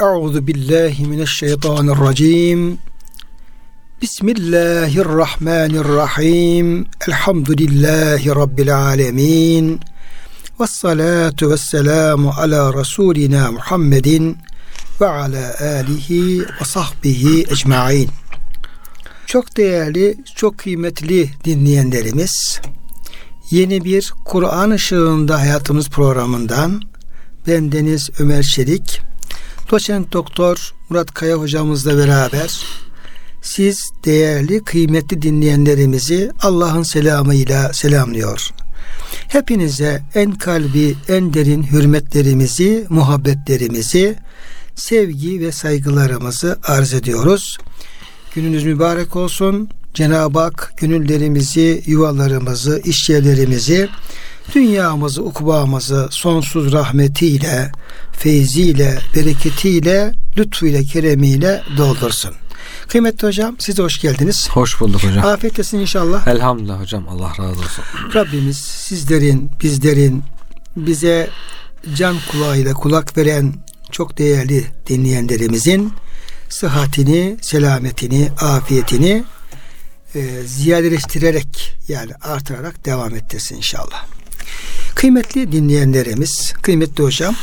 Euzu 0.00 0.46
billahi 0.46 1.06
mineşşeytanirracim. 1.06 2.78
Bismillahirrahmanirrahim. 4.02 6.86
Elhamdülillahi 7.08 8.28
rabbil 8.28 8.78
alamin. 8.78 9.80
Ves 10.60 10.70
salatu 10.70 11.50
vesselamu 11.50 12.32
ala 12.38 12.74
rasulina 12.74 13.52
Muhammedin 13.52 14.36
ve 15.00 15.06
ala 15.06 15.54
alihi 15.60 16.40
ve 16.40 16.64
sahbihi 16.64 17.46
ecmaîn. 17.50 18.10
Çok 19.26 19.56
değerli, 19.56 20.16
çok 20.36 20.58
kıymetli 20.58 21.30
dinleyenlerimiz, 21.44 22.60
yeni 23.50 23.84
bir 23.84 24.12
Kur'an 24.24 24.70
ışığında 24.70 25.40
hayatımız 25.40 25.88
programından 25.88 26.82
ben 27.46 27.72
Deniz 27.72 28.10
Ömer 28.18 28.42
Çelik, 28.42 29.00
doçent 29.70 30.12
doktor 30.12 30.74
Murat 30.88 31.14
Kaya 31.14 31.36
hocamızla 31.36 31.98
beraber 31.98 32.64
siz 33.42 33.90
değerli, 34.04 34.64
kıymetli 34.64 35.22
dinleyenlerimizi 35.22 36.30
Allah'ın 36.42 36.82
selamıyla 36.82 37.72
selamlıyor. 37.72 38.48
Hepinize 39.28 40.02
en 40.14 40.32
kalbi, 40.32 40.94
en 41.08 41.34
derin 41.34 41.62
hürmetlerimizi, 41.62 42.86
muhabbetlerimizi, 42.88 44.18
sevgi 44.74 45.40
ve 45.40 45.52
saygılarımızı 45.52 46.58
arz 46.62 46.94
ediyoruz. 46.94 47.58
Gününüz 48.34 48.64
mübarek 48.64 49.16
olsun. 49.16 49.68
Cenab-ı 49.94 50.38
Hak 50.38 50.72
gönüllerimizi, 50.76 51.82
yuvalarımızı, 51.86 52.80
işyerlerimizi, 52.84 53.88
dünyamızı, 54.54 55.22
ukbamızı 55.22 56.08
sonsuz 56.10 56.72
rahmetiyle, 56.72 57.72
feyziyle, 58.16 58.98
bereketiyle, 59.16 60.14
lütfuyla, 60.38 60.82
keremiyle 60.82 61.62
doldursun. 61.76 62.34
Kıymetli 62.88 63.28
hocam 63.28 63.56
siz 63.58 63.78
hoş 63.78 64.00
geldiniz. 64.00 64.48
Hoş 64.48 64.80
bulduk 64.80 65.04
hocam. 65.04 65.26
Afiyet 65.26 65.58
olsun 65.58 65.78
inşallah. 65.78 66.26
Elhamdülillah 66.26 66.80
hocam 66.80 67.08
Allah 67.08 67.28
razı 67.38 67.60
olsun. 67.60 67.84
Rabbimiz 68.14 68.58
sizlerin, 68.58 69.50
bizlerin 69.62 70.22
bize 70.76 71.30
can 71.96 72.16
kulağıyla 72.30 72.74
kulak 72.74 73.16
veren 73.16 73.54
çok 73.90 74.18
değerli 74.18 74.64
dinleyenlerimizin 74.88 75.92
sıhhatini, 76.48 77.36
selametini, 77.40 78.28
afiyetini 78.40 79.24
e, 80.14 80.42
ziyadeleştirerek 80.46 81.76
yani 81.88 82.12
artırarak 82.22 82.84
devam 82.84 83.14
ettirsin 83.14 83.56
inşallah. 83.56 84.06
Kıymetli 84.94 85.52
dinleyenlerimiz, 85.52 86.52
kıymetli 86.62 87.04
hocam, 87.04 87.34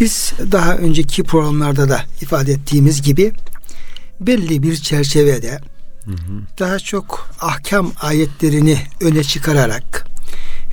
biz 0.00 0.32
daha 0.52 0.76
önceki 0.76 1.22
programlarda 1.22 1.88
da 1.88 2.04
ifade 2.22 2.52
ettiğimiz 2.52 3.02
gibi 3.02 3.32
belli 4.20 4.62
bir 4.62 4.76
çerçevede 4.76 5.60
daha 6.58 6.78
çok 6.78 7.30
ahkam 7.40 7.92
ayetlerini 8.00 8.78
öne 9.00 9.24
çıkararak 9.24 10.06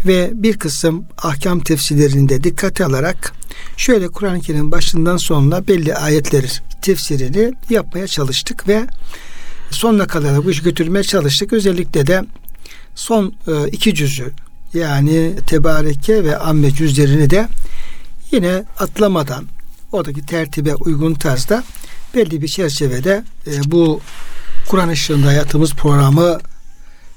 ve 0.06 0.32
bir 0.34 0.58
kısım 0.58 1.06
ahkam 1.18 1.60
tefsirlerinde 1.60 2.44
dikkate 2.44 2.86
alarak 2.86 3.34
şöyle 3.78 4.08
Kur'an-ı 4.08 4.42
Kerim 4.42 4.72
başından 4.72 5.18
sonuna 5.18 5.68
belli 5.68 5.96
ayetler 5.96 6.64
tefsirini 6.82 7.54
yapmaya 7.70 8.08
çalıştık 8.08 8.68
ve 8.68 8.88
sonuna 9.70 10.08
kadar 10.08 10.46
bu 10.46 10.52
işi 10.52 10.64
götürmeye 10.64 11.04
çalıştık. 11.04 11.54
Özellikle 11.54 12.08
de 12.08 12.26
son 12.96 13.34
e, 13.48 13.68
iki 13.68 13.96
cüzü 13.96 14.32
yani 14.74 15.36
Tebareke 15.48 16.24
ve 16.24 16.38
Amme 16.38 16.72
cüzlerini 16.72 17.30
de 17.30 17.48
yine 18.36 18.64
atlamadan 18.80 19.46
oradaki 19.92 20.26
tertibe 20.26 20.76
uygun 20.76 21.14
tarzda 21.14 21.64
belli 22.16 22.42
bir 22.42 22.48
çerçevede 22.48 23.24
e, 23.48 23.72
bu 23.72 24.02
Kur'an 24.70 24.90
ışığında 24.90 25.28
hayatımız 25.28 25.74
programı 25.74 26.40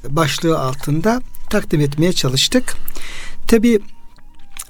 başlığı 0.09 0.59
altında 0.59 1.21
takdim 1.51 1.81
etmeye 1.81 2.13
çalıştık. 2.13 2.77
Tabi 3.47 3.81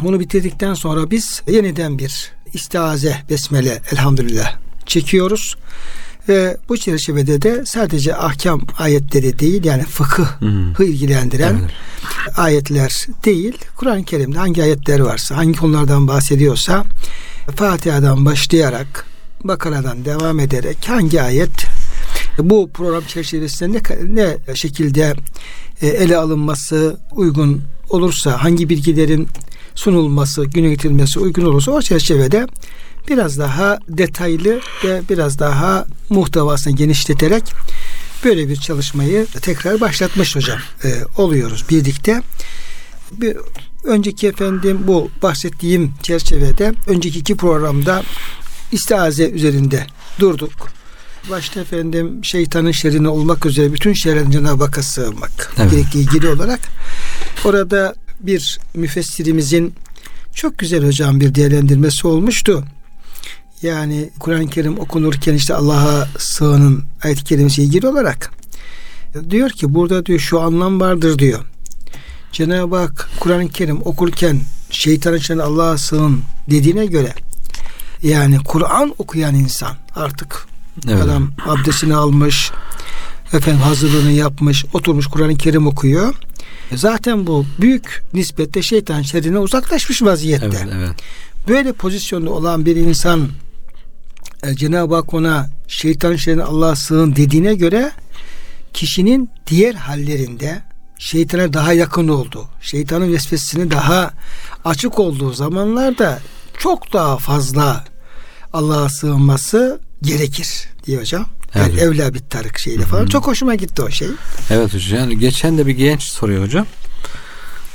bunu 0.00 0.20
bitirdikten 0.20 0.74
sonra 0.74 1.10
biz 1.10 1.42
yeniden 1.48 1.98
bir 1.98 2.32
istiaze 2.52 3.16
besmele 3.30 3.82
elhamdülillah 3.92 4.56
çekiyoruz. 4.86 5.56
Ve 6.28 6.56
bu 6.68 6.76
çerçevede 6.76 7.42
de 7.42 7.62
sadece 7.66 8.16
ahkam 8.16 8.60
ayetleri 8.78 9.38
değil 9.38 9.64
yani 9.64 9.82
fıkıhı 9.82 10.84
ilgilendiren 10.84 11.58
evet. 11.60 12.38
ayetler 12.38 13.06
değil. 13.24 13.58
Kur'an-ı 13.76 14.04
Kerim'de 14.04 14.38
hangi 14.38 14.62
ayetler 14.62 15.00
varsa, 15.00 15.36
hangi 15.36 15.58
konulardan 15.58 16.08
bahsediyorsa 16.08 16.84
Fatiha'dan 17.56 18.24
başlayarak 18.24 19.06
Bakara'dan 19.44 20.04
devam 20.04 20.40
ederek 20.40 20.78
hangi 20.86 21.22
ayet 21.22 21.66
bu 22.38 22.70
program 22.74 23.02
çerçevesinde 23.04 23.80
ne, 24.08 24.36
ne 24.48 24.54
şekilde 24.54 25.14
e, 25.82 25.86
ele 25.86 26.16
alınması 26.16 26.96
uygun 27.12 27.62
olursa 27.90 28.44
hangi 28.44 28.68
bilgilerin 28.68 29.28
sunulması, 29.74 30.44
güne 30.44 30.68
getirilmesi 30.68 31.18
uygun 31.18 31.44
olursa 31.44 31.72
o 31.72 31.82
çerçevede 31.82 32.46
biraz 33.08 33.38
daha 33.38 33.78
detaylı 33.88 34.60
ve 34.84 35.02
biraz 35.08 35.38
daha 35.38 35.86
muhtevasını 36.10 36.76
genişleterek 36.76 37.54
böyle 38.24 38.48
bir 38.48 38.56
çalışmayı 38.56 39.26
tekrar 39.42 39.80
başlatmış 39.80 40.36
hocam 40.36 40.58
e, 40.84 40.88
oluyoruz 41.16 41.64
birlikte. 41.70 42.22
Bir 43.12 43.36
önceki 43.84 44.28
efendim 44.28 44.78
bu 44.86 45.10
bahsettiğim 45.22 45.92
çerçevede 46.02 46.74
önceki 46.86 47.18
iki 47.18 47.36
programda 47.36 48.02
istiaze 48.72 49.30
üzerinde 49.30 49.86
durduk. 50.20 50.52
Başta 51.30 51.60
efendim 51.60 52.24
şeytanın 52.24 52.72
şerrine 52.72 53.08
olmak 53.08 53.46
üzere 53.46 53.72
bütün 53.72 53.92
şerren 53.92 54.30
Cenab-ı 54.30 54.64
Hakk'a 54.64 54.82
sığınmak 54.82 55.54
evet. 55.58 55.70
gerektiği 55.70 55.98
ilgili 55.98 56.28
olarak 56.28 56.60
orada 57.44 57.94
bir 58.20 58.58
müfessirimizin 58.74 59.74
çok 60.34 60.58
güzel 60.58 60.86
hocam 60.86 61.20
bir 61.20 61.34
değerlendirmesi 61.34 62.06
olmuştu. 62.06 62.64
Yani 63.62 64.10
Kur'an-ı 64.18 64.46
Kerim 64.46 64.78
okunurken 64.78 65.34
işte 65.34 65.54
Allah'a 65.54 66.08
sığının 66.18 66.84
ayet-i 67.02 67.24
kerimesi 67.24 67.62
ilgili 67.62 67.88
olarak 67.88 68.30
diyor 69.30 69.50
ki 69.50 69.74
burada 69.74 70.06
diyor 70.06 70.18
şu 70.18 70.40
anlam 70.40 70.80
vardır 70.80 71.18
diyor. 71.18 71.40
Cenab-ı 72.32 72.76
Hak 72.76 73.08
Kur'an-ı 73.20 73.48
Kerim 73.48 73.80
okurken 73.84 74.40
şeytan 74.70 75.14
için 75.14 75.38
Allah'a 75.38 75.78
sığın 75.78 76.20
dediğine 76.50 76.86
göre 76.86 77.14
yani 78.02 78.38
Kur'an 78.44 78.94
okuyan 78.98 79.34
insan 79.34 79.76
artık 79.94 80.46
evet. 80.88 81.02
adam 81.02 81.30
abdestini 81.46 81.94
almış 81.94 82.50
efendim 83.32 83.60
hazırlığını 83.60 84.12
yapmış 84.12 84.64
oturmuş 84.72 85.06
Kur'an-ı 85.06 85.36
Kerim 85.36 85.66
okuyor. 85.66 86.14
Zaten 86.74 87.26
bu 87.26 87.46
büyük 87.60 88.02
nispette 88.14 88.62
şeytan 88.62 89.02
şerrine 89.02 89.38
uzaklaşmış 89.38 90.02
vaziyette. 90.02 90.46
Evet, 90.46 90.68
evet. 90.74 90.90
Böyle 91.48 91.72
pozisyonda 91.72 92.30
olan 92.30 92.66
bir 92.66 92.76
insan 92.76 93.28
e, 94.42 94.54
Cenab-ı 94.56 94.94
Hak 94.94 95.14
ona 95.14 95.48
şeytan 95.68 96.16
şerrine 96.16 96.42
Allah'a 96.42 96.76
sığın 96.76 97.16
dediğine 97.16 97.54
göre 97.54 97.92
kişinin 98.72 99.30
diğer 99.46 99.74
hallerinde 99.74 100.62
şeytana 100.98 101.52
daha 101.52 101.72
yakın 101.72 102.08
olduğu, 102.08 102.48
şeytanın 102.60 103.12
vesvesesine 103.12 103.70
daha 103.70 104.10
açık 104.64 104.98
olduğu 104.98 105.32
zamanlarda 105.32 106.18
çok 106.58 106.92
daha 106.92 107.16
fazla 107.16 107.84
Allah'a 108.52 108.88
sığınması 108.88 109.80
gerekir 110.02 110.68
diyor 110.86 111.00
hocam. 111.00 111.26
Evet. 111.54 111.68
Yani 111.68 111.80
evla 111.80 112.14
bir 112.14 112.18
tarık 112.18 112.58
şeyle 112.58 112.84
falan. 112.84 113.00
Hı-hı. 113.00 113.10
Çok 113.10 113.26
hoşuma 113.26 113.54
gitti 113.54 113.82
o 113.82 113.90
şey. 113.90 114.08
Evet 114.50 114.74
hocam. 114.74 115.00
Yani 115.00 115.18
geçen 115.18 115.58
de 115.58 115.66
bir 115.66 115.74
genç 115.74 116.02
soruyor 116.02 116.44
hocam. 116.44 116.66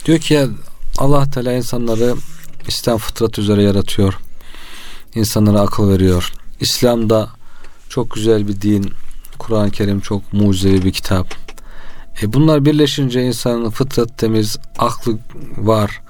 Diyor 0.06 0.20
ki 0.20 0.34
ya 0.34 0.48
Allah 0.98 1.30
Teala 1.30 1.54
insanları 1.54 2.16
İslam 2.68 2.98
fıtrat 2.98 3.40
üzere 3.40 3.64
yaratıyor. 3.64 4.14
İnsanlara 5.16 5.62
akıl 5.62 5.90
veriyor. 5.90 6.34
İslam'da 6.60 7.30
çok 7.90 8.12
güzel 8.12 8.48
bir 8.48 8.62
din. 8.62 8.92
Kur'an-ı 9.40 9.72
Kerim 9.72 10.00
çok 10.00 10.34
mucizevi 10.34 10.86
bir 10.86 10.92
kitap. 10.92 11.36
E 12.22 12.34
bunlar 12.34 12.66
birleşince 12.66 13.24
insanın 13.24 13.70
fıtrat 13.70 14.18
temiz, 14.18 14.58
aklı 14.78 15.18
var. 15.58 16.02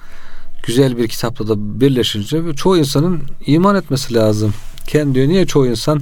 Güzel 0.68 0.98
bir 0.98 1.08
kitapla 1.08 1.48
da 1.48 1.80
birleşince 1.82 2.54
çoğu 2.56 2.78
insanın 2.78 3.22
iman 3.46 3.76
etmesi 3.76 4.14
lazım. 4.14 4.54
Kendi 4.88 5.16
diyor 5.16 5.28
niye 5.28 5.46
çoğu 5.46 5.68
insan 5.68 6.02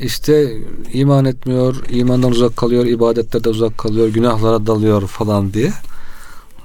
işte 0.00 0.56
iman 0.92 1.24
etmiyor, 1.24 1.76
imandan 1.90 2.30
uzak 2.30 2.56
kalıyor, 2.56 2.86
ibadetlerden 2.86 3.50
uzak 3.50 3.78
kalıyor, 3.78 4.08
günahlara 4.08 4.66
dalıyor 4.66 5.08
falan 5.08 5.54
diye 5.54 5.72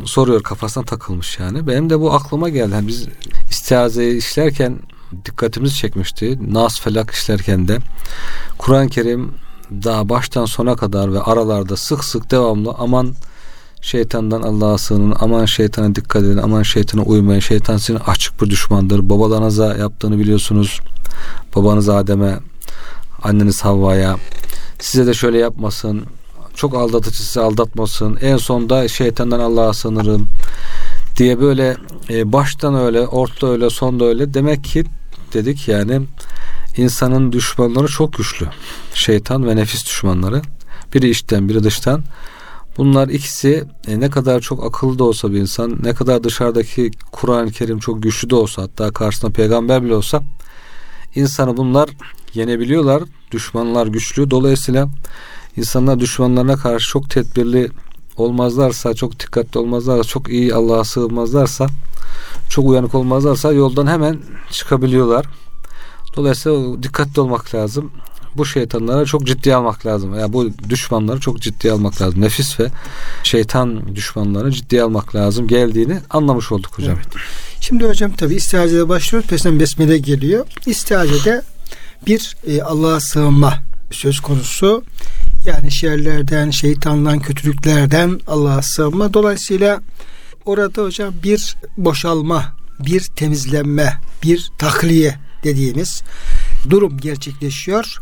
soruyor 0.06 0.44
kafasına 0.44 0.84
takılmış 0.84 1.40
yani. 1.40 1.68
Benim 1.68 1.90
de 1.90 2.00
bu 2.00 2.14
aklıma 2.14 2.50
geldi. 2.50 2.74
Yani 2.74 2.88
biz 2.88 3.08
istiazeyi 3.50 4.18
işlerken 4.18 4.80
dikkatimizi 5.26 5.76
çekmişti. 5.76 6.54
Nas 6.54 6.82
felak 6.82 7.12
işlerken 7.12 7.68
de 7.68 7.78
Kur'an-ı 8.58 8.90
Kerim 8.90 9.32
daha 9.72 10.10
baştan 10.10 10.46
sona 10.46 10.76
kadar 10.76 11.14
ve 11.14 11.22
aralarda 11.22 11.78
sık 11.78 12.04
sık 12.04 12.32
devamlı 12.32 12.76
aman 12.78 13.14
şeytandan 13.82 14.42
Allah'a 14.42 14.78
sığının, 14.78 15.16
aman 15.20 15.46
şeytana 15.46 15.96
dikkat 15.96 16.24
edin, 16.24 16.38
aman 16.38 16.64
şeytana 16.64 17.02
uymayın, 17.02 17.40
şeytan 17.40 17.78
sizin 17.78 18.00
açık 18.08 18.42
bir 18.42 18.50
düşmandır. 18.50 19.10
Babalarınıza 19.10 19.78
yaptığını 19.78 20.20
biliyorsunuz. 20.20 20.80
babanız 21.56 21.90
Adem'e, 21.90 22.40
anneniz 23.24 23.62
Havva'ya 23.62 24.18
size 24.80 25.08
de 25.08 25.14
şöyle 25.14 25.38
yapmasın, 25.38 26.04
çok 26.56 26.76
aldatıcı 26.76 27.18
sizi 27.18 27.42
aldatmasın, 27.42 28.18
en 28.22 28.38
sonda 28.38 28.88
şeytandan 28.88 29.40
Allah'a 29.40 29.74
sığınırım 29.74 30.28
diye 31.18 31.42
böyle 31.42 31.78
e, 32.10 32.32
baştan 32.32 32.76
öyle, 32.76 33.08
orta 33.08 33.48
öyle, 33.48 33.70
sonda 33.70 34.06
öyle 34.06 34.34
demek 34.34 34.64
ki 34.64 34.84
dedik 35.34 35.68
yani 35.68 36.02
insanın 36.78 37.32
düşmanları 37.32 37.88
çok 37.88 38.14
güçlü. 38.14 38.48
Şeytan 38.94 39.48
ve 39.48 39.56
nefis 39.56 39.86
düşmanları. 39.86 40.42
Biri 40.94 41.10
içten, 41.10 41.50
biri 41.50 41.64
dıştan. 41.64 42.04
Bunlar 42.78 43.08
ikisi 43.08 43.64
e, 43.88 44.00
ne 44.00 44.10
kadar 44.10 44.40
çok 44.40 44.66
akıllı 44.66 45.00
da 45.00 45.04
olsa 45.04 45.32
bir 45.32 45.38
insan, 45.38 45.78
ne 45.84 45.94
kadar 45.94 46.24
dışarıdaki 46.24 46.92
Kur'an-ı 47.12 47.52
Kerim 47.52 47.80
çok 47.80 48.04
güçlü 48.04 48.30
de 48.30 48.36
olsa, 48.36 48.62
hatta 48.62 48.92
karşısında 48.92 49.32
peygamber 49.32 49.84
bile 49.84 49.96
olsa 49.96 50.24
insanı 51.16 51.58
bunlar 51.58 51.90
yenebiliyorlar. 52.34 53.04
Düşmanlar 53.32 53.88
güçlü. 53.88 54.32
Dolayısıyla 54.32 54.90
insanlar 55.58 56.00
düşmanlarına 56.00 56.56
karşı 56.56 56.90
çok 56.90 57.10
tedbirli 57.10 57.70
olmazlarsa, 58.18 58.94
çok 58.94 59.20
dikkatli 59.20 59.60
olmazlarsa, 59.60 60.04
çok 60.04 60.30
iyi 60.30 60.54
Allah'a 60.54 60.84
sığınmazlarsa, 60.84 61.68
çok 62.54 62.66
uyanık 62.70 62.96
olmazlarsa 62.96 63.52
yoldan 63.52 63.88
hemen 63.88 64.20
çıkabiliyorlar. 64.52 65.26
Dolayısıyla 66.16 66.84
dikkatli 66.84 67.22
olmak 67.22 67.56
lazım. 67.56 67.92
Bu 68.38 68.46
şeytanlara 68.46 69.06
çok 69.06 69.28
ciddi 69.28 69.56
almak 69.56 69.86
lazım. 69.86 70.20
Yani 70.20 70.34
bu 70.34 70.50
düşmanları 70.70 71.20
çok 71.20 71.42
ciddi 71.42 71.72
almak 71.72 72.02
lazım. 72.02 72.22
Nefis 72.22 72.60
ve 72.60 72.68
şeytan 73.24 73.96
düşmanları 73.96 74.52
ciddi 74.52 74.82
almak 74.82 75.16
lazım. 75.16 75.48
Geldiğini 75.48 76.00
anlamış 76.10 76.52
olduk 76.52 76.72
hocam. 76.78 76.96
Evet. 76.96 77.24
Şimdi 77.60 77.88
hocam 77.88 78.12
tabi 78.12 78.36
istihacede 78.36 78.90
başlıyoruz. 78.90 79.30
Peşinden 79.30 79.60
besmele 79.60 79.98
geliyor. 79.98 80.46
İstihacede 80.66 81.42
bir 82.08 82.36
e, 82.48 82.62
Allah'a 82.62 83.00
sığınma 83.00 83.54
söz 83.92 84.20
konusu. 84.20 84.84
Yani 85.46 85.72
şerlerden, 85.72 86.50
şeytandan, 86.50 87.20
kötülüklerden 87.20 88.20
Allah'a 88.28 88.62
sığınma. 88.62 89.14
Dolayısıyla 89.14 89.82
orada 90.46 90.84
hocam 90.84 91.14
bir 91.24 91.56
boşalma, 91.78 92.56
bir 92.80 93.02
temizlenme, 93.02 93.98
bir 94.24 94.52
tahliye 94.58 95.16
dediğimiz 95.44 96.04
durum 96.70 96.98
gerçekleşiyor 96.98 97.98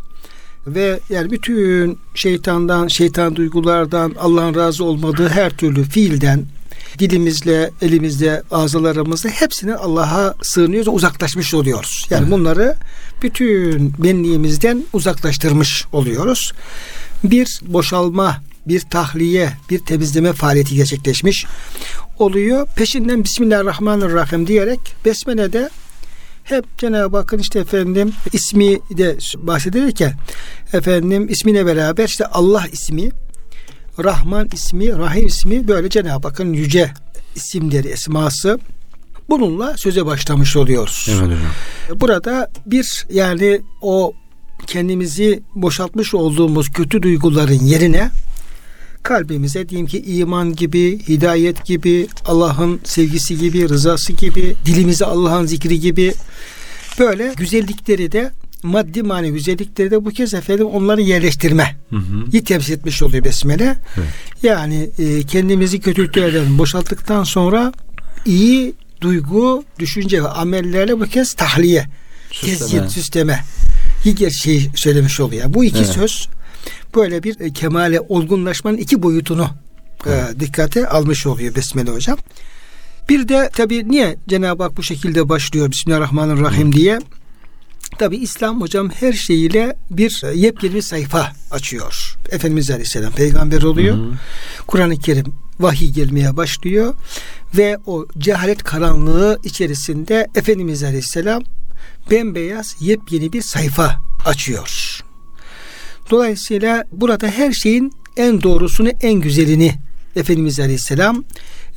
ve 0.67 0.99
yani 1.09 1.31
bütün 1.31 1.99
şeytandan, 2.15 2.87
şeytan 2.87 3.35
duygulardan, 3.35 4.15
Allah'ın 4.19 4.55
razı 4.55 4.83
olmadığı 4.83 5.29
her 5.29 5.57
türlü 5.57 5.83
fiilden 5.83 6.45
dilimizle, 6.99 7.71
elimizle, 7.81 8.43
ağzalarımızla 8.51 9.29
hepsini 9.29 9.75
Allah'a 9.75 10.35
sığınıyoruz, 10.41 10.93
uzaklaşmış 10.93 11.53
oluyoruz. 11.53 12.05
Yani 12.09 12.31
bunları 12.31 12.75
bütün 13.23 13.93
benliğimizden 13.97 14.83
uzaklaştırmış 14.93 15.85
oluyoruz. 15.93 16.53
Bir 17.23 17.59
boşalma, 17.67 18.43
bir 18.67 18.79
tahliye, 18.79 19.49
bir 19.69 19.79
temizleme 19.79 20.33
faaliyeti 20.33 20.75
gerçekleşmiş 20.75 21.45
oluyor. 22.21 22.67
Peşinden 22.75 23.23
Bismillahirrahmanirrahim 23.23 24.47
diyerek 24.47 24.79
Besmele'de 25.05 25.69
hep 26.43 26.77
Cenab-ı 26.77 27.17
Hakk'ın 27.17 27.39
işte 27.39 27.59
efendim 27.59 28.13
ismi 28.33 28.79
de 28.97 29.17
bahsedilirken 29.37 30.13
efendim 30.73 31.29
ismine 31.29 31.65
beraber 31.65 32.05
işte 32.05 32.25
Allah 32.25 32.63
ismi, 32.71 33.09
Rahman 34.03 34.49
ismi, 34.53 34.97
Rahim 34.97 35.25
ismi 35.25 35.67
böyle 35.67 35.89
Cenab-ı 35.89 36.27
Hakk'ın 36.27 36.53
yüce 36.53 36.91
isimleri, 37.35 37.87
esması 37.87 38.59
bununla 39.29 39.77
söze 39.77 40.05
başlamış 40.05 40.55
oluyoruz. 40.55 41.07
Evet 41.09 41.21
hocam. 41.21 41.39
Burada 41.99 42.51
bir 42.65 43.05
yani 43.13 43.61
o 43.81 44.13
kendimizi 44.67 45.43
boşaltmış 45.55 46.13
olduğumuz 46.13 46.69
kötü 46.69 47.01
duyguların 47.01 47.65
yerine 47.65 48.11
kalbimize 49.03 49.69
diyeyim 49.69 49.87
ki 49.87 50.01
iman 50.01 50.55
gibi, 50.55 50.99
hidayet 51.07 51.65
gibi, 51.65 52.07
Allah'ın 52.25 52.79
sevgisi 52.83 53.37
gibi, 53.37 53.69
rızası 53.69 54.13
gibi, 54.13 54.55
dilimize 54.65 55.05
Allah'ın 55.05 55.45
zikri 55.45 55.79
gibi 55.79 56.13
böyle 56.99 57.33
güzellikleri 57.37 58.11
de 58.11 58.31
maddi 58.63 59.03
manevi 59.03 59.33
güzellikleri 59.33 59.91
de 59.91 60.05
bu 60.05 60.09
kez 60.09 60.33
efendim 60.33 60.65
onları 60.65 61.01
yerleştirme 61.01 61.75
hı 61.89 61.95
hı. 61.95 62.43
temsil 62.43 62.73
etmiş 62.73 63.03
oluyor 63.03 63.23
besmele. 63.23 63.75
Evet. 63.97 64.07
Yani 64.43 64.89
e, 64.99 65.23
kendimizi 65.23 65.79
kötülüklerden 65.79 66.57
boşalttıktan 66.57 67.23
sonra 67.23 67.73
iyi 68.25 68.73
duygu, 69.01 69.63
düşünce 69.79 70.23
ve 70.23 70.27
amellerle 70.27 70.99
bu 70.99 71.05
kez 71.05 71.33
tahliye, 71.33 71.85
tezyit, 72.41 72.91
süsleme 72.91 73.43
şey 74.31 74.69
söylemiş 74.75 75.19
oluyor. 75.19 75.53
Bu 75.53 75.63
iki 75.63 75.77
evet. 75.77 75.87
söz 75.87 76.27
böyle 76.95 77.23
bir 77.23 77.39
e, 77.39 77.53
kemale 77.53 77.99
olgunlaşmanın 77.99 78.77
iki 78.77 79.03
boyutunu 79.03 79.47
e, 80.05 80.39
dikkate 80.39 80.87
almış 80.87 81.27
oluyor 81.27 81.55
Besmele 81.55 81.91
hocam. 81.91 82.17
Bir 83.09 83.27
de 83.27 83.49
tabi 83.53 83.89
niye 83.89 84.17
Cenab-ı 84.27 84.63
Hak 84.63 84.77
bu 84.77 84.83
şekilde 84.83 85.29
başlıyor 85.29 85.71
Bismillahirrahmanirrahim 85.71 86.73
diye 86.73 86.99
Tabi 87.99 88.17
İslam 88.17 88.61
hocam 88.61 88.89
her 88.89 89.13
şeyiyle 89.13 89.75
bir 89.89 90.21
e, 90.25 90.37
yepyeni 90.37 90.75
bir 90.75 90.81
sayfa 90.81 91.31
açıyor. 91.51 92.17
Efendimiz 92.29 92.71
Aleyhisselam 92.71 93.13
peygamber 93.13 93.61
oluyor. 93.61 93.97
Kur'an-ı 94.67 94.97
Kerim 94.97 95.33
vahiy 95.59 95.89
gelmeye 95.89 96.37
başlıyor 96.37 96.93
ve 97.57 97.77
o 97.85 98.05
cehalet 98.17 98.63
karanlığı 98.63 99.39
içerisinde 99.43 100.27
Efendimiz 100.35 100.83
Aleyhisselam 100.83 101.43
bembeyaz 102.11 102.75
yepyeni 102.79 103.33
bir 103.33 103.41
sayfa 103.41 103.97
açıyor. 104.25 105.01
Dolayısıyla 106.11 106.83
burada 106.91 107.27
her 107.27 107.51
şeyin 107.51 107.91
en 108.17 108.41
doğrusunu, 108.41 108.89
en 109.01 109.13
güzelini 109.13 109.75
Efendimiz 110.15 110.59
Aleyhisselam 110.59 111.23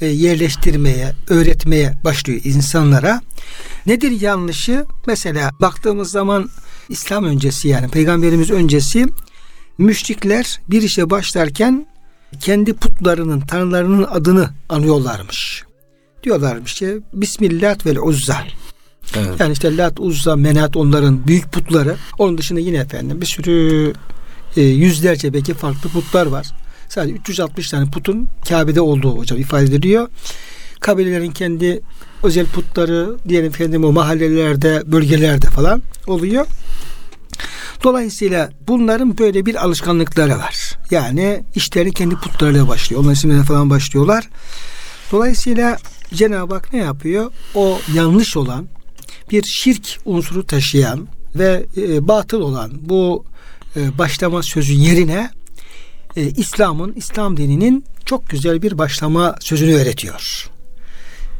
e, 0.01 0.07
yerleştirmeye, 0.07 1.13
öğretmeye 1.29 1.93
başlıyor 2.05 2.41
insanlara. 2.45 3.21
Nedir 3.87 4.21
yanlışı? 4.21 4.87
Mesela 5.07 5.51
baktığımız 5.61 6.11
zaman 6.11 6.51
İslam 6.89 7.25
öncesi 7.25 7.69
yani 7.69 7.89
peygamberimiz 7.89 8.51
öncesi 8.51 9.07
müşrikler 9.79 10.61
bir 10.69 10.83
işe 10.83 11.11
başlarken 11.11 11.87
kendi 12.41 12.73
putlarının, 12.73 13.41
tanrılarının 13.41 14.07
adını 14.11 14.51
anıyorlarmış. 14.69 15.65
Diyorlarmış 16.23 16.75
ki 16.75 17.01
Bismillah 17.13 17.87
vel 17.87 17.99
Uzza. 17.99 18.45
Evet. 19.17 19.41
Yani 19.41 19.53
işte 19.53 19.77
Lat, 19.77 20.01
Uzza, 20.01 20.37
Menat 20.37 20.77
onların 20.77 21.27
büyük 21.27 21.53
putları. 21.53 21.97
Onun 22.19 22.39
dışında 22.39 22.61
yine 22.61 22.77
efendim 22.77 23.21
bir 23.21 23.27
sürü 23.27 23.93
e, 24.57 24.63
yüzlerce 24.63 25.33
belki 25.33 25.55
farklı 25.55 25.91
putlar 25.91 26.27
var. 26.27 26.47
Sadece 26.89 27.15
360 27.15 27.71
tane 27.71 27.91
putun 27.91 28.29
Kabe'de 28.49 28.81
olduğu 28.81 29.19
hocam 29.19 29.41
ifade 29.41 29.65
ediliyor. 29.65 30.09
Kabilelerin 30.81 31.31
kendi 31.31 31.81
özel 32.23 32.47
putları 32.47 33.17
diyelim 33.29 33.49
efendim 33.49 33.85
o 33.85 33.93
mahallelerde, 33.93 34.83
bölgelerde 34.87 35.47
falan 35.47 35.83
oluyor. 36.07 36.47
Dolayısıyla 37.85 38.51
bunların 38.69 39.19
böyle 39.19 39.47
bir 39.47 39.65
alışkanlıkları 39.65 40.39
var. 40.39 40.79
Yani 40.91 41.45
işleri 41.55 41.93
kendi 41.93 42.15
putlarıyla 42.15 42.69
başlıyor. 42.69 43.01
Onların 43.01 43.15
isimlerine 43.15 43.45
falan 43.45 43.71
başlıyorlar. 43.71 44.29
Dolayısıyla 45.13 45.79
Cenab-ı 46.15 46.55
Hak 46.55 46.73
ne 46.73 46.79
yapıyor? 46.79 47.33
O 47.55 47.79
yanlış 47.95 48.37
olan 48.37 48.69
bir 49.31 49.43
şirk 49.43 50.01
unsuru 50.05 50.47
taşıyan 50.47 51.09
ve 51.35 51.67
e, 51.77 52.09
batıl 52.09 52.41
olan 52.41 52.71
bu 52.81 53.25
e, 53.77 53.99
başlama 53.99 54.43
sözü 54.43 54.73
yerine 54.73 55.31
e, 56.17 56.23
İslam'ın, 56.23 56.93
İslam 56.93 57.37
dininin 57.37 57.85
çok 58.05 58.29
güzel 58.29 58.63
bir 58.63 58.79
başlama 58.79 59.37
sözünü 59.41 59.75
öğretiyor. 59.75 60.51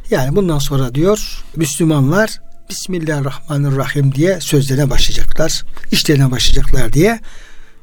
Yani 0.09 0.35
bundan 0.35 0.59
sonra 0.59 0.95
diyor 0.95 1.43
Müslümanlar 1.55 2.39
Bismillahirrahmanirrahim 2.69 4.15
diye 4.15 4.39
sözlerine 4.41 4.89
başlayacaklar. 4.89 5.63
işlerine 5.91 6.31
başlayacaklar 6.31 6.93
diye 6.93 7.19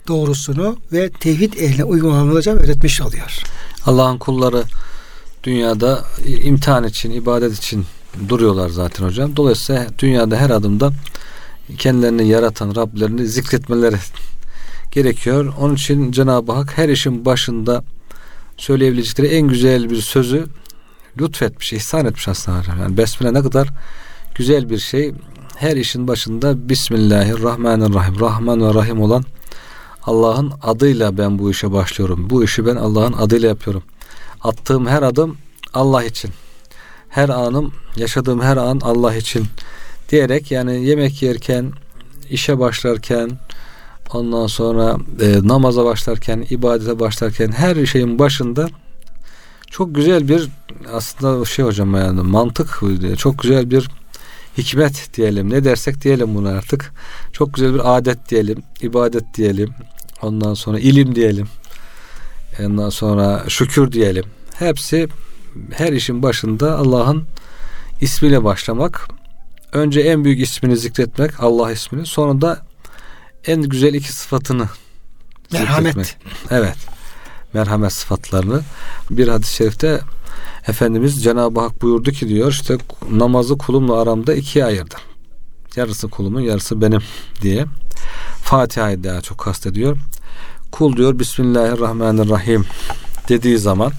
doğrusunu 0.08 0.76
ve 0.92 1.10
tevhid 1.10 1.54
ehline 1.54 1.84
uygulanılacak 1.84 2.64
öğretmiş 2.64 3.00
oluyor. 3.00 3.42
Allah'ın 3.86 4.18
kulları 4.18 4.64
dünyada 5.44 6.04
imtihan 6.26 6.84
için, 6.84 7.10
ibadet 7.10 7.58
için 7.58 7.86
duruyorlar 8.28 8.68
zaten 8.68 9.04
hocam. 9.04 9.36
Dolayısıyla 9.36 9.86
dünyada 9.98 10.36
her 10.36 10.50
adımda 10.50 10.92
kendilerini 11.78 12.28
yaratan 12.28 12.74
Rablerini 12.74 13.26
zikretmeleri 13.26 13.96
gerekiyor. 14.92 15.54
Onun 15.60 15.74
için 15.74 16.12
Cenab-ı 16.12 16.52
Hak 16.52 16.78
her 16.78 16.88
işin 16.88 17.24
başında 17.24 17.84
söyleyebilecekleri 18.56 19.26
en 19.26 19.48
güzel 19.48 19.90
bir 19.90 20.00
sözü 20.00 20.46
lütfetmiş, 21.20 21.72
ihsan 21.72 22.06
etmiş 22.06 22.28
aslında. 22.28 22.62
Yani 22.80 22.96
besmele 22.96 23.34
ne 23.34 23.42
kadar 23.42 23.68
güzel 24.34 24.70
bir 24.70 24.78
şey. 24.78 25.12
Her 25.56 25.76
işin 25.76 26.08
başında 26.08 26.68
Bismillahirrahmanirrahim. 26.68 28.20
Rahman 28.20 28.60
ve 28.60 28.74
Rahim 28.74 29.00
olan 29.00 29.24
Allah'ın 30.02 30.52
adıyla 30.62 31.18
ben 31.18 31.38
bu 31.38 31.50
işe 31.50 31.72
başlıyorum. 31.72 32.30
Bu 32.30 32.44
işi 32.44 32.66
ben 32.66 32.76
Allah'ın 32.76 33.12
adıyla 33.12 33.48
yapıyorum. 33.48 33.82
Attığım 34.40 34.86
her 34.86 35.02
adım 35.02 35.36
Allah 35.74 36.04
için. 36.04 36.30
Her 37.08 37.28
anım, 37.28 37.74
yaşadığım 37.96 38.40
her 38.40 38.56
an 38.56 38.80
Allah 38.82 39.14
için 39.14 39.44
diyerek 40.08 40.50
yani 40.50 40.84
yemek 40.84 41.22
yerken, 41.22 41.72
işe 42.30 42.58
başlarken 42.58 43.30
ondan 44.14 44.46
sonra 44.46 44.96
e, 45.20 45.38
namaza 45.42 45.84
başlarken, 45.84 46.46
ibadete 46.50 47.00
başlarken 47.00 47.52
her 47.52 47.86
şeyin 47.86 48.18
başında 48.18 48.68
çok 49.70 49.94
güzel 49.94 50.28
bir 50.28 50.48
aslında 50.92 51.44
şey 51.44 51.64
hocam 51.64 51.94
yani 51.94 52.20
mantık 52.22 52.80
çok 53.18 53.38
güzel 53.38 53.70
bir 53.70 53.88
hikmet 54.58 55.10
diyelim. 55.14 55.50
Ne 55.50 55.64
dersek 55.64 56.02
diyelim 56.02 56.34
bunu 56.34 56.48
artık. 56.48 56.92
Çok 57.32 57.54
güzel 57.54 57.74
bir 57.74 57.96
adet 57.96 58.30
diyelim 58.30 58.62
ibadet 58.80 59.34
diyelim. 59.34 59.70
Ondan 60.22 60.54
sonra 60.54 60.78
ilim 60.78 61.14
diyelim. 61.14 61.48
Ondan 62.60 62.90
sonra 62.90 63.44
şükür 63.48 63.92
diyelim. 63.92 64.24
Hepsi 64.54 65.08
her 65.72 65.92
işin 65.92 66.22
başında 66.22 66.78
Allah'ın 66.78 67.24
ismiyle 68.00 68.44
başlamak. 68.44 69.08
Önce 69.72 70.00
en 70.00 70.24
büyük 70.24 70.40
ismini 70.40 70.76
zikretmek 70.76 71.42
Allah 71.42 71.72
ismini. 71.72 72.06
Sonra 72.06 72.40
da 72.40 72.62
en 73.46 73.62
güzel 73.62 73.94
iki 73.94 74.12
sıfatını 74.12 74.68
merhamet 75.52 75.94
zikretmek. 75.94 76.16
evet 76.50 76.76
merhamet 77.52 77.92
sıfatlarını 77.92 78.60
bir 79.10 79.28
hadis-i 79.28 79.54
şerifte 79.54 80.00
Efendimiz 80.68 81.22
Cenab-ı 81.22 81.60
Hak 81.60 81.82
buyurdu 81.82 82.10
ki 82.12 82.28
diyor 82.28 82.50
işte 82.50 82.78
namazı 83.10 83.58
kulumla 83.58 84.00
aramda 84.00 84.34
ikiye 84.34 84.64
ayırdı. 84.64 84.94
Yarısı 85.76 86.08
kulumun 86.08 86.40
yarısı 86.40 86.80
benim 86.80 87.00
diye. 87.42 87.66
Fatiha'yı 88.42 89.04
daha 89.04 89.20
çok 89.20 89.38
kastediyor. 89.38 89.96
Kul 90.72 90.96
diyor 90.96 91.18
Bismillahirrahmanirrahim 91.18 92.66
dediği 93.28 93.58
zaman 93.58 93.92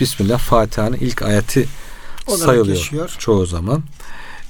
Bismillah 0.00 0.38
Fatiha'nın 0.38 0.96
ilk 0.96 1.22
ayeti 1.22 1.68
Olarak 2.26 2.44
sayılıyor 2.44 2.76
geçiyor. 2.76 3.14
çoğu 3.18 3.46
zaman. 3.46 3.82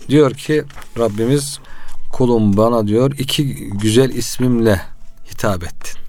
Diyor 0.09 0.35
ki 0.35 0.65
Rabbimiz 0.99 1.59
kulum 2.13 2.57
bana 2.57 2.87
diyor 2.87 3.13
iki 3.19 3.55
güzel 3.69 4.11
ismimle 4.11 4.81
hitap 5.31 5.65
ettin. 5.65 6.03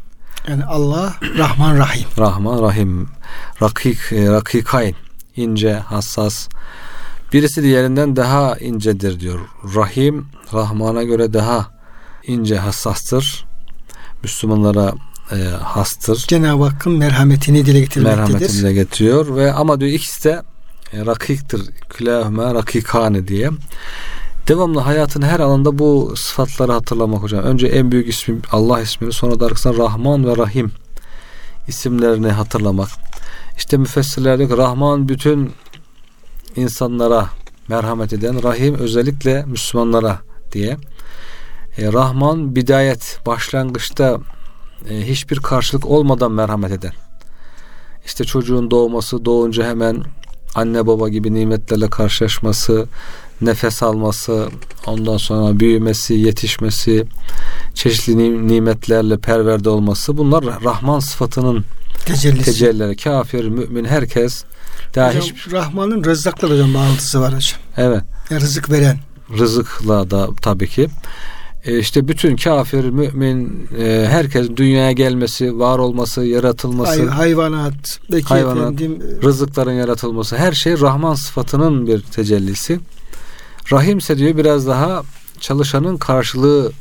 Yani 0.48 0.66
Allah 0.66 1.16
Rahman 1.38 1.78
Rahim. 1.78 2.08
Rahman 2.18 2.62
Rahim. 2.62 3.08
Rakik, 3.62 3.98
e, 4.12 4.32
rakikayn. 4.32 4.96
ince, 5.36 5.74
hassas. 5.74 6.48
Birisi 7.34 7.64
diğerinden 7.64 8.16
daha 8.16 8.58
incedir 8.58 9.20
diyor. 9.20 9.40
Rahim, 9.76 10.28
Rahman'a 10.54 11.04
göre 11.04 11.34
daha 11.34 11.72
ince, 12.28 12.58
hassastır. 12.58 13.46
Müslümanlara 14.24 14.94
e, 15.32 15.36
hastır. 15.64 16.26
Cenab-ı 16.28 16.64
Hakk'ın 16.64 16.94
merhametini 16.94 17.66
dile 17.66 17.80
getirmektedir. 17.80 18.18
Merhametini 18.18 18.62
dile 18.62 18.74
getiriyor 18.74 19.36
ve 19.36 19.54
ama 19.54 19.80
diyor 19.80 19.92
ikisi 19.92 20.24
de 20.24 20.42
e, 20.94 21.06
rakiktir. 21.06 21.62
Külahüme 21.90 22.54
rakikane 22.54 23.28
diye. 23.28 23.50
Devamlı 24.48 24.80
hayatın 24.80 25.22
her 25.22 25.40
alanında 25.40 25.80
bu 25.80 26.14
sıfatları 26.16 26.72
hatırlamak 26.72 27.24
hocam. 27.24 27.44
Önce 27.44 27.68
en 27.68 27.92
büyük 27.92 28.10
ismi 28.10 28.40
Allah 28.52 28.82
ismini 28.82 29.12
sonra 29.14 29.40
da 29.40 29.46
arkasından 29.46 29.78
Rahman 29.78 30.28
ve 30.28 30.38
Rahim 30.38 30.72
isimlerini 31.68 32.32
hatırlamak. 32.32 32.90
İşte 33.58 33.78
müfessirler 33.78 34.38
diyor 34.38 34.50
ki 34.50 34.58
Rahman 34.58 35.10
bütün 35.10 35.52
insanlara 36.56 37.30
merhamet 37.68 38.14
eden, 38.14 38.44
Rahim 38.44 38.76
özellikle 38.76 39.46
Müslümanlara 39.46 40.20
diye. 40.52 40.78
E, 41.78 41.94
Rahman 41.94 42.56
bidayet 42.56 43.20
başlangıçta 43.26 44.20
e, 44.90 45.08
hiçbir 45.08 45.38
karşılık 45.38 45.86
olmadan 45.86 46.32
merhamet 46.32 46.72
eden. 46.72 46.94
İşte 48.06 48.24
çocuğun 48.24 48.72
doğması, 48.72 49.26
doğunca 49.26 49.68
hemen 49.68 50.04
anne 50.56 50.88
baba 50.88 51.10
gibi 51.10 51.34
nimetlerle 51.34 51.90
karşılaşması, 51.90 52.88
nefes 53.46 53.84
alması, 53.84 54.50
ondan 54.88 55.18
sonra 55.18 55.60
büyümesi, 55.60 56.14
yetişmesi, 56.14 57.06
çeşitli 57.74 58.48
nimetlerle 58.48 59.18
perverde 59.18 59.70
olması 59.70 60.18
bunlar 60.18 60.44
Rahman 60.64 61.00
sıfatının 61.00 61.66
Tecellisi. 62.06 62.46
tecellileri. 62.46 62.96
Kafir, 62.96 63.48
mümin 63.48 63.86
herkes 63.86 64.44
daha 64.96 65.10
hocam, 65.10 65.22
hiçbir... 65.22 65.52
Rahman'ın 65.52 66.04
rızıkla 66.04 66.50
hocam 66.50 66.74
bağlantısı 66.74 67.22
var 67.22 67.36
hocam. 67.36 67.60
Evet. 67.78 68.04
Yani 68.30 68.42
rızık 68.42 68.70
veren. 68.72 68.98
Rızıkla 69.40 70.12
da 70.12 70.30
tabii 70.42 70.68
ki. 70.68 70.88
E 71.66 71.80
işte 71.80 72.08
bütün 72.08 72.36
kafir, 72.36 72.86
mümin, 72.86 73.70
e, 73.80 74.08
herkes 74.10 74.50
dünyaya 74.56 74.92
gelmesi, 74.92 75.60
var 75.60 75.80
olması, 75.80 76.26
yaratılması, 76.26 77.00
Hay, 77.00 77.08
hayvanat, 77.10 78.00
hayvanat 78.26 78.58
efendim, 78.58 79.04
rızıkların 79.24 79.72
yaratılması, 79.72 80.38
her 80.38 80.52
şey 80.52 80.80
Rahman 80.80 81.16
sıfatının 81.16 81.88
bir 81.88 82.02
tecellisi. 82.02 82.80
Rahim 83.72 83.98
ise 83.98 84.18
diyor 84.18 84.38
biraz 84.38 84.68
daha 84.68 85.04
çalışanın 85.40 85.98
karşılığı 85.98 86.72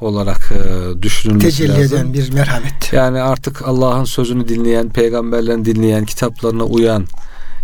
olarak 0.00 0.52
e, 0.52 1.02
düşünülmesi 1.02 1.46
Tecelli 1.46 1.82
lazım. 1.82 1.98
eden 1.98 2.14
bir 2.14 2.32
merhamet. 2.32 2.92
Yani 2.92 3.20
artık 3.20 3.62
Allah'ın 3.68 4.04
sözünü 4.04 4.48
dinleyen, 4.48 4.88
peygamberlerini 4.88 5.64
dinleyen, 5.64 6.04
kitaplarına 6.04 6.64
uyan 6.64 7.06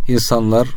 insanlar 0.08 0.68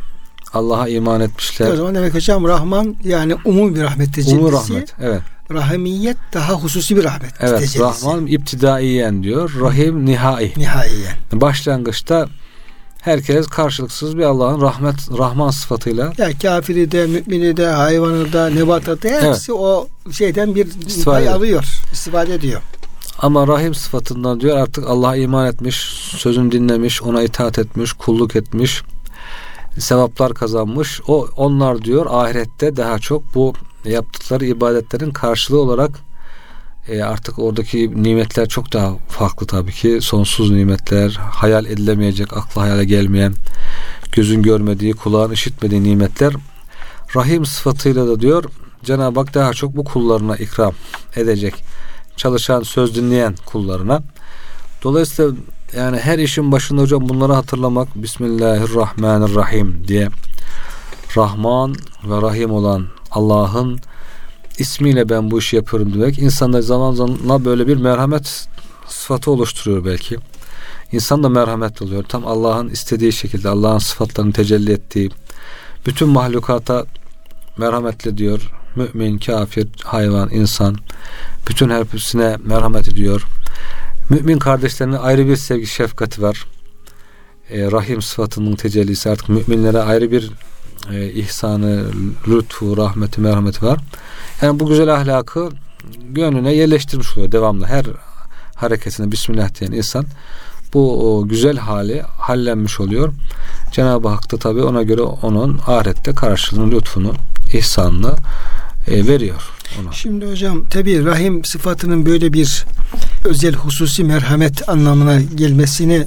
Allah'a 0.52 0.88
iman 0.88 1.20
etmişler. 1.20 1.72
O 1.72 1.76
zaman 1.76 1.94
demek 1.94 2.14
hocam 2.14 2.44
Rahman 2.44 2.96
yani 3.04 3.36
umum 3.44 3.74
bir 3.74 3.82
rahmet 3.82 4.14
tecellisi. 4.14 4.38
Umum 4.38 4.52
rahmet, 4.52 4.94
evet. 5.02 5.20
Rahimiyet 5.52 6.16
daha 6.32 6.52
hususi 6.52 6.96
bir 6.96 7.04
rahmet 7.04 7.32
evet, 7.40 7.60
tecellisi. 7.60 7.78
Rahman 7.78 8.26
iptidaiyen 8.26 9.22
diyor. 9.22 9.52
Rahim 9.60 10.06
nihai. 10.06 10.52
Nihaiyen. 10.56 11.14
Başlangıçta 11.32 12.28
herkes 13.00 13.46
karşılıksız 13.46 14.18
bir 14.18 14.22
Allah'ın 14.22 14.60
rahmet 14.60 14.94
rahman 15.18 15.50
sıfatıyla. 15.50 16.12
Ya 16.18 16.38
kafiri 16.42 16.92
de, 16.92 17.06
mümini 17.06 17.56
de, 17.56 17.66
hayvanı 17.66 18.32
da, 18.32 18.50
nebatatı 18.50 19.08
hepsi 19.08 19.52
evet. 19.52 19.60
o 19.60 19.86
şeyden 20.12 20.54
bir 20.54 20.66
istifade 20.86 21.24
pay 21.24 21.28
alıyor, 21.28 21.64
istifade 21.92 22.34
ediyor. 22.34 22.60
Ama 23.18 23.48
rahim 23.48 23.74
sıfatından 23.74 24.40
diyor 24.40 24.58
artık 24.58 24.88
Allah'a 24.88 25.16
iman 25.16 25.46
etmiş, 25.46 25.76
sözünü 26.16 26.52
dinlemiş, 26.52 27.02
ona 27.02 27.22
itaat 27.22 27.58
etmiş, 27.58 27.92
kulluk 27.92 28.36
etmiş, 28.36 28.82
sevaplar 29.78 30.34
kazanmış. 30.34 31.00
O 31.08 31.28
onlar 31.36 31.82
diyor 31.82 32.06
ahirette 32.10 32.76
daha 32.76 32.98
çok 32.98 33.34
bu 33.34 33.54
yaptıkları 33.84 34.46
ibadetlerin 34.46 35.10
karşılığı 35.10 35.60
olarak 35.60 35.90
e, 36.90 37.02
artık 37.02 37.38
oradaki 37.38 38.02
nimetler 38.02 38.48
çok 38.48 38.72
daha 38.72 38.92
farklı 39.08 39.46
tabii 39.46 39.72
ki. 39.72 39.98
Sonsuz 40.00 40.50
nimetler, 40.50 41.10
hayal 41.10 41.66
edilemeyecek, 41.66 42.36
akla 42.36 42.62
hayale 42.62 42.84
gelmeyen, 42.84 43.34
gözün 44.12 44.42
görmediği, 44.42 44.92
kulağın 44.92 45.30
işitmediği 45.30 45.82
nimetler. 45.84 46.32
Rahim 47.16 47.46
sıfatıyla 47.46 48.06
da 48.08 48.20
diyor 48.20 48.44
Cenab-ı 48.84 49.20
Hak 49.20 49.34
daha 49.34 49.52
çok 49.52 49.76
bu 49.76 49.84
kullarına 49.84 50.36
ikram 50.36 50.72
edecek. 51.16 51.54
Çalışan, 52.16 52.62
söz 52.62 52.94
dinleyen 52.94 53.34
kullarına. 53.46 54.02
Dolayısıyla 54.82 55.32
yani 55.76 55.98
her 55.98 56.18
işin 56.18 56.52
başında 56.52 56.82
hocam 56.82 57.08
bunları 57.08 57.32
hatırlamak 57.32 57.88
Bismillahirrahmanirrahim 57.94 59.84
diye 59.88 60.08
Rahman 61.16 61.74
ve 62.04 62.22
Rahim 62.22 62.50
olan 62.50 62.86
Allah'ın 63.10 63.80
ismiyle 64.60 65.08
ben 65.08 65.30
bu 65.30 65.38
işi 65.38 65.56
yapıyorum 65.56 65.94
demek 65.94 66.18
insanda 66.18 66.62
zaman 66.62 66.92
zaman 66.92 67.44
böyle 67.44 67.66
bir 67.66 67.76
merhamet 67.76 68.48
sıfatı 68.86 69.30
oluşturuyor 69.30 69.84
belki. 69.84 70.16
İnsan 70.92 71.22
da 71.22 71.28
merhamet 71.28 71.82
oluyor. 71.82 72.04
Tam 72.04 72.26
Allah'ın 72.26 72.68
istediği 72.68 73.12
şekilde 73.12 73.48
Allah'ın 73.48 73.78
sıfatlarını 73.78 74.32
tecelli 74.32 74.72
ettiği 74.72 75.10
bütün 75.86 76.08
mahlukata 76.08 76.86
merhametle 77.58 78.18
diyor. 78.18 78.52
Mümin, 78.76 79.18
kafir, 79.18 79.68
hayvan, 79.84 80.30
insan 80.30 80.76
bütün 81.48 81.70
hepsine 81.70 82.36
merhamet 82.44 82.88
ediyor. 82.88 83.22
Mümin 84.10 84.38
kardeşlerine 84.38 84.98
ayrı 84.98 85.26
bir 85.26 85.36
sevgi 85.36 85.66
şefkati 85.66 86.22
var. 86.22 86.46
E, 87.50 87.70
rahim 87.70 88.02
sıfatının 88.02 88.56
tecellisi 88.56 89.10
artık 89.10 89.28
müminlere 89.28 89.78
ayrı 89.78 90.12
bir 90.12 90.30
e, 90.92 91.12
ihsanı, 91.12 91.84
lütfu, 92.28 92.76
rahmeti, 92.76 93.20
merhameti 93.20 93.66
var. 93.66 93.78
Yani 94.42 94.60
bu 94.60 94.66
güzel 94.66 94.94
ahlakı 94.94 95.48
gönlüne 96.10 96.52
yerleştirmiş 96.52 97.16
oluyor 97.16 97.32
devamlı. 97.32 97.66
Her 97.66 97.84
hareketine 98.54 99.12
Bismillah 99.12 99.60
diyen 99.60 99.72
insan 99.72 100.04
bu 100.74 101.16
o 101.16 101.28
güzel 101.28 101.56
hali 101.56 102.02
hallenmiş 102.02 102.80
oluyor. 102.80 103.12
Cenab-ı 103.72 104.08
Hak 104.08 104.32
da 104.32 104.36
tabi 104.36 104.62
ona 104.62 104.82
göre 104.82 105.02
onun 105.02 105.60
ahirette 105.66 106.14
karşılığını, 106.14 106.70
lütfunu, 106.70 107.14
ihsanını 107.52 108.14
e, 108.88 109.06
veriyor. 109.06 109.50
Ona. 109.82 109.92
Şimdi 109.92 110.30
hocam 110.30 110.64
tabi 110.64 111.04
rahim 111.04 111.44
sıfatının 111.44 112.06
böyle 112.06 112.32
bir 112.32 112.64
özel 113.24 113.54
hususi 113.54 114.04
merhamet 114.04 114.68
anlamına 114.68 115.20
gelmesini 115.20 116.06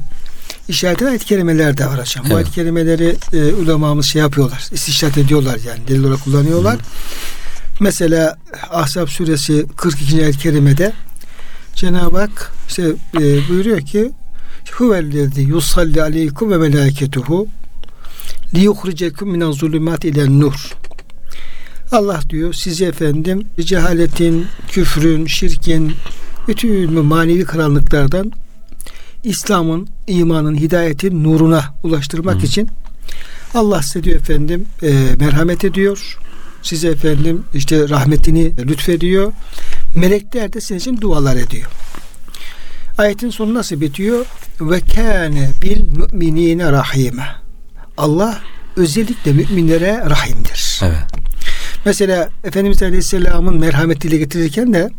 işaret 0.69 1.01
eden 1.01 1.09
ayet 1.09 1.25
kelimeler 1.25 1.77
de 1.77 1.85
var 1.85 1.99
hocam. 1.99 2.23
Evet. 2.25 2.31
Bu 2.31 2.35
ayet 2.35 2.51
kelimeleri 2.51 3.15
e, 3.33 3.53
ulemamız 3.53 4.05
şey 4.05 4.21
yapıyorlar. 4.21 4.67
istişat 4.71 5.17
ediyorlar 5.17 5.59
yani. 5.67 5.87
Delil 5.87 6.03
olarak 6.03 6.23
kullanıyorlar. 6.23 6.75
Hı. 6.75 6.79
Mesela 7.79 8.37
Ahzab 8.71 9.07
suresi 9.07 9.65
42. 9.75 10.23
ayet 10.23 10.37
kerimede 10.37 10.93
Cenab-ı 11.75 12.17
Hak 12.17 12.51
işte 12.67 12.83
e, 13.17 13.49
buyuruyor 13.49 13.81
ki 13.81 14.11
Huvellezi 14.71 15.41
yusalli 15.41 16.01
aleykum 16.01 16.51
ve 16.51 16.57
melâketuhu 16.57 17.47
liyuhricekum 18.55 19.29
minen 19.29 19.51
zulümat 19.51 20.05
ile 20.05 20.39
nur. 20.39 20.73
Allah 21.91 22.21
diyor 22.29 22.53
sizi 22.53 22.85
efendim 22.85 23.47
cehaletin, 23.59 24.47
küfrün, 24.67 25.25
şirkin, 25.25 25.93
bütün 26.47 27.05
manevi 27.05 27.45
karanlıklardan 27.45 28.31
İslam'ın, 29.23 29.87
imanın, 30.07 30.55
hidayetin 30.55 31.23
nuruna 31.23 31.75
ulaştırmak 31.83 32.41
Hı. 32.41 32.45
için 32.45 32.69
Allah 33.53 33.81
size 33.81 34.03
diyor 34.03 34.19
efendim 34.19 34.65
e, 34.83 34.93
merhamet 35.19 35.65
ediyor. 35.65 36.19
Size 36.61 36.87
efendim 36.87 37.43
işte 37.53 37.89
rahmetini 37.89 38.57
lütfediyor. 38.57 39.33
Melekler 39.95 40.53
de 40.53 40.61
sizin 40.61 40.75
için 40.75 41.01
dualar 41.01 41.35
ediyor. 41.35 41.71
Ayetin 42.97 43.29
sonu 43.29 43.53
nasıl 43.53 43.81
bitiyor? 43.81 44.25
Ve 44.61 44.79
kâne 44.79 45.49
bil 45.61 45.81
müminine 46.11 46.71
rahime. 46.71 47.27
Allah 47.97 48.39
özellikle 48.75 49.33
müminlere 49.33 50.03
rahimdir. 50.09 50.79
Evet. 50.83 50.97
Mesela 51.85 52.29
Efendimiz 52.43 52.83
Aleyhisselam'ın 52.83 53.59
merhametiyle 53.59 54.17
getirirken 54.17 54.73
de 54.73 54.89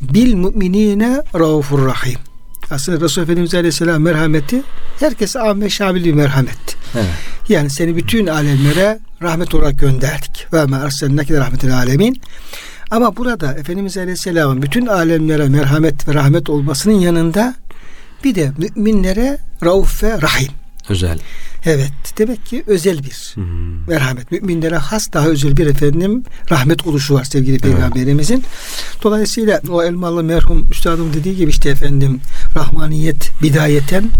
bil 0.00 0.34
müminine 0.34 1.22
raufur 1.34 1.86
rahim. 1.86 2.18
Aslında 2.70 3.04
Resul 3.04 3.22
Efendimiz 3.22 3.54
Aleyhisselam 3.54 4.02
merhameti 4.02 4.62
herkese 5.00 5.40
amme 5.40 5.70
şamil 5.70 6.04
bir 6.04 6.12
merhamet. 6.12 6.76
Evet. 6.94 7.06
Yani 7.48 7.70
seni 7.70 7.96
bütün 7.96 8.26
alemlere 8.26 8.98
rahmet 9.22 9.54
olarak 9.54 9.78
gönderdik. 9.78 10.46
Ve 10.52 10.64
ma 10.64 10.76
arsalnake 10.76 11.36
rahmetin 11.36 11.70
alemin. 11.70 12.20
Ama 12.90 13.16
burada 13.16 13.52
Efendimiz 13.52 13.98
Aleyhisselam'ın 13.98 14.62
bütün 14.62 14.86
alemlere 14.86 15.48
merhamet 15.48 16.08
ve 16.08 16.14
rahmet 16.14 16.50
olmasının 16.50 16.94
yanında 16.94 17.54
bir 18.24 18.34
de 18.34 18.52
müminlere 18.58 19.38
rauf 19.64 20.02
ve 20.02 20.22
rahim. 20.22 20.52
Özel. 20.88 21.18
Evet. 21.64 21.92
Demek 22.18 22.46
ki 22.46 22.64
özel 22.66 23.04
bir 23.04 23.32
hmm. 23.34 23.88
merhamet. 23.88 24.32
Müminlere 24.32 24.76
has 24.76 25.12
daha 25.12 25.26
özel 25.26 25.56
bir 25.56 25.66
efendim 25.66 26.24
rahmet 26.50 26.86
oluşu 26.86 27.14
var 27.14 27.24
sevgili 27.24 27.58
peygamberimizin. 27.58 28.34
Evet. 28.34 29.02
Dolayısıyla 29.02 29.60
o 29.70 29.82
Elmalı 29.82 30.24
merhum 30.24 30.66
üstadım 30.70 31.12
dediği 31.14 31.36
gibi 31.36 31.50
işte 31.50 31.70
efendim 31.70 32.20
rahmaniyet 32.56 33.30
bidayeten 33.42 34.10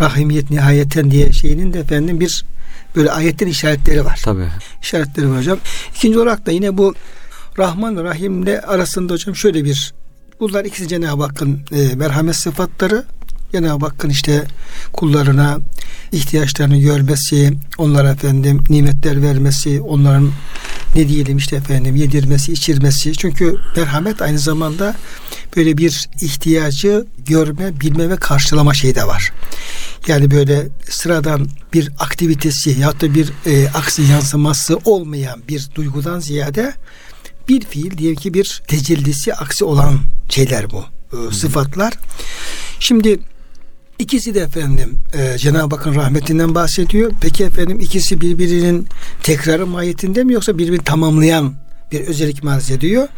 rahimiyet 0.00 0.50
nihayeten 0.50 1.10
diye 1.10 1.32
şeyinin 1.32 1.72
de 1.72 1.80
efendim 1.80 2.20
bir 2.20 2.44
böyle 2.96 3.10
ayetten 3.10 3.46
işaretleri 3.46 4.04
var. 4.04 4.20
Tabii. 4.24 4.48
İşaretleri 4.82 5.30
var 5.30 5.38
hocam. 5.38 5.58
İkinci 5.96 6.18
olarak 6.18 6.46
da 6.46 6.50
yine 6.50 6.78
bu 6.78 6.94
Rahman 7.58 7.96
ve 7.96 8.04
Rahim'le 8.04 8.60
arasında 8.66 9.12
hocam 9.12 9.36
şöyle 9.36 9.64
bir 9.64 9.94
bunlar 10.40 10.64
ikisi 10.64 10.88
Cenab-ı 10.88 11.22
Hakk'ın 11.22 11.60
e, 11.72 11.94
merhamet 11.94 12.36
sıfatları. 12.36 13.04
Cenab-ı 13.52 13.86
Hakk'ın 13.86 14.10
işte 14.10 14.44
kullarına 14.92 15.58
ihtiyaçlarını 16.12 16.78
görmesi, 16.78 17.52
onlara 17.78 18.10
efendim 18.10 18.64
nimetler 18.70 19.22
vermesi, 19.22 19.80
onların 19.80 20.32
ne 20.94 21.08
diyelim 21.08 21.36
işte 21.36 21.56
efendim 21.56 21.96
yedirmesi, 21.96 22.52
içirmesi. 22.52 23.12
Çünkü 23.12 23.56
merhamet 23.76 24.22
aynı 24.22 24.38
zamanda 24.38 24.96
böyle 25.56 25.78
bir 25.78 26.08
ihtiyacı 26.20 27.06
görme, 27.26 27.80
bilme 27.80 28.10
ve 28.10 28.16
karşılama 28.16 28.74
şeyi 28.74 28.94
de 28.94 29.06
var. 29.06 29.32
Yani 30.06 30.30
böyle 30.30 30.68
sıradan 30.90 31.48
bir 31.72 31.90
aktivitesi 31.98 32.70
ya 32.80 33.00
da 33.00 33.14
bir 33.14 33.32
e, 33.46 33.68
aksi 33.68 34.02
yansıması 34.02 34.78
olmayan 34.84 35.42
bir 35.48 35.68
duygudan 35.74 36.20
ziyade 36.20 36.74
bir 37.48 37.64
fiil 37.64 37.98
diyelim 37.98 38.16
ki 38.16 38.34
bir 38.34 38.62
tecellisi 38.68 39.34
aksi 39.34 39.64
olan 39.64 39.98
şeyler 40.28 40.70
bu. 40.70 40.84
E, 41.12 41.34
sıfatlar. 41.34 41.94
Şimdi 42.80 43.18
İkisi 43.98 44.34
de 44.34 44.40
efendim 44.40 44.98
e, 45.12 45.38
Cenab-ı 45.38 45.76
Hakk'ın 45.76 45.94
rahmetinden 45.94 46.54
bahsediyor. 46.54 47.12
Peki 47.20 47.44
efendim 47.44 47.80
ikisi 47.80 48.20
birbirinin 48.20 48.86
tekrarı 49.22 49.66
mahiyetinde 49.66 50.24
mi 50.24 50.32
yoksa 50.32 50.58
birbirini 50.58 50.84
tamamlayan 50.84 51.54
bir 51.92 52.00
özellik 52.00 52.42
marz 52.42 52.70
ediyor. 52.70 53.08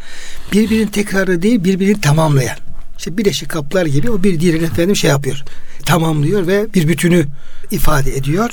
Birbirinin 0.53 0.87
tekrarı 0.87 1.41
değil 1.41 1.63
birbirini 1.63 2.01
tamamlayan. 2.01 2.57
İşte 2.97 3.17
bileşik 3.17 3.49
kaplar 3.49 3.85
gibi 3.85 4.11
o 4.11 4.23
bir 4.23 4.39
diğerini 4.39 4.65
efendim 4.65 4.95
şey 4.95 5.09
yapıyor. 5.09 5.43
Tamamlıyor 5.85 6.47
ve 6.47 6.73
bir 6.73 6.87
bütünü 6.87 7.25
ifade 7.71 8.17
ediyor. 8.17 8.49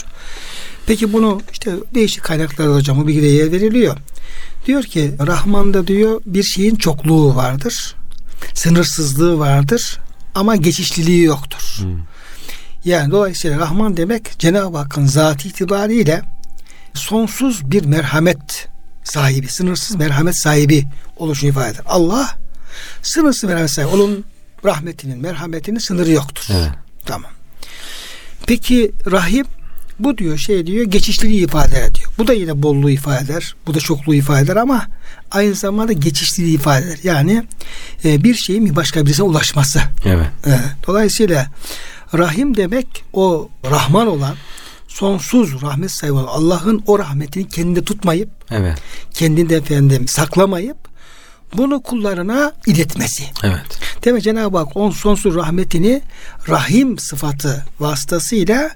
Peki 0.87 1.13
bunu 1.13 1.41
işte 1.53 1.75
değişik 1.95 2.23
kaynaklarda 2.23 2.75
hocam 2.75 2.99
bu 2.99 3.07
bilgiye 3.07 3.33
yer 3.33 3.53
veriliyor. 3.53 3.97
Diyor 4.67 4.83
ki 4.83 5.13
Rahman'da 5.27 5.87
diyor 5.87 6.21
bir 6.27 6.43
şeyin 6.43 6.77
çokluğu 6.77 7.37
vardır. 7.37 7.95
Sınırsızlığı 8.55 9.39
vardır 9.39 9.99
ama 10.35 10.57
geçişliliği 10.57 11.23
yoktur. 11.23 11.79
Hmm. 11.79 12.16
Yani 12.87 13.11
dolayısıyla 13.11 13.59
Rahman 13.59 13.97
demek 13.97 14.39
Cenab-ı 14.39 14.79
Hakk'ın 14.79 15.07
zatı 15.07 15.49
itibariyle 15.49 16.23
sonsuz 16.95 17.71
bir 17.71 17.85
merhamet 17.85 18.69
sahibi, 19.05 19.49
sınırsız 19.49 19.97
merhamet 19.97 20.37
sahibi 20.37 20.85
oluşunu 21.17 21.51
ifade 21.51 21.71
eder. 21.71 21.83
Allah 21.87 22.39
sınırsız 23.03 23.45
merhamet 23.45 23.71
sahibi. 23.71 23.91
Onun 23.91 24.25
rahmetinin, 24.65 25.19
merhametinin 25.19 25.79
sınırı 25.79 26.11
yoktur. 26.11 26.49
Evet. 26.51 26.71
Tamam. 27.05 27.31
Peki 28.47 28.93
Rahim 29.11 29.47
bu 29.99 30.19
diyor 30.19 30.39
şey 30.39 30.67
diyor 30.67 30.85
geçişliliği 30.85 31.45
ifade 31.45 31.79
ediyor. 31.79 32.11
Bu 32.19 32.27
da 32.27 32.33
yine 32.33 32.63
bolluğu 32.63 32.91
ifade 32.91 33.25
eder. 33.25 33.55
Bu 33.67 33.75
da 33.75 33.81
çokluğu 33.81 34.15
ifade 34.15 34.45
eder 34.45 34.57
ama 34.57 34.87
aynı 35.31 35.55
zamanda 35.55 35.93
geçişliliği 35.93 36.55
ifade 36.55 36.87
eder. 36.87 36.99
Yani 37.03 37.43
e, 38.05 38.25
bir 38.25 38.35
şeyin 38.35 38.67
bir 38.67 38.77
başka 38.77 39.07
birisine 39.07 39.27
ulaşması. 39.27 39.81
Evet. 40.05 40.27
E, 40.47 40.51
dolayısıyla 40.87 41.47
Rahim 42.15 42.57
demek 42.57 43.05
o 43.13 43.49
Rahman 43.71 44.07
olan 44.07 44.35
sonsuz 44.89 45.63
rahmet 45.63 45.91
sahibi 45.91 46.15
olan 46.15 46.27
Allah'ın 46.27 46.83
o 46.87 46.99
rahmetini 46.99 47.49
kendinde 47.49 47.85
tutmayıp 47.85 48.31
evet. 48.51 48.79
kendinde 49.15 49.57
efendim 49.57 50.09
saklamayıp 50.09 50.77
bunu 51.57 51.83
kullarına 51.83 52.53
iletmesi. 52.67 53.25
Evet. 53.45 53.79
Demek 54.05 54.23
Cenab-ı 54.23 54.59
Hak 54.59 54.77
on 54.77 54.91
sonsuz 54.91 55.35
rahmetini 55.35 56.03
rahim 56.49 56.99
sıfatı 56.99 57.65
vasıtasıyla 57.81 58.71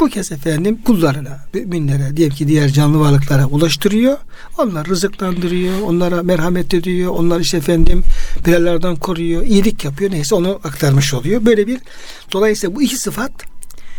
bu 0.00 0.08
kez 0.08 0.32
efendim 0.32 0.78
kullarına, 0.84 1.46
müminlere, 1.54 2.16
diyelim 2.16 2.36
ki 2.36 2.48
diğer 2.48 2.68
canlı 2.68 3.00
varlıklara 3.00 3.46
ulaştırıyor. 3.46 4.18
Onları 4.58 4.88
rızıklandırıyor, 4.88 5.80
onlara 5.80 6.22
merhamet 6.22 6.74
ediyor, 6.74 7.12
onları 7.12 7.42
işte 7.42 7.56
efendim 7.56 8.02
belalardan 8.46 8.96
koruyor, 8.96 9.42
iyilik 9.42 9.84
yapıyor. 9.84 10.10
Neyse 10.10 10.34
onu 10.34 10.60
aktarmış 10.64 11.14
oluyor. 11.14 11.44
Böyle 11.44 11.66
bir 11.66 11.80
dolayısıyla 12.32 12.76
bu 12.76 12.82
iki 12.82 12.96
sıfat 12.96 13.32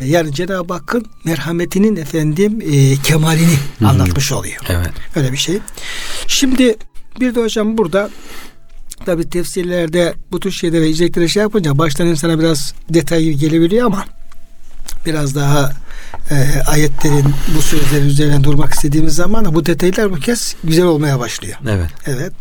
yani 0.04 0.34
Cenab-ı 0.34 0.74
Hakk'ın 0.74 1.06
merhametinin 1.24 1.96
efendim 1.96 2.62
e, 2.62 2.96
kemalini 2.96 3.58
Hı-hı. 3.80 3.90
anlatmış 3.90 4.32
oluyor. 4.32 4.62
Evet. 4.70 4.92
Öyle 5.16 5.32
bir 5.32 5.38
şey. 5.38 5.60
Şimdi 6.28 6.76
bir 7.20 7.36
de 7.36 7.42
hocam 7.42 7.78
burada 7.78 8.10
tabi 9.06 9.30
tefsirlerde 9.30 10.14
bu 10.32 10.40
tür 10.40 10.52
şeylere 10.52 10.90
icreklere 10.90 11.28
şey 11.28 11.42
yapınca 11.42 11.78
baştan 11.78 12.08
insana 12.08 12.40
biraz 12.40 12.74
detaylı 12.90 13.32
gelebiliyor 13.32 13.86
ama 13.86 14.06
biraz 15.06 15.36
daha 15.36 15.72
e, 16.32 16.36
ayetlerin 16.68 17.34
bu 17.58 17.62
sözlerin 17.62 18.06
üzerine 18.06 18.44
durmak 18.44 18.74
istediğimiz 18.74 19.16
zaman 19.16 19.56
bu 19.56 19.66
detaylar 19.66 20.12
bu 20.12 20.16
kez 20.16 20.56
güzel 20.64 20.86
olmaya 20.86 21.20
başlıyor. 21.20 21.58
Evet. 21.70 21.90
Evet. 22.06 22.34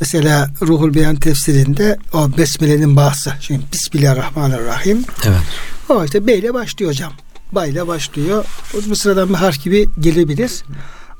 Mesela 0.00 0.50
Ruhul 0.62 0.94
Beyan 0.94 1.16
tefsirinde 1.16 1.98
o 2.12 2.38
Besmele'nin 2.38 2.96
bahsi. 2.96 3.30
Şimdi 3.40 3.62
Bismillahirrahmanirrahim. 3.72 5.04
Evet. 5.26 5.40
O 5.88 6.04
işte 6.04 6.26
B 6.26 6.36
ile 6.36 6.54
başlıyor 6.54 6.90
hocam. 6.90 7.12
Ba 7.52 7.66
ile 7.66 7.86
başlıyor. 7.86 8.44
O 8.74 8.90
bu 8.90 8.96
sıradan 8.96 9.28
bir 9.28 9.34
harf 9.34 9.64
gibi 9.64 9.88
gelebilir. 10.00 10.52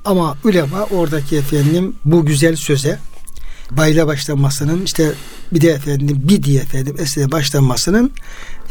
Ama 0.05 0.37
ulema 0.45 0.85
oradaki 0.85 1.37
efendim 1.37 1.95
bu 2.05 2.27
güzel 2.27 2.57
söze 2.57 2.99
bayla 3.71 4.07
başlanmasının 4.07 4.85
işte 4.85 5.13
bir 5.53 5.61
de 5.61 5.71
efendim 5.71 6.21
bir 6.23 6.43
diye 6.43 6.61
efendim 6.63 6.97
esere 6.99 7.33
başlanmasının 7.33 8.13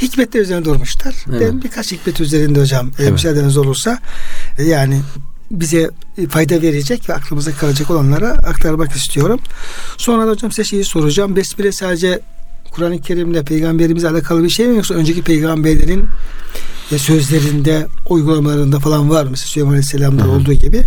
hikmetler 0.02 0.42
üzerine 0.42 0.66
durmuşlar. 0.66 1.16
Evet. 1.30 1.42
Ben 1.42 1.62
birkaç 1.62 1.92
hikmet 1.92 2.22
üzerinde 2.22 2.62
hocam 2.62 2.92
evet. 3.00 3.12
müsaadeniz 3.12 3.58
olursa 3.58 4.00
yani 4.60 5.02
bize 5.52 5.90
fayda 6.30 6.62
verecek 6.62 7.10
ve 7.10 7.14
aklımıza 7.14 7.52
kalacak 7.52 7.92
olanlara 7.92 8.30
aktarmak 8.30 8.92
istiyorum. 8.92 9.40
Sonra 9.98 10.28
da 10.28 10.32
hocam 10.32 10.52
size 10.52 10.64
şeyi 10.64 10.84
soracağım. 10.84 11.36
Besmele 11.36 11.72
sadece 11.72 12.20
Kur'an-ı 12.74 13.02
Kerim'le 13.02 13.44
peygamberimizle 13.44 14.10
alakalı 14.10 14.44
bir 14.44 14.50
şey 14.50 14.68
mi 14.68 14.76
yoksa 14.76 14.94
önceki 14.94 15.22
peygamberlerin 15.22 16.06
e, 16.92 16.98
sözlerinde, 16.98 17.88
uygulamalarında 18.10 18.80
falan 18.80 19.10
var 19.10 19.26
mı? 19.26 19.38
Süleyman 19.38 19.72
Aleyhisselam'da 19.72 20.30
olduğu 20.30 20.54
gibi. 20.54 20.82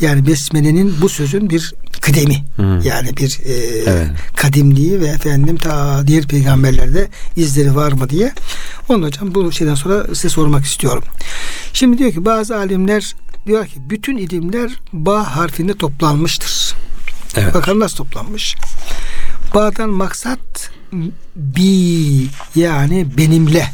Yani 0.00 0.26
Besmele'nin 0.26 0.94
bu 1.00 1.08
sözün 1.08 1.50
bir 1.50 1.74
kıdemi. 2.00 2.44
Hı. 2.56 2.80
Yani 2.84 3.16
bir 3.16 3.40
e, 3.44 3.52
evet. 3.86 4.08
kadimliği 4.36 5.00
ve 5.00 5.06
efendim 5.06 5.56
ta 5.56 6.02
diğer 6.06 6.26
peygamberlerde 6.26 7.08
izleri 7.36 7.76
var 7.76 7.92
mı 7.92 8.10
diye. 8.10 8.32
Onun 8.88 9.02
hocam 9.02 9.34
bu 9.34 9.52
şeyden 9.52 9.74
sonra 9.74 10.06
size 10.14 10.28
sormak 10.28 10.64
istiyorum. 10.64 11.04
Şimdi 11.72 11.98
diyor 11.98 12.12
ki 12.12 12.24
bazı 12.24 12.56
alimler 12.56 13.14
diyor 13.46 13.66
ki 13.66 13.74
bütün 13.90 14.16
ilimler 14.16 14.70
ba 14.92 15.36
harfinde 15.36 15.74
toplanmıştır. 15.74 16.74
Evet. 17.36 17.54
Bakalım 17.54 17.80
nasıl 17.80 17.96
toplanmış. 17.96 18.56
Ba'dan 19.54 19.90
maksat 19.90 20.75
bi 21.36 22.28
yani 22.54 23.06
benimle 23.16 23.66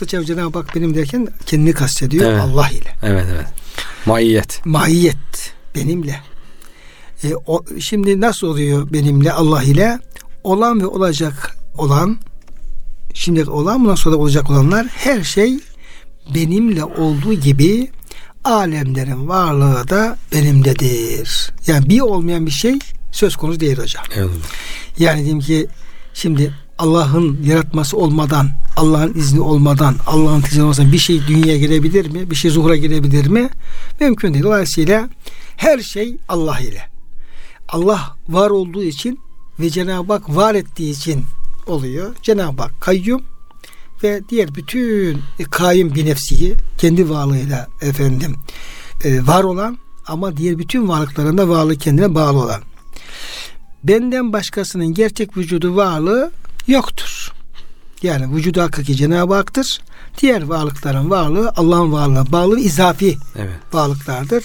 Kısaca 0.00 0.24
Cenab-ı 0.24 0.58
Hak 0.58 0.76
benim 0.76 0.94
derken 0.94 1.28
kendini 1.46 1.72
kastediyor 1.72 2.32
evet. 2.32 2.40
Allah 2.40 2.68
ile. 2.70 2.96
Evet 3.02 3.26
evet. 3.34 3.46
Maiyet. 4.06 4.66
Maiyet 4.66 5.52
benimle. 5.74 6.20
E, 7.24 7.34
o, 7.46 7.64
şimdi 7.80 8.20
nasıl 8.20 8.46
oluyor 8.46 8.92
benimle 8.92 9.32
Allah 9.32 9.62
ile? 9.62 9.98
Olan 10.44 10.80
ve 10.80 10.86
olacak 10.86 11.56
olan 11.78 12.18
şimdi 13.14 13.50
olan 13.50 13.84
bundan 13.84 13.94
sonra 13.94 14.16
olacak 14.16 14.50
olanlar 14.50 14.86
her 14.86 15.24
şey 15.24 15.58
benimle 16.34 16.84
olduğu 16.84 17.34
gibi 17.34 17.90
alemlerin 18.44 19.28
varlığı 19.28 19.88
da 19.88 20.18
benimdedir. 20.32 21.50
Yani 21.66 21.88
bir 21.88 22.00
olmayan 22.00 22.46
bir 22.46 22.50
şey 22.50 22.78
söz 23.12 23.36
konusu 23.36 23.60
değil 23.60 23.78
hocam. 23.78 24.04
Evet. 24.16 24.30
Yani 24.98 25.18
diyeyim 25.18 25.40
ki 25.40 25.66
şimdi 26.14 26.54
Allah'ın 26.78 27.42
yaratması 27.42 27.96
olmadan, 27.96 28.48
Allah'ın 28.76 29.14
izni 29.14 29.40
olmadan, 29.40 29.96
Allah'ın 30.06 30.42
izni 30.42 30.62
olmadan 30.62 30.92
bir 30.92 30.98
şey 30.98 31.26
dünyaya 31.28 31.58
girebilir 31.58 32.10
mi? 32.10 32.30
Bir 32.30 32.36
şey 32.36 32.50
zuhura 32.50 32.76
girebilir 32.76 33.26
mi? 33.26 33.50
Mümkün 34.00 34.34
değil. 34.34 34.44
Dolayısıyla 34.44 35.08
her 35.56 35.78
şey 35.78 36.16
Allah 36.28 36.60
ile. 36.60 36.82
Allah 37.68 38.16
var 38.28 38.50
olduğu 38.50 38.82
için 38.82 39.20
ve 39.60 39.70
Cenab-ı 39.70 40.12
Hak 40.12 40.36
var 40.36 40.54
ettiği 40.54 40.90
için 40.90 41.24
oluyor. 41.66 42.14
Cenab-ı 42.22 42.62
Hak 42.62 42.80
kayyum 42.80 43.22
ve 44.02 44.20
diğer 44.28 44.54
bütün 44.54 45.18
kayyum 45.50 45.94
bir 45.94 46.06
nefsiyi 46.06 46.54
kendi 46.78 47.10
varlığıyla 47.10 47.68
efendim 47.82 48.36
e, 49.04 49.26
var 49.26 49.44
olan 49.44 49.78
ama 50.06 50.36
diğer 50.36 50.58
bütün 50.58 50.88
varlıklarında 50.88 51.48
varlığı 51.48 51.76
kendine 51.76 52.14
bağlı 52.14 52.38
olan. 52.38 52.60
Benden 53.84 54.32
başkasının 54.32 54.94
gerçek 54.94 55.36
vücudu 55.36 55.76
varlığı 55.76 56.30
yoktur. 56.66 57.32
Yani 58.02 58.36
vücudu 58.36 58.60
hakiki 58.60 58.96
Cenab-ı 58.96 59.34
Hak'tır. 59.34 59.80
Diğer 60.20 60.42
varlıkların 60.42 61.10
varlığı 61.10 61.52
Allah'ın 61.56 61.92
varlığına 61.92 62.32
bağlı 62.32 62.60
izafi 62.60 63.16
evet. 63.36 63.54
varlıklardır. 63.72 64.44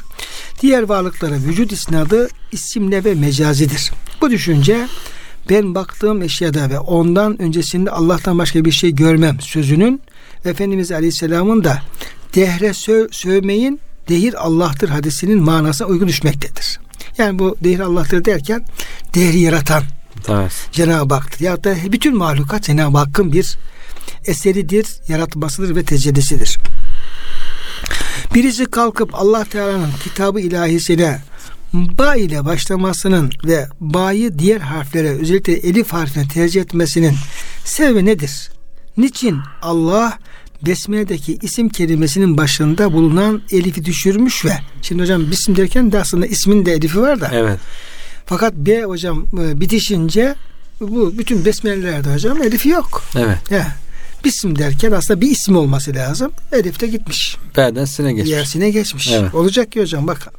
Diğer 0.62 0.84
varlıklara 0.84 1.36
vücut 1.36 1.71
isnadı 1.71 2.30
isimle 2.52 3.04
ve 3.04 3.15
mecazidir. 3.15 3.91
Bu 4.21 4.32
düşünce 4.32 4.88
ben 5.50 5.76
baktığım 5.76 6.21
eşyada 6.21 6.69
ve 6.69 6.80
ondan 6.80 7.41
öncesinde 7.41 7.91
Allah'tan 7.91 8.38
başka 8.38 8.65
bir 8.65 8.71
şey 8.71 8.95
görmem 8.95 9.41
sözünün 9.41 10.02
Efendimiz 10.45 10.91
Aleyhisselam'ın 10.91 11.63
da 11.63 11.82
dehre 12.36 12.74
sö 12.74 13.08
sövmeyin 13.12 13.80
dehir 14.10 14.45
Allah'tır 14.45 14.89
hadisinin 14.89 15.43
manasına 15.43 15.88
uygun 15.88 16.08
düşmektedir. 16.08 16.80
Yani 17.17 17.39
bu 17.39 17.58
dehir 17.63 17.80
Allah'tır 17.80 18.25
derken 18.25 18.65
dehri 19.15 19.39
yaratan 19.39 19.84
evet. 20.28 20.51
Cenab-ı 20.71 21.13
Hak'tır. 21.13 21.45
Ya 21.45 21.63
da 21.63 21.75
bütün 21.91 22.17
mahlukat 22.17 22.63
Cenab-ı 22.63 22.97
Hakk'ın 22.97 23.34
bir 23.34 23.58
eseridir, 24.25 24.88
yaratmasıdır 25.08 25.75
ve 25.75 25.84
tecellisidir. 25.84 26.58
Birisi 28.34 28.65
kalkıp 28.65 29.15
Allah 29.15 29.45
Teala'nın 29.45 29.91
kitabı 30.04 30.39
ilahisine 30.39 31.19
ba 31.73 32.15
ile 32.15 32.45
başlamasının 32.45 33.32
ve 33.45 33.67
ba'yı 33.80 34.39
diğer 34.39 34.62
harflere 34.62 35.10
özellikle 35.10 35.54
elif 35.54 35.93
harfine 35.93 36.28
tercih 36.28 36.62
etmesinin 36.62 37.15
sebebi 37.65 38.06
nedir? 38.06 38.51
Niçin 38.97 39.39
Allah 39.62 40.19
Besmele'deki 40.65 41.38
isim 41.41 41.69
kelimesinin 41.69 42.38
başında 42.38 42.93
bulunan 42.93 43.41
elifi 43.51 43.86
düşürmüş 43.86 44.45
ve 44.45 44.54
şimdi 44.82 45.01
hocam 45.01 45.32
bisim 45.32 45.56
derken 45.56 45.91
de 45.91 45.99
aslında 45.99 46.25
ismin 46.25 46.65
de 46.65 46.73
elifi 46.73 47.01
var 47.01 47.21
da. 47.21 47.30
Evet. 47.34 47.60
Fakat 48.25 48.54
B 48.54 48.84
hocam 48.84 49.25
e, 49.41 49.62
bitişince 49.62 50.36
bu 50.82 51.17
bütün 51.17 51.45
besmelelerde 51.45 52.13
hocam 52.13 52.43
elifi 52.43 52.69
yok. 52.69 53.04
Evet. 53.15 53.51
Ya, 53.51 53.75
bisim 54.25 54.60
derken 54.60 54.91
aslında 54.91 55.21
bir 55.21 55.32
isim 55.32 55.58
olması 55.58 55.95
lazım. 55.95 56.32
Elif 56.51 56.80
de 56.80 56.88
gitmiş. 56.88 57.38
B'den 57.58 57.86
sine 57.86 58.13
geçmiş. 58.13 58.32
Yersine 58.32 58.69
geçmiş. 58.69 59.12
Evet. 59.12 59.36
Olacak 59.36 59.71
ki 59.71 59.82
hocam 59.82 60.08
bak. 60.08 60.34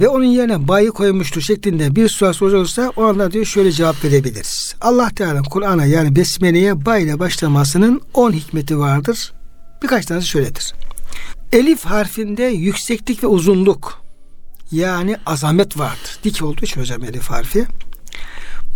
Ve 0.00 0.08
onun 0.08 0.24
yerine 0.24 0.68
bayı 0.68 0.90
koymuştur 0.90 1.40
şeklinde 1.40 1.96
bir 1.96 2.08
sual 2.08 2.32
sorulursa 2.32 2.92
o 2.96 3.04
anda 3.04 3.32
diyor 3.32 3.44
şöyle 3.44 3.72
cevap 3.72 4.04
verebiliriz. 4.04 4.74
Allah 4.80 5.10
Teala 5.10 5.42
Kur'an'a 5.42 5.86
yani 5.86 6.16
Besmele'ye 6.16 6.86
bay 6.86 7.02
ile 7.02 7.18
başlamasının 7.18 8.00
10 8.14 8.32
hikmeti 8.32 8.78
vardır. 8.78 9.32
Birkaç 9.82 10.06
tanesi 10.06 10.28
şöyledir. 10.28 10.74
Elif 11.52 11.84
harfinde 11.84 12.42
yükseklik 12.42 13.22
ve 13.22 13.26
uzunluk 13.26 14.02
yani 14.72 15.16
azamet 15.26 15.78
vardır. 15.78 16.18
Dik 16.24 16.42
olduğu 16.42 16.64
için 16.64 16.80
hocam 16.80 17.04
elif 17.04 17.30
harfi. 17.30 17.66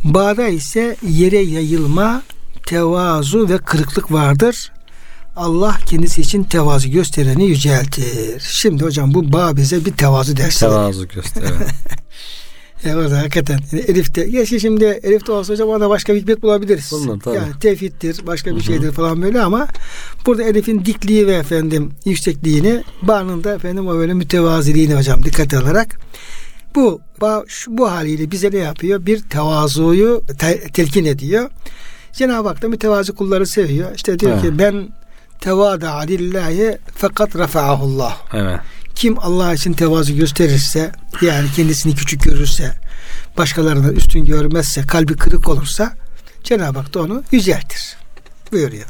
Ba'da 0.04 0.48
ise 0.48 0.96
yere 1.08 1.38
yayılma, 1.38 2.22
tevazu 2.66 3.48
ve 3.48 3.58
kırıklık 3.58 4.12
vardır. 4.12 4.72
Allah 5.36 5.78
kendisi 5.86 6.20
için 6.20 6.44
tevazu 6.44 6.90
göstereni 6.90 7.44
yüceltir. 7.44 8.42
Şimdi 8.48 8.84
hocam 8.84 9.14
bu 9.14 9.32
bağ 9.32 9.56
bize 9.56 9.84
bir 9.84 9.92
tevazu 9.92 10.36
dersi. 10.36 10.60
Tevazu 10.60 11.08
göster. 12.84 12.96
Evet 12.96 13.06
orada 13.06 13.18
hakikaten. 13.18 13.58
Yani 13.72 13.82
Elif'te. 13.82 14.24
Gerçi 14.24 14.60
şimdi 14.60 14.84
Elif'te 14.84 15.32
olsa 15.32 15.52
hocam 15.52 15.68
orada 15.68 15.90
başka 15.90 16.14
bir 16.14 16.20
hikmet 16.20 16.42
bulabiliriz. 16.42 16.92
Bulunur, 16.92 17.20
tabii. 17.20 17.36
Yani 17.36 17.58
tevhiddir, 17.60 18.26
başka 18.26 18.56
bir 18.56 18.60
şeydir 18.60 18.92
falan 18.92 19.22
böyle 19.22 19.40
ama 19.40 19.68
burada 20.26 20.42
Elif'in 20.42 20.84
dikliği 20.84 21.26
ve 21.26 21.34
efendim 21.34 21.90
yüksekliğini 22.04 22.82
bağında 23.02 23.54
efendim 23.54 23.88
o 23.88 23.94
böyle 23.94 24.14
mütevaziliğini 24.14 24.94
hocam 24.94 25.22
dikkat 25.22 25.54
alarak 25.54 25.98
bu 26.74 27.00
şu, 27.46 27.78
bu 27.78 27.90
haliyle 27.90 28.30
bize 28.30 28.50
ne 28.50 28.58
yapıyor? 28.58 29.06
Bir 29.06 29.18
tevazuyu 29.22 30.22
te, 30.38 30.60
telkin 30.60 31.04
ediyor. 31.04 31.50
Cenab-ı 32.12 32.48
Hak 32.48 32.62
da 32.62 32.68
mütevazi 32.68 33.12
kulları 33.12 33.46
seviyor. 33.46 33.94
İşte 33.94 34.18
diyor 34.18 34.32
evet. 34.32 34.42
ki 34.42 34.58
ben 34.58 34.88
tevada 35.40 35.98
lillahi 35.98 36.78
fakat 36.94 37.36
rafa'ahullah. 37.36 38.16
Evet. 38.32 38.60
Kim 38.94 39.18
Allah 39.18 39.54
için 39.54 39.72
tevazu 39.72 40.16
gösterirse 40.16 40.92
yani 41.22 41.48
kendisini 41.56 41.94
küçük 41.94 42.22
görürse 42.22 42.74
başkalarına 43.38 43.92
üstün 43.92 44.24
görmezse 44.24 44.82
kalbi 44.82 45.16
kırık 45.16 45.48
olursa 45.48 45.96
Cenab-ı 46.44 46.78
Hak 46.78 46.94
da 46.94 47.02
onu 47.02 47.22
yüceltir 47.32 47.96
buyuruyor. 48.52 48.84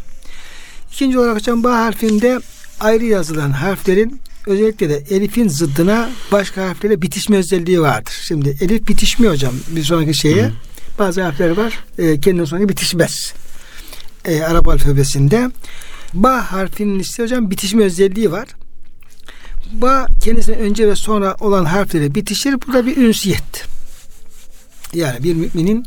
İkinci 0.93 1.19
olarak 1.19 1.37
hocam 1.37 1.65
ba 1.65 1.79
harfinde 1.79 2.41
ayrı 2.81 3.05
yazılan 3.05 3.51
harflerin 3.51 4.21
özellikle 4.47 4.89
de 4.89 5.03
elifin 5.11 5.49
zıddına 5.49 6.11
başka 6.33 6.69
harflere 6.69 7.03
bitişme 7.03 7.37
özelliği 7.37 7.81
vardır. 7.81 8.13
Şimdi 8.23 8.57
elif 8.61 8.89
bitişmiyor 8.89 9.33
hocam 9.33 9.55
bir 9.69 9.85
sonraki 9.85 10.15
şeye. 10.15 10.45
Hı. 10.45 10.53
Bazı 10.99 11.23
harfler 11.23 11.51
var 11.51 11.85
e, 11.99 12.21
kendinden 12.21 12.45
sonra 12.45 12.69
bitişmez. 12.69 13.35
E, 14.25 14.43
Arap 14.43 14.69
alfabesinde. 14.69 15.51
Ba 16.15 16.53
harfinin 16.53 16.99
ise 16.99 17.23
hocam 17.23 17.51
bitişme 17.51 17.85
özelliği 17.85 18.33
var 18.33 18.49
ba 19.81 20.07
kendisine 20.21 20.57
önce 20.57 20.89
ve 20.89 20.97
sonra 20.97 21.37
olan 21.41 21.65
harfleri 21.65 22.15
bitişir. 22.15 22.55
Burada 22.67 22.87
bir 22.87 22.97
ünsiyet. 22.97 23.67
Yani 24.95 25.25
bir 25.25 25.35
müminin 25.35 25.87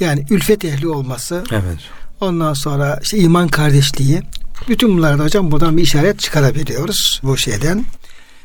yani 0.00 0.26
ülfet 0.30 0.64
ehli 0.64 0.88
olması. 0.88 1.44
Evet. 1.50 1.78
Ondan 2.20 2.54
sonra 2.54 3.00
işte 3.02 3.18
iman 3.18 3.48
kardeşliği. 3.48 4.20
Bütün 4.68 4.96
bunlarda 4.96 5.24
hocam 5.24 5.50
buradan 5.50 5.76
bir 5.76 5.82
işaret 5.82 6.20
çıkarabiliyoruz 6.20 7.20
bu 7.22 7.36
şeyden. 7.36 7.84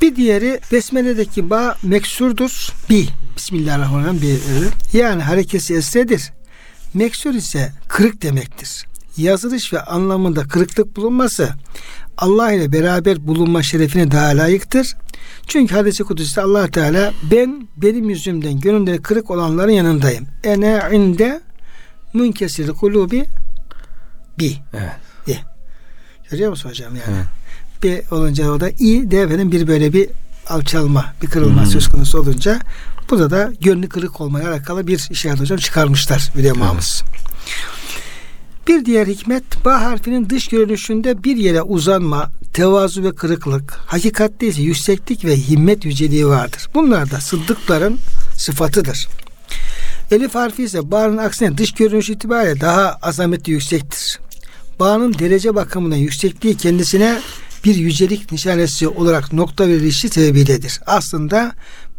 Bir 0.02 0.16
diğeri 0.16 0.60
Besmele'deki 0.72 1.50
ba 1.50 1.78
meksurdur. 1.84 2.74
Bi. 2.90 3.08
Bismillahirrahmanirrahim. 3.36 4.22
Bir, 4.22 4.40
yani 5.00 5.24
harekesi 5.24 5.76
esredir. 5.76 6.32
Meksur 6.94 7.34
ise 7.34 7.72
kırık 7.88 8.22
demektir. 8.22 8.86
Yazılış 9.18 9.74
ve 9.74 9.82
anlamında 9.82 10.44
kırıklık 10.44 10.96
bulunması 10.96 11.50
Allah 12.18 12.52
ile 12.52 12.72
beraber 12.72 13.28
bulunma 13.28 13.64
şerefine 13.64 14.12
daha 14.12 14.28
layıktır. 14.28 14.96
Çünkü 15.48 15.76
hadisi 15.76 16.04
kudüsü 16.04 16.42
Allah 16.42 16.68
Teala 16.68 17.14
ben 17.32 17.68
benim 17.78 18.10
yüzümden 18.10 18.60
gönülleri 18.60 19.02
kırık 19.02 19.32
olanların 19.32 19.72
yanındayım. 19.72 20.28
Ene 20.44 20.82
inde 20.94 21.42
münkesir 22.14 22.68
kulubi 22.68 23.26
bi. 24.40 24.54
Evet. 24.74 24.92
Bi. 25.28 25.38
Görüyor 26.32 26.50
musun 26.50 26.70
hocam 26.70 26.96
yani? 26.96 27.18
Evet. 27.18 27.26
Bir 27.84 28.16
olunca 28.16 28.52
o 28.52 28.60
da 28.60 28.70
i 28.70 29.12
de 29.12 29.22
efendim 29.22 29.52
bir 29.52 29.68
böyle 29.68 29.94
bir 29.94 30.10
alçalma, 30.50 31.14
bir 31.22 31.28
kırılma 31.28 31.62
hmm. 31.62 31.72
söz 31.72 31.88
konusu 31.88 32.20
olunca 32.20 32.60
burada 33.10 33.30
da 33.30 33.52
gönlü 33.62 33.90
kırık 33.90 34.22
olmaya 34.22 34.50
alakalı 34.50 34.88
bir 34.88 35.08
işaret 35.10 35.40
hocam 35.40 35.58
çıkarmışlar 35.58 36.32
ulemamız. 36.36 37.04
Evet. 37.08 37.77
Bir 38.68 38.86
diğer 38.86 39.08
hikmet 39.08 39.66
ba 39.66 39.82
harfinin 39.82 40.30
dış 40.30 40.48
görünüşünde 40.48 41.24
bir 41.24 41.38
yere 41.38 41.62
uzanma, 41.62 42.32
tevazu 42.54 43.04
ve 43.04 43.16
kırıklık, 43.16 43.72
hakikatte 43.72 44.48
ise 44.48 44.62
yükseklik 44.62 45.26
ve 45.26 45.38
himmet 45.38 45.86
yüceliği 45.86 46.28
vardır. 46.28 46.70
Bunlar 46.74 47.12
da 47.12 47.22
sıddıkların 47.22 48.00
sıfatıdır. 48.38 49.08
Elif 50.12 50.36
harfi 50.36 50.64
ise 50.64 50.92
bağın 50.92 51.18
aksine 51.18 51.58
dış 51.58 51.72
görünüş 51.72 52.10
itibariyle 52.10 52.62
daha 52.62 52.98
azametli 53.02 53.52
yüksektir. 53.52 54.20
Bağın 54.80 55.14
derece 55.14 55.56
bakımından 55.56 55.98
yüksekliği 55.98 56.58
kendisine 56.58 57.20
bir 57.66 57.76
yücelik 57.76 58.32
nişanesi 58.32 58.88
olarak 58.88 59.34
nokta 59.34 59.68
verilişi 59.68 60.10
sebebiyledir. 60.10 60.80
Aslında 60.86 61.52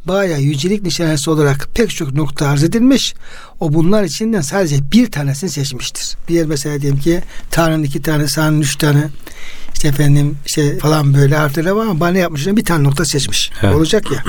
baya 0.05 0.37
yücelik 0.37 0.83
nişanesi 0.83 1.31
olarak 1.31 1.69
pek 1.75 1.91
çok 1.91 2.13
nokta 2.15 2.49
arz 2.49 2.65
edilmiş. 2.65 3.15
O 3.61 3.73
bunlar 3.73 4.05
içinden 4.05 4.41
sadece 4.41 4.93
bir 4.93 5.11
tanesini 5.11 5.51
seçmiştir. 5.51 6.17
Bir 6.29 6.35
yer 6.35 6.47
mesela 6.47 6.81
diyelim 6.81 7.01
ki 7.01 7.23
Tanrı'nın 7.51 7.83
iki 7.83 8.03
tane, 8.03 8.29
Sa'nın 8.29 8.61
üç 8.61 8.77
tane 8.77 9.09
işte 9.75 9.89
efendim 9.89 10.37
işte 10.47 10.79
falan 10.79 11.15
böyle 11.15 11.37
harfleri 11.37 11.75
var 11.75 11.87
ama 11.87 12.01
bana 12.01 12.19
yapmış 12.19 12.47
bir 12.47 12.65
tane 12.65 12.85
nokta 12.85 13.05
seçmiş. 13.05 13.51
Evet. 13.63 13.75
Olacak 13.75 14.11
ya. 14.11 14.25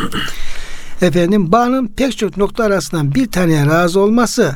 efendim 1.08 1.51
bağın 1.51 1.88
pek 1.88 2.17
çok 2.17 2.38
nokta 2.38 2.63
arasından 2.63 3.15
bir 3.15 3.32
taneye 3.32 3.65
razı 3.65 3.99
olması 3.99 4.55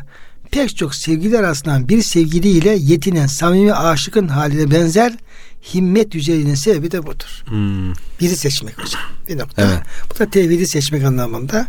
pek 0.52 0.78
çok 0.78 0.96
sevgili 0.96 1.38
arasından 1.38 1.90
bir 1.90 2.02
sevgiliyle 2.02 2.70
yetinen 2.70 3.28
samimi 3.28 3.74
aşıkın 3.74 4.28
haline 4.28 4.72
benzer 4.72 5.14
himmet 5.74 6.16
yüceliğinin 6.16 6.56
sebebi 6.56 6.92
de 6.92 7.06
budur. 7.06 7.44
Hmm. 7.46 7.94
Biri 8.20 8.36
seçmek 8.36 8.78
hocam. 8.78 9.02
Bir 9.30 9.38
nokta. 9.38 9.62
Evet. 9.62 9.84
Bu 10.14 10.20
da 10.20 10.30
tevhidi 10.30 10.68
seçmek 10.68 11.04
anlamında. 11.04 11.68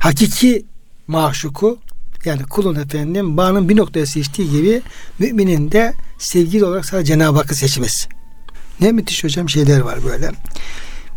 Hakiki 0.00 0.64
maşuku 1.06 1.78
yani 2.24 2.42
kulun 2.42 2.74
efendim 2.74 3.36
bağının 3.36 3.68
bir 3.68 3.76
noktaya 3.76 4.06
seçtiği 4.06 4.50
gibi 4.50 4.82
müminin 5.18 5.72
de 5.72 5.94
sevgili 6.18 6.64
olarak 6.64 6.86
sadece 6.86 7.12
Cenab-ı 7.12 7.38
Hakk'ı 7.38 7.54
seçmesi. 7.54 8.08
Ne 8.80 8.92
müthiş 8.92 9.24
hocam 9.24 9.48
şeyler 9.48 9.80
var 9.80 9.98
böyle. 10.04 10.30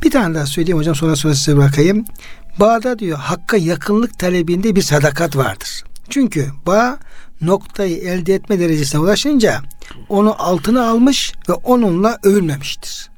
Bir 0.03 0.11
tane 0.11 0.35
daha 0.35 0.45
söyleyeyim 0.45 0.77
hocam 0.77 0.95
sonra 0.95 1.15
sonra 1.15 1.35
size 1.35 1.57
bırakayım. 1.57 2.05
Bağda 2.59 2.99
diyor 2.99 3.17
hakka 3.17 3.57
yakınlık 3.57 4.19
talebinde 4.19 4.75
bir 4.75 4.81
sadakat 4.81 5.35
vardır. 5.35 5.83
Çünkü 6.09 6.47
bağ 6.65 6.99
noktayı 7.41 7.97
elde 7.97 8.33
etme 8.33 8.59
derecesine 8.59 9.01
ulaşınca 9.01 9.61
onu 10.09 10.35
altına 10.37 10.89
almış 10.89 11.33
ve 11.49 11.53
onunla 11.53 12.17
övülmemiştir. 12.23 13.09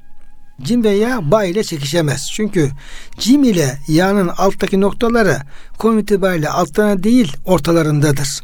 Cim 0.62 0.84
ve 0.84 0.90
yağ 0.90 1.30
bağ 1.30 1.44
ile 1.44 1.64
çekişemez. 1.64 2.30
Çünkü 2.32 2.70
cim 3.18 3.44
ile 3.44 3.78
yağın 3.88 4.28
alttaki 4.28 4.80
noktaları 4.80 5.38
konum 5.78 5.98
itibariyle 5.98 6.48
altlarına 6.48 7.02
değil 7.02 7.36
ortalarındadır. 7.44 8.40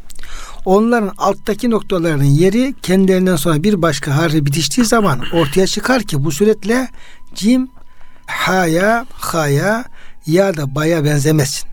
Onların 0.65 1.11
alttaki 1.17 1.69
noktalarının 1.69 2.23
yeri 2.23 2.73
kendilerinden 2.81 3.35
sonra 3.35 3.63
bir 3.63 3.81
başka 3.81 4.17
harfi 4.17 4.45
bitiştiği 4.45 4.87
zaman 4.87 5.21
ortaya 5.33 5.67
çıkar 5.67 6.03
ki 6.03 6.23
bu 6.23 6.31
suretle 6.31 6.87
cim 7.35 7.69
haya, 8.25 9.05
haya 9.11 9.85
ya 10.25 10.57
da 10.57 10.75
baya 10.75 11.03
benzemesin. 11.03 11.69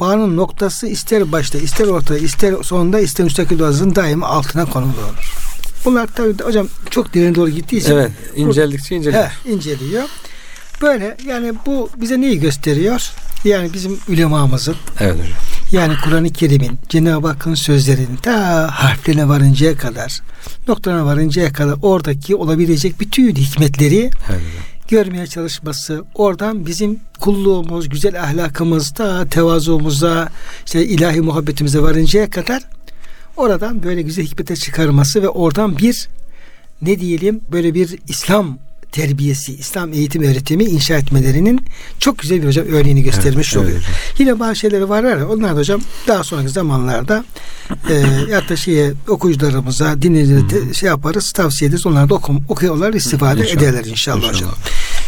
Bağının 0.00 0.36
noktası 0.36 0.86
ister 0.86 1.32
başta, 1.32 1.58
ister 1.58 1.86
ortada, 1.86 2.18
ister 2.18 2.54
sonunda, 2.62 3.00
ister 3.00 3.24
müstakil 3.24 3.58
duasının 3.58 3.94
daima 3.94 4.26
altına 4.26 4.64
konulu 4.66 4.88
olur. 4.88 5.32
Bunlar 5.84 6.06
tabii 6.06 6.42
hocam 6.42 6.68
çok 6.90 7.14
derin 7.14 7.34
doğru 7.34 7.50
gittiği 7.50 7.76
için. 7.76 7.92
Evet, 7.92 8.10
inceldikçe 8.36 8.96
inceliyor. 8.96 9.24
He, 9.24 9.50
inceliyor. 9.52 10.04
Böyle 10.82 11.16
yani 11.26 11.52
bu 11.66 11.90
bize 11.96 12.20
neyi 12.20 12.40
gösteriyor? 12.40 13.10
Yani 13.44 13.72
bizim 13.72 13.98
ulemamızın 14.08 14.76
evet 15.00 15.14
hocam. 15.14 15.28
yani 15.72 15.94
Kur'an-ı 16.04 16.30
Kerim'in 16.30 16.78
Cenab-ı 16.88 17.26
Hakk'ın 17.28 17.54
sözlerinin 17.54 18.16
ta 18.16 18.68
harflerine 18.70 19.28
varıncaya 19.28 19.76
kadar 19.76 20.20
noktalarına 20.68 21.06
varıncaya 21.06 21.52
kadar 21.52 21.76
oradaki 21.82 22.36
olabilecek 22.36 23.00
bütün 23.00 23.34
hikmetleri 23.36 24.10
evet 24.30 24.40
görmeye 24.88 25.26
çalışması, 25.26 26.04
oradan 26.14 26.66
bizim 26.66 27.00
kulluğumuz, 27.20 27.88
güzel 27.88 28.22
ahlakımız 28.22 28.96
da 28.96 29.28
tevazuumuza, 29.28 30.28
işte 30.66 30.86
ilahi 30.86 31.20
muhabbetimize 31.20 31.80
varıncaya 31.80 32.30
kadar 32.30 32.62
oradan 33.36 33.82
böyle 33.82 34.02
güzel 34.02 34.24
hikmete 34.24 34.56
çıkarması 34.56 35.22
ve 35.22 35.28
oradan 35.28 35.78
bir 35.78 36.08
ne 36.82 37.00
diyelim 37.00 37.40
böyle 37.52 37.74
bir 37.74 37.98
İslam 38.08 38.58
terbiyesi, 38.92 39.54
İslam 39.54 39.92
eğitim 39.92 40.22
öğretimi 40.22 40.64
inşa 40.64 40.94
etmelerinin 40.94 41.60
çok 41.98 42.18
güzel 42.18 42.42
bir 42.42 42.46
hocam 42.46 42.66
örneğini 42.66 43.02
göstermiş 43.02 43.54
evet, 43.54 43.64
oluyor. 43.64 43.78
Evet. 43.78 44.18
Yine 44.18 44.40
bazı 44.40 44.56
şeyleri 44.56 44.88
var 44.88 45.04
ya 45.04 45.28
onlar 45.28 45.56
da 45.56 45.60
hocam 45.60 45.80
daha 46.08 46.24
sonraki 46.24 46.48
zamanlarda 46.48 47.24
e, 47.90 47.94
ya 48.30 48.48
da 48.48 48.56
şeye 48.56 48.92
okuyucularımıza 49.08 50.02
dinleyicilerimize 50.02 50.74
şey 50.74 50.86
yaparız 50.86 51.32
tavsiye 51.32 51.68
ederiz. 51.68 51.86
Onlar 51.86 52.08
da 52.08 52.14
okum, 52.14 52.44
okuyorlar 52.48 52.94
istifade 52.94 53.40
inşallah. 53.40 53.62
ederler 53.62 53.84
inşallah, 53.84 54.16
inşallah 54.16 54.34
hocam. 54.34 54.50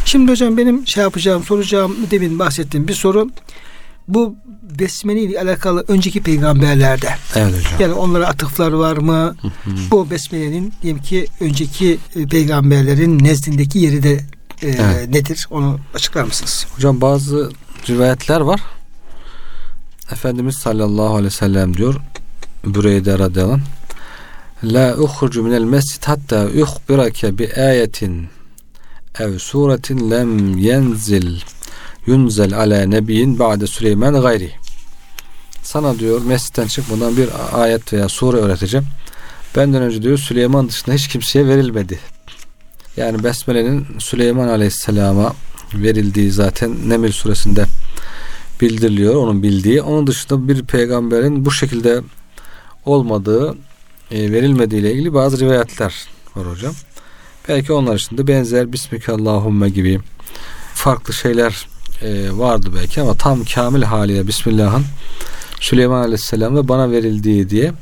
Şimdi 0.05 0.31
hocam 0.31 0.57
benim 0.57 0.87
şey 0.87 1.03
yapacağım 1.03 1.45
soracağım 1.45 1.97
demin 2.11 2.39
bahsettiğim 2.39 2.89
bir 2.89 2.95
soru 2.95 3.31
bu 4.15 4.37
besmele 4.79 5.21
ile 5.21 5.41
alakalı 5.41 5.85
önceki 5.89 6.23
peygamberlerde. 6.23 7.09
Evet 7.37 7.55
hocam. 7.59 7.81
Yani 7.81 7.93
onlara 7.93 8.29
atıflar 8.29 8.73
var 8.73 8.97
mı? 8.97 9.37
bu 9.91 10.11
besmelenin 10.11 10.73
diyelim 10.83 11.03
ki 11.03 11.27
önceki 11.41 11.99
e, 12.17 12.27
peygamberlerin 12.27 13.25
nezdindeki 13.25 13.79
yeri 13.79 14.03
de 14.03 14.13
e, 14.63 14.69
evet. 14.69 15.09
nedir? 15.09 15.47
Onu 15.51 15.79
açıklar 15.95 16.25
mısınız? 16.25 16.67
Hocam 16.77 17.01
bazı 17.01 17.51
rivayetler 17.89 18.41
var. 18.41 18.61
Efendimiz 20.13 20.57
sallallahu 20.57 21.11
aleyhi 21.11 21.25
ve 21.25 21.31
sellem 21.31 21.77
diyor 21.77 21.95
Büreyde 22.65 23.19
radıyallahu 23.19 23.55
anh 23.55 23.61
La 24.65 24.97
uhrucu 24.97 25.43
minel 25.43 25.63
mescid 25.63 26.05
hatta 26.05 26.47
uhbirake 26.47 27.39
bi 27.39 27.51
ayetin 27.57 28.29
ev 29.19 29.39
suretin 29.39 30.11
lem 30.11 30.59
yenzil 30.59 31.41
yunzel 32.07 32.59
ala 32.59 32.87
nebiyin 32.87 33.39
ba'de 33.39 33.67
Süleyman 33.67 34.23
gayri. 34.23 34.51
Sana 35.63 35.99
diyor 35.99 36.21
mescitten 36.25 36.67
çıkmadan 36.67 37.17
bir 37.17 37.29
ayet 37.53 37.93
veya 37.93 38.09
sure 38.09 38.37
öğreteceğim. 38.37 38.87
Benden 39.57 39.83
önce 39.83 40.03
diyor 40.03 40.19
Süleyman 40.19 40.69
dışında 40.69 40.95
hiç 40.95 41.09
kimseye 41.09 41.47
verilmedi. 41.47 41.99
Yani 42.97 43.25
Besmele'nin 43.25 43.87
Süleyman 43.99 44.49
Aleyhisselam'a 44.49 45.35
verildiği 45.75 46.31
zaten 46.31 46.89
Nemil 46.89 47.13
suresinde 47.13 47.65
bildiriliyor. 48.61 49.15
Onun 49.15 49.43
bildiği. 49.43 49.83
Onun 49.83 50.07
dışında 50.07 50.49
bir 50.49 50.63
peygamberin 50.65 51.45
bu 51.45 51.51
şekilde 51.51 52.01
olmadığı 52.85 53.55
e, 54.11 54.33
verilmediği 54.33 54.81
ile 54.81 54.93
ilgili 54.93 55.15
bazı 55.15 55.41
rivayetler 55.41 55.95
var 56.37 56.47
hocam. 56.51 56.75
Belki 57.49 57.73
onlar 57.73 57.97
içinde 57.97 58.27
benzer 58.27 58.73
Bismillahümme 58.73 59.69
gibi 59.69 60.01
farklı 60.75 61.15
şeyler 61.15 61.67
e, 62.03 62.39
vardı 62.39 62.71
belki 62.77 63.01
ama 63.01 63.15
tam 63.15 63.45
kamil 63.45 63.83
haliyle 63.83 64.27
Bismillah'ın 64.27 64.85
Süleyman 65.61 66.03
Aleyhisselam'da 66.03 66.69
bana 66.69 66.91
verildiği 66.91 67.51
diye 67.51 67.73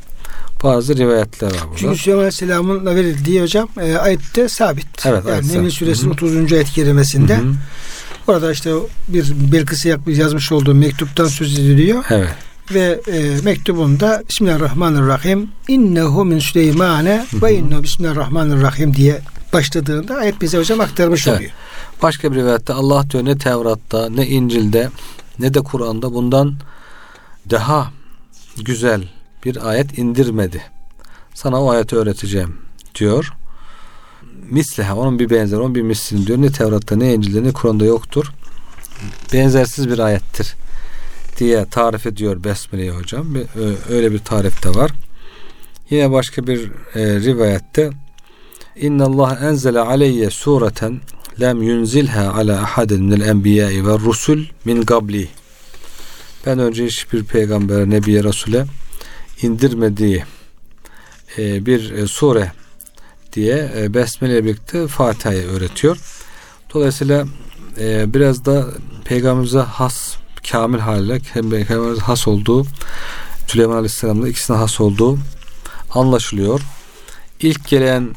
bazı 0.64 0.96
rivayetler 0.96 1.46
var 1.46 1.61
burada. 1.64 1.76
Çünkü 1.76 1.98
Süleyman 1.98 2.20
Aleyhisselam'ın 2.20 2.87
verildiği 2.87 3.42
hocam 3.42 3.68
e, 3.81 3.96
ayette 3.96 4.48
sabit. 4.48 5.07
Evet, 5.07 5.24
yani 5.28 5.52
Neml 5.52 5.70
suresinin 5.70 6.11
30. 6.11 6.52
ayet 6.52 6.70
kerimesinde. 6.70 7.37
Hı-hı. 7.37 7.54
Orada 8.26 8.52
işte 8.52 8.70
bir 9.09 9.33
bir 9.52 9.66
kısa 9.66 9.88
yazmış 10.07 10.52
olduğu 10.52 10.74
mektuptan 10.74 11.26
söz 11.26 11.59
ediliyor. 11.59 12.04
Evet. 12.11 12.28
Ve 12.74 13.00
e, 13.12 13.40
mektubunda 13.44 14.22
Bismillahirrahmanirrahim 14.28 15.48
innehu 15.68 16.24
min 16.24 16.38
Süleymane 16.38 17.26
ve 17.42 17.54
innehu 17.54 17.83
Bismillahirrahmanirrahim 17.83 18.94
diye 18.94 19.20
başladığında 19.52 20.14
ayet 20.14 20.40
bize 20.40 20.59
hocam 20.59 20.81
aktarmış 20.81 21.26
evet. 21.26 21.37
oluyor. 21.37 21.52
Başka 22.03 22.33
bir 22.33 22.37
rivayette 22.37 22.73
Allah 22.73 23.11
diyor 23.11 23.25
ne 23.25 23.39
Tevrat'ta 23.39 24.11
ne 24.11 24.27
İncil'de 24.27 24.91
ne 25.39 25.55
de 25.55 25.61
Kur'an'da 25.61 26.15
bundan 26.15 26.55
daha 27.51 27.91
güzel 28.57 29.09
bir 29.45 29.69
ayet 29.69 29.99
indirmedi. 29.99 30.63
Sana 31.35 31.63
o 31.63 31.71
ayeti 31.71 31.97
öğreteceğim 31.97 32.57
diyor. 32.95 33.33
Misleha 34.51 34.97
onun 34.97 35.19
bir 35.19 35.31
benzer 35.31 35.59
onun 35.59 35.75
bir 35.75 35.83
mislini 35.83 36.27
diyor. 36.27 36.43
Ne 36.43 36.53
Tevrat'ta 36.53 36.97
ne 36.97 37.15
İncil'de 37.15 37.43
ne 37.43 37.53
Kur'an'da 37.53 37.85
yoktur. 37.85 38.33
Benzersiz 39.33 39.89
bir 39.89 39.99
ayettir 39.99 40.55
diye 41.39 41.65
tarif 41.65 42.07
ediyor 42.07 42.45
Besmele'yi 42.45 42.91
hocam. 42.91 43.27
Öyle 43.91 44.13
bir 44.13 44.19
tarif 44.19 44.65
de 44.65 44.75
var. 44.75 44.91
Yine 45.91 46.11
başka 46.13 46.47
bir 46.47 46.71
e, 46.95 47.21
rivayette 47.21 47.91
İnna 48.77 49.05
Allah 49.05 49.39
enzele 49.43 49.81
aleyye 49.81 50.31
sureten 50.31 51.01
lem 51.40 51.62
yunzilha 51.62 52.35
ala 52.35 52.62
ahadin 52.62 53.05
minel 53.05 53.20
enbiyai 53.20 53.87
ve 53.87 53.92
rusul 53.92 54.44
min 54.64 54.83
gabli. 54.83 55.29
Ben 56.46 56.59
önce 56.59 56.87
hiçbir 56.87 57.24
peygamber, 57.24 57.90
nebiye, 57.90 58.24
rasule 58.24 58.66
indirmediği 59.42 60.24
e, 61.38 61.66
bir 61.66 61.90
e, 61.90 62.07
sure 62.07 62.53
diye 63.33 63.72
e, 63.77 63.94
Besmele 63.94 64.33
ile 64.33 64.44
birlikte 64.44 64.87
Fatiha'yı 64.87 65.46
öğretiyor. 65.46 65.98
Dolayısıyla 66.74 67.27
biraz 68.07 68.44
da 68.44 68.68
peygamberimize 69.05 69.59
has 69.59 70.16
kamil 70.51 70.79
haliyle 70.79 71.20
hem 71.33 71.51
peygamberimize 71.51 72.03
has 72.03 72.29
olduğu 72.29 72.66
Süleyman 73.46 73.77
Aleyhisselam'da 73.77 74.29
ikisine 74.29 74.57
has 74.57 74.81
olduğu 74.81 75.18
anlaşılıyor. 75.94 76.61
İlk 77.40 77.68
gelen 77.68 78.14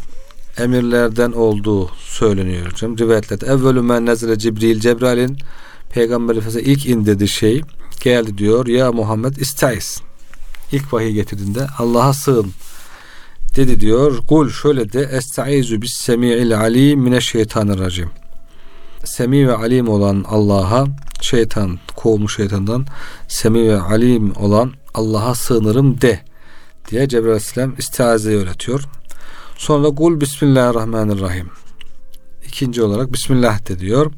emirlerden 0.58 1.32
olduğu 1.32 1.90
söyleniyor. 1.98 2.72
Rivayetlerde 2.82 3.46
evvelü 3.46 3.82
men 3.82 4.06
nezile 4.06 4.40
Cibril 4.40 4.80
Cebrail'in 4.80 5.38
Peygamber 5.90 6.36
Efendimiz'e 6.36 6.72
ilk 6.72 6.86
indirdiği 6.86 7.28
şey 7.28 7.62
geldi 8.04 8.38
diyor. 8.38 8.68
Ya 8.68 8.92
Muhammed 8.92 9.36
istaiz. 9.36 10.02
İlk 10.72 10.94
vahiy 10.94 11.12
getirdiğinde 11.14 11.68
Allah'a 11.78 12.14
sığın 12.14 12.52
dedi 13.56 13.80
diyor. 13.80 14.18
Kul 14.28 14.50
şöyle 14.50 14.94
de 14.94 15.02
estaizu 15.02 15.82
bis 15.82 15.94
semi'il 15.94 16.58
alim 16.58 17.00
mineşşeytanirracim. 17.00 18.10
Semi 19.04 19.48
ve 19.48 19.56
alim 19.56 19.88
olan 19.90 20.26
Allah'a 20.30 20.86
şeytan 21.22 21.80
kovmuş 21.96 22.36
şeytandan 22.36 22.86
semi 23.28 23.70
ve 23.70 23.82
alim 23.82 24.36
olan 24.36 24.72
Allah'a 24.94 25.36
sığınırım 25.36 26.02
de 26.02 26.20
diye 26.92 27.08
Cebrail 27.08 27.28
Aleyhisselam 27.28 27.76
istiazeyi 27.78 28.38
öğretiyor. 28.38 28.84
Sonra 29.62 29.96
kul 29.96 30.22
Bismillahirrahmanirrahim. 30.22 31.50
İkinci 32.48 32.84
olarak 32.84 33.14
Bismillah 33.14 33.68
de 33.70 33.80
diyor. 33.80 34.12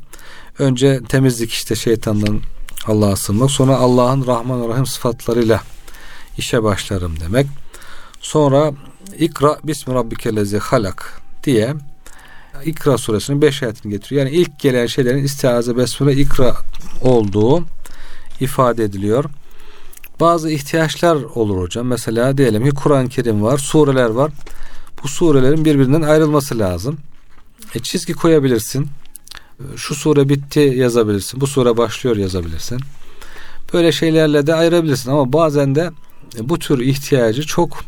Önce 0.59 0.99
temizlik 1.09 1.51
işte 1.51 1.75
şeytandan 1.75 2.41
Allah'a 2.87 3.15
sığınmak. 3.15 3.51
Sonra 3.51 3.75
Allah'ın 3.75 4.27
Rahman 4.27 4.63
ve 4.63 4.67
Rahim 4.67 4.85
sıfatlarıyla 4.85 5.61
işe 6.37 6.63
başlarım 6.63 7.19
demek. 7.19 7.47
Sonra 8.21 8.71
İkra 9.19 9.57
bismi 9.63 9.93
rabbikellezi 9.93 10.57
halak 10.57 11.21
diye 11.43 11.73
İkra 12.65 12.97
suresinin 12.97 13.41
5 13.41 13.63
ayetini 13.63 13.91
getiriyor. 13.91 14.25
Yani 14.25 14.35
ilk 14.35 14.59
gelen 14.59 14.85
şeylerin 14.85 15.23
istiaze 15.23 15.77
besmele 15.77 16.21
ikra 16.21 16.55
olduğu 17.01 17.63
ifade 18.39 18.83
ediliyor. 18.83 19.25
Bazı 20.19 20.49
ihtiyaçlar 20.49 21.15
olur 21.15 21.61
hocam. 21.61 21.87
Mesela 21.87 22.37
diyelim 22.37 22.69
ki 22.69 22.75
Kur'an-ı 22.75 23.09
Kerim 23.09 23.43
var, 23.43 23.57
sureler 23.57 24.09
var. 24.09 24.31
Bu 25.03 25.07
surelerin 25.07 25.65
birbirinden 25.65 26.01
ayrılması 26.01 26.59
lazım. 26.59 26.97
E, 27.75 27.79
çizgi 27.79 28.13
koyabilirsin. 28.13 28.87
Şu 29.75 29.95
sure 29.95 30.29
bitti 30.29 30.59
yazabilirsin. 30.59 31.41
Bu 31.41 31.47
sure 31.47 31.77
başlıyor 31.77 32.15
yazabilirsin. 32.15 32.79
Böyle 33.73 33.91
şeylerle 33.91 34.47
de 34.47 34.55
ayırabilirsin 34.55 35.11
ama 35.11 35.33
bazen 35.33 35.75
de 35.75 35.91
bu 36.39 36.59
tür 36.59 36.79
ihtiyacı 36.79 37.41
çok 37.41 37.83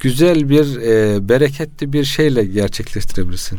güzel 0.00 0.48
bir 0.48 0.76
e, 0.76 1.28
bereketli 1.28 1.92
bir 1.92 2.04
şeyle 2.04 2.44
gerçekleştirebilirsin. 2.44 3.58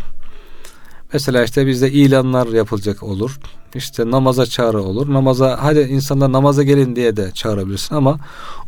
Mesela 1.14 1.44
işte 1.44 1.68
bizde 1.68 1.92
ilanlar 1.92 2.48
yapılacak 2.48 3.04
olur. 3.04 3.40
İşte 3.76 4.12
namaza 4.12 4.46
çağrı 4.46 4.82
olur. 4.84 5.14
Namaza 5.14 5.58
hadi 5.62 5.80
insanlar 5.80 6.32
namaza 6.32 6.64
gelin 6.64 6.96
diye 6.96 7.18
de 7.18 7.32
çağırabilirsin 7.32 7.96
ama 7.96 8.20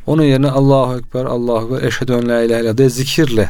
onun 0.07 0.23
yerine 0.23 0.51
Allahu 0.51 0.97
Ekber, 0.97 1.25
Allahu 1.25 1.75
Ekber, 1.75 1.87
Eşhedü 1.87 2.13
en 2.13 2.29
la 2.29 2.41
ilahe 2.41 2.61
illallah 2.61 2.77
de 2.77 2.89
zikirle 2.89 3.49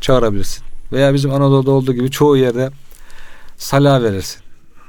çağırabilirsin. 0.00 0.64
Veya 0.92 1.14
bizim 1.14 1.32
Anadolu'da 1.32 1.70
olduğu 1.70 1.92
gibi 1.92 2.10
çoğu 2.10 2.36
yerde 2.36 2.70
sala 3.56 4.02
verirsin. 4.02 4.40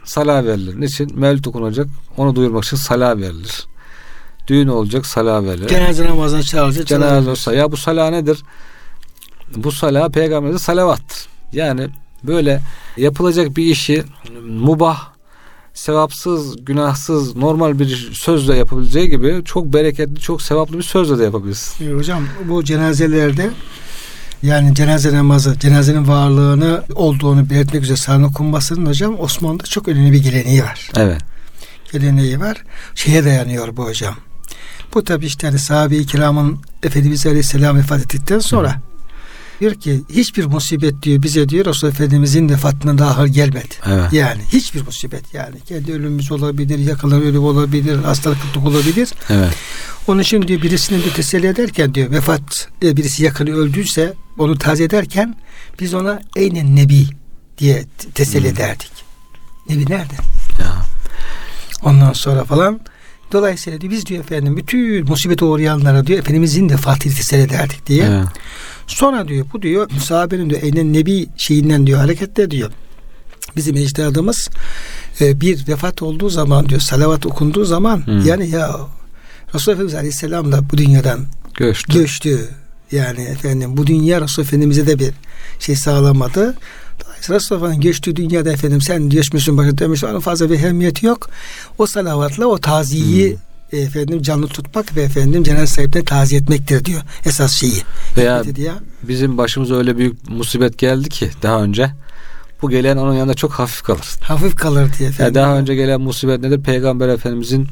Sala 0.04 0.46
verilir. 0.46 0.82
Niçin? 0.82 1.20
Mevlüt 1.20 1.48
okunacak. 1.48 1.88
Onu 2.18 2.36
duyurmak 2.36 2.64
için 2.64 2.78
sala 2.78 3.18
verilir. 3.18 3.68
Düğün 4.48 4.68
olacak 4.68 5.06
sala 5.06 5.46
verilir. 5.46 5.68
Cenaze 5.68 6.06
namazına 6.06 6.44
çağıracak. 6.44 6.88
Cenaze 6.88 7.30
olsa. 7.30 7.54
Ya 7.54 7.72
bu 7.72 7.78
sala 7.78 8.10
nedir? 8.10 8.44
Bu 9.56 9.72
sala 9.72 10.10
peygamberimize 10.10 10.64
salavattır. 10.64 11.28
Yani 11.54 11.90
böyle 12.24 12.62
yapılacak 12.98 13.58
bir 13.58 13.66
işi 13.66 14.04
mubah, 14.48 15.10
sevapsız, 15.74 16.66
günahsız, 16.66 17.36
normal 17.36 17.80
bir 17.80 18.12
sözle 18.14 18.56
yapabileceği 18.56 19.10
gibi 19.10 19.42
çok 19.46 19.74
bereketli, 19.74 20.20
çok 20.20 20.42
sevaplı 20.42 20.78
bir 20.78 20.84
sözle 20.84 21.20
de 21.20 21.24
yapabilirsin. 21.24 21.90
Ee, 21.90 21.94
hocam 21.94 22.24
bu 22.50 22.64
cenazelerde 22.64 23.50
yani 24.44 24.76
cenaze 24.76 25.14
namazı, 25.14 25.60
cenazenin 25.60 26.08
varlığını 26.08 26.84
olduğunu 26.96 27.50
belirtmek 27.50 27.84
üzere 27.84 27.98
sarın 27.98 28.24
okunmasının 28.24 28.86
hocam 28.86 29.20
Osmanlı'da 29.20 29.64
çok 29.64 29.88
önemli 29.88 30.12
bir 30.12 30.24
geleneği 30.24 30.64
var. 30.64 30.92
Evet. 30.98 31.22
Geleneği 31.92 32.40
var. 32.40 32.64
Şeye 32.96 33.26
dayanıyor 33.26 33.78
bu 33.78 33.86
hocam. 33.86 34.16
Bu 34.94 35.04
tabi 35.04 35.26
işte 35.26 35.48
hani 35.48 35.60
sahabe-i 35.60 36.06
kiramın 36.06 36.60
Efendimiz 36.84 37.26
Aleyhisselam 37.26 37.78
vefat 37.78 38.00
ettikten 38.00 38.40
sonra 38.40 38.76
Hı. 38.76 38.89
Diyor 39.60 39.76
ki 39.76 40.02
hiçbir 40.10 40.46
musibet 40.46 41.04
diyor 41.04 41.22
bize 41.22 41.50
diyor 41.50 41.66
Resulullah 41.66 41.96
Efendimizin 41.96 42.50
vefatına 42.50 42.98
dahil 42.98 43.34
gelmedi. 43.34 43.76
Evet. 43.86 44.14
Yani 44.14 44.42
hiçbir 44.54 44.82
musibet 44.82 45.34
yani 45.34 45.56
kendi 45.68 45.94
ölümümüz 45.94 46.32
olabilir, 46.32 46.80
yakınlar 46.80 47.22
ölüm 47.22 47.44
olabilir, 47.44 47.98
hastalıklık 47.98 48.66
olabilir. 48.66 49.10
Evet. 49.30 49.54
Onun 50.08 50.22
için 50.22 50.48
diyor 50.48 50.62
birisini 50.62 51.06
de 51.06 51.10
teselli 51.10 51.48
ederken 51.48 51.94
diyor 51.94 52.12
vefat 52.12 52.68
e, 52.84 52.98
birisi 52.98 53.24
yakını 53.24 53.56
öldüyse 53.56 54.14
onu 54.38 54.58
taze 54.58 54.84
ederken 54.84 55.36
biz 55.80 55.94
ona 55.94 56.22
eynen 56.36 56.76
nebi 56.76 57.06
diye 57.58 57.86
teselli 58.14 58.44
hmm. 58.44 58.56
ederdik. 58.56 58.92
Nebi 59.70 59.82
nerede? 59.82 60.14
Ya. 60.60 60.86
Ondan 61.84 62.14
sonra 62.14 62.44
falan 62.44 62.80
Dolayısıyla 63.32 63.82
diyor, 63.82 63.94
biz 63.94 64.06
diyor 64.06 64.24
efendim 64.24 64.58
bütün 64.58 65.10
musibete 65.10 65.46
uğrayanlara 65.46 66.08
diyor 66.08 66.20
Efendimizin 66.20 66.70
de 66.70 66.78
fatihini 66.78 67.16
teselli 67.16 67.42
ederdik 67.42 67.86
diye. 67.86 68.06
Evet. 68.06 68.28
Sonra 68.90 69.28
diyor 69.28 69.46
bu 69.54 69.62
diyor 69.62 69.90
sahabenin 70.00 70.50
diyor 70.50 70.62
eynen 70.62 70.94
nebi 70.94 71.28
şeyinden 71.38 71.88
diyor 71.88 72.00
hareketle 72.00 72.52
diyor. 72.52 72.72
Bizim 73.56 73.78
ecdadımız 73.78 74.50
e, 75.22 75.42
bir 75.42 75.68
vefat 75.68 76.02
olduğu 76.02 76.30
zaman 76.30 76.70
diyor 76.70 76.82
salavat 76.82 77.26
okunduğu 77.26 77.66
zaman 77.66 78.08
hmm. 78.08 78.26
yani 78.26 78.50
ya 78.50 78.76
Resulullah 79.54 79.76
Efendimiz 79.76 79.96
Aleyhisselam 79.96 80.52
da 80.52 80.70
bu 80.70 80.78
dünyadan 80.78 81.26
göçtü. 81.54 81.94
göçtü. 81.94 82.50
Yani 82.92 83.22
efendim 83.22 83.78
bu 83.78 83.88
dünya 83.88 84.22
Resulullah 84.22 84.48
Efendimiz'e 84.48 84.88
de 84.88 85.00
bir 85.00 85.12
şey 85.60 85.76
sağlamadı. 85.76 86.58
Dolayısıyla 87.06 87.36
Resulullah'ın 87.36 87.82
geçtiği 87.82 88.16
dünyada 88.16 88.52
efendim 88.52 88.82
sen 88.82 89.10
geçmişsin 89.10 89.58
başına 89.58 89.78
demiş 89.78 90.04
onun 90.04 90.20
fazla 90.20 90.50
bir 90.50 90.56
ehemmiyeti 90.56 91.06
yok. 91.06 91.30
O 91.78 91.86
salavatla 91.86 92.46
o 92.46 92.58
taziyi 92.58 93.32
hmm. 93.32 93.49
Efendim 93.78 94.22
canlı 94.22 94.48
tutmak 94.48 94.96
ve 94.96 95.02
efendim 95.02 95.44
cenaze 95.44 95.68
sahiplerine 95.68 96.06
taziye 96.06 96.42
etmektir 96.42 96.86
diyor 96.86 97.02
esas 97.26 97.54
şeyi. 97.54 97.84
Veya 98.18 98.44
bizim 99.04 99.38
başımıza 99.38 99.76
öyle 99.76 99.98
büyük 99.98 100.30
musibet 100.30 100.78
geldi 100.78 101.10
ki 101.10 101.30
daha 101.42 101.64
önce 101.64 101.92
bu 102.62 102.70
gelen 102.70 102.98
onun 102.98 103.14
yanında 103.14 103.34
çok 103.34 103.52
hafif 103.52 103.82
kalır. 103.82 104.06
Hafif 104.22 104.56
kalır 104.56 104.92
diye 105.00 105.10
efendim. 105.10 105.26
Yani 105.26 105.36
daha 105.36 105.58
önce 105.58 105.76
gelen 105.76 106.02
musibet 106.02 106.40
nedir? 106.40 106.62
Peygamber 106.62 107.10
Efendimizin 107.10 107.68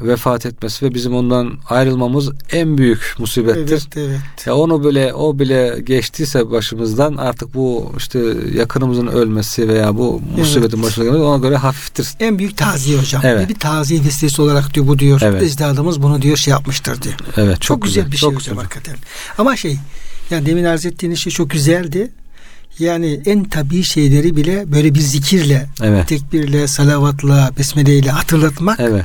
vefat 0.00 0.46
etmesi 0.46 0.86
ve 0.86 0.94
bizim 0.94 1.14
ondan 1.14 1.58
ayrılmamız 1.68 2.30
en 2.52 2.78
büyük 2.78 3.14
musibettir. 3.18 3.88
Evet, 3.96 3.96
evet. 3.96 4.46
Ya 4.46 4.56
onu 4.56 4.84
böyle 4.84 5.14
o 5.14 5.38
bile 5.38 5.78
geçtiyse 5.84 6.50
başımızdan 6.50 7.16
artık 7.16 7.54
bu 7.54 7.92
işte 7.96 8.20
yakınımızın 8.54 9.06
ölmesi 9.06 9.68
veya 9.68 9.96
bu 9.96 10.22
musibetin 10.38 10.76
evet. 10.76 10.86
başına 10.86 11.04
gelmesi 11.04 11.22
ona 11.22 11.38
göre 11.38 11.56
hafiftir. 11.56 12.08
En 12.20 12.38
büyük 12.38 12.56
taziye 12.56 12.98
hocam. 12.98 13.22
Evet. 13.24 13.48
Bir 13.48 13.54
taziye 13.54 14.04
vesilesi 14.04 14.42
olarak 14.42 14.74
diyor 14.74 14.86
bu 14.86 14.98
diyor. 14.98 15.20
Evet. 15.24 15.42
Ecdadımız 15.42 16.02
bunu 16.02 16.22
diyor 16.22 16.36
şey 16.36 16.50
yapmıştır 16.50 17.02
diyor. 17.02 17.14
Evet. 17.36 17.54
Çok, 17.54 17.62
çok 17.62 17.82
güzel, 17.82 18.04
güzel 18.04 18.12
bir 18.12 18.16
şey 18.16 18.30
çok 18.30 18.40
hocam 18.40 18.54
güzel. 18.54 18.64
hakikaten. 18.64 18.96
Ama 19.38 19.56
şey 19.56 19.78
yani 20.30 20.46
demin 20.46 20.64
arz 20.64 20.86
ettiğiniz 20.86 21.18
şey 21.18 21.32
çok 21.32 21.50
güzeldi. 21.50 22.10
Yani 22.78 23.20
en 23.26 23.44
tabii 23.44 23.82
şeyleri 23.84 24.36
bile 24.36 24.72
böyle 24.72 24.94
bir 24.94 25.00
zikirle, 25.00 25.66
evet. 25.82 26.08
tekbirle, 26.08 26.66
salavatla, 26.68 27.50
besmeleyle 27.58 28.10
hatırlatmak. 28.10 28.80
Evet 28.80 29.04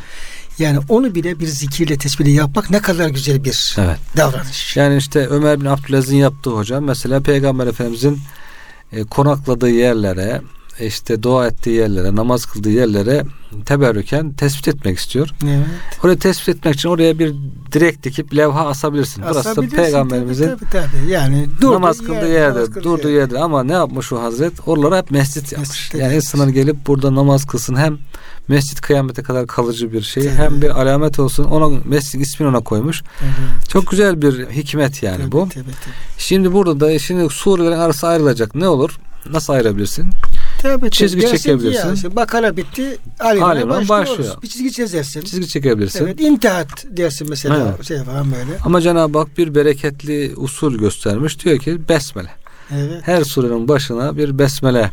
yani 0.60 0.80
onu 0.90 1.16
bile 1.16 1.40
bir 1.40 1.48
zikirle 1.48 1.98
tesbihle 1.98 2.32
yapmak 2.32 2.70
ne 2.70 2.82
kadar 2.82 3.10
güzel 3.10 3.44
bir 3.44 3.76
evet. 3.80 3.98
davranış. 4.18 4.78
Yani 4.78 4.98
işte 4.98 5.28
Ömer 5.28 5.62
bin 5.62 5.66
Abdülaziz'in 5.66 6.18
yaptığı 6.18 6.50
hocam 6.50 6.84
mesela 6.84 7.22
Peygamber 7.22 7.68
Efendimizin 7.68 8.20
e, 8.92 9.04
konakladığı 9.04 9.70
yerlere 9.70 10.42
işte 10.86 11.24
dua 11.24 11.48
ettiği 11.48 11.76
yerlere, 11.76 12.16
namaz 12.16 12.46
kıldığı 12.46 12.70
yerlere 12.70 13.24
teberrüken 13.66 14.34
tespit 14.34 14.68
etmek 14.68 14.98
istiyor. 14.98 15.30
Evet. 15.44 15.66
Oraya 16.04 16.16
tespit 16.20 16.50
etmek 16.50 16.76
için 16.76 16.90
oraya 16.90 17.20
bir 17.20 17.36
direk 17.72 18.04
dikip 18.04 18.36
levha 18.36 18.68
asabilirsin. 18.68 19.24
Burası 19.30 19.56
da 19.56 19.62
peygamberimizin 19.62 20.48
tabii, 20.48 20.60
tabii, 20.60 20.70
tabii. 20.72 21.12
Yani 21.12 21.48
namaz 21.62 21.98
kıldığı 21.98 22.14
yerde, 22.14 22.28
yerde 22.28 22.56
namaz 22.56 22.70
kıldığı 22.70 22.84
durduğu 22.84 23.10
yerde. 23.10 23.34
yerde 23.34 23.40
ama 23.40 23.64
ne 23.64 23.74
yapmış 23.74 24.12
o 24.12 24.22
hazret? 24.22 24.54
Oralara 24.66 24.98
hep 24.98 25.12
mescit 25.12 25.52
yapmış. 25.52 25.70
Mescid 25.70 26.00
yani 26.00 26.16
insanlar 26.16 26.48
gelip 26.48 26.88
burada 26.88 27.16
namaz 27.16 27.46
kılsın 27.46 27.76
hem 27.76 27.98
mescit 28.48 28.82
kıyamete 28.82 29.24
kadar 29.24 29.48
kalıcı 29.48 29.94
bir 29.94 30.02
şey. 30.02 30.24
Tabii. 30.24 30.36
Hem 30.36 30.62
bir 30.62 30.82
alamet 30.82 31.20
olsun. 31.20 31.44
Ona 31.44 31.80
mescid 31.86 32.22
ismini 32.22 32.50
ona 32.50 32.60
koymuş. 32.60 33.04
Evet. 33.22 33.70
Çok 33.70 33.92
güzel 33.92 34.22
bir 34.22 34.50
hikmet 34.50 35.04
yani 35.04 35.18
tabii, 35.18 35.32
bu. 35.32 35.50
Tabii, 35.50 35.64
tabii. 35.64 35.94
Şimdi 36.18 36.54
burada 36.54 36.80
da 36.80 37.00
şimdi 37.00 37.34
surelerin 37.34 37.80
arası 37.80 38.08
ayrılacak. 38.08 38.56
Ne 38.56 38.68
olur? 38.68 38.98
Nasıl 39.32 39.54
ayırabilirsin? 39.54 40.10
Tabii, 40.62 40.92
çizgi 40.92 41.28
çekebilirsin. 41.28 41.88
Ya, 41.88 41.94
işte 41.94 42.16
bakara 42.16 42.58
bitti. 42.58 42.98
Alim'e 43.20 43.90
başlıyor. 43.90 44.36
Bir 44.44 44.48
çizgi 44.48 44.72
çizersin. 44.72 45.22
Çizgi 45.22 45.48
çekebilirsin. 45.48 46.06
Evet, 46.06 46.22
intihat 46.22 46.86
dersin 46.86 47.30
mesela 47.30 47.74
evet. 47.76 47.88
şey 47.88 48.04
falan 48.04 48.32
böyle. 48.32 48.58
Ama 48.66 48.82
Cenab-ı 48.82 49.18
Hak 49.18 49.38
bir 49.38 49.56
bereketli 49.56 50.34
usul 50.36 50.78
göstermiş. 50.78 51.46
Diyor 51.46 51.58
ki 51.58 51.90
besmele. 51.90 52.30
Evet. 52.72 53.02
Her 53.06 53.24
surenin 53.24 53.68
başına 53.68 54.18
bir 54.18 54.40
besmele 54.40 54.92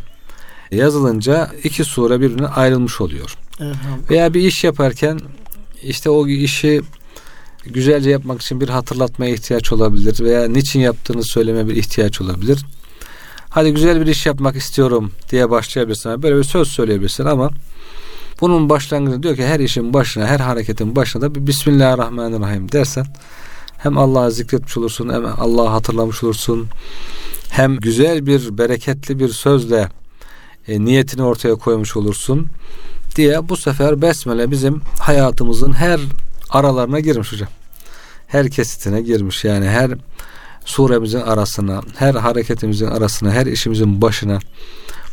yazılınca 0.71 1.51
iki 1.65 1.85
sure 1.85 2.21
birbirine 2.21 2.47
ayrılmış 2.47 3.01
oluyor. 3.01 3.37
Evet. 3.61 3.77
Veya 4.11 4.35
bir 4.35 4.41
iş 4.41 4.65
yaparken 4.65 5.21
işte 5.83 6.11
o 6.11 6.29
işi 6.29 6.81
güzelce 7.65 8.11
yapmak 8.11 8.43
için 8.43 8.61
bir 8.61 8.69
hatırlatmaya 8.69 9.35
ihtiyaç 9.35 9.73
olabilir 9.73 10.25
veya 10.25 10.49
niçin 10.49 10.81
yaptığını 10.81 11.25
söyleme 11.25 11.69
bir 11.69 11.77
ihtiyaç 11.77 12.21
olabilir. 12.21 12.65
Hadi 13.59 13.75
güzel 13.75 14.01
bir 14.01 14.07
iş 14.07 14.27
yapmak 14.27 14.57
istiyorum 14.57 15.13
diye 15.31 15.51
başlayabilirsin. 15.51 16.23
Böyle 16.23 16.37
bir 16.37 16.45
söz 16.45 16.69
söyleyebilirsin 16.69 17.25
ama 17.25 17.51
bunun 18.41 18.69
başlangıcı 18.69 19.23
diyor 19.23 19.37
ki 19.37 19.47
her 19.47 19.61
işin 19.61 19.95
başına, 19.95 20.27
her 20.27 20.41
hareketin 20.41 20.97
başına 20.97 21.23
da 21.23 21.35
bir 21.35 21.47
Bismillahirrahmanirrahim 21.47 22.73
dersen 22.73 23.07
hem 23.79 23.99
Allah'ı 23.99 24.33
zikretmiş 24.33 24.77
olursun 24.77 25.09
hem 25.09 25.27
Allah'ı 25.27 25.67
hatırlamış 25.67 26.25
olursun 26.25 26.69
hem 27.51 27.77
güzel 27.77 28.27
bir 28.27 28.59
bereketli 28.59 29.19
bir 29.19 29.29
sözle 29.29 29.89
e, 30.69 30.85
niyetini 30.85 31.23
ortaya 31.23 31.55
koymuş 31.55 31.97
olursun 31.97 32.47
diye 33.17 33.49
bu 33.49 33.57
sefer 33.57 34.03
besmele 34.03 34.51
bizim 34.51 34.81
hayatımızın 35.01 35.73
her 35.73 36.01
aralarına 36.51 37.01
girmiş 37.01 37.33
hocam. 37.33 37.49
Her 38.27 38.51
kesitine 38.51 39.01
girmiş 39.01 39.45
yani 39.45 39.69
her 39.69 39.91
suremizin 40.69 41.21
arasına, 41.21 41.83
her 41.97 42.15
hareketimizin 42.15 42.87
arasına, 42.87 43.33
her 43.33 43.47
işimizin 43.47 44.03
başına, 44.03 44.39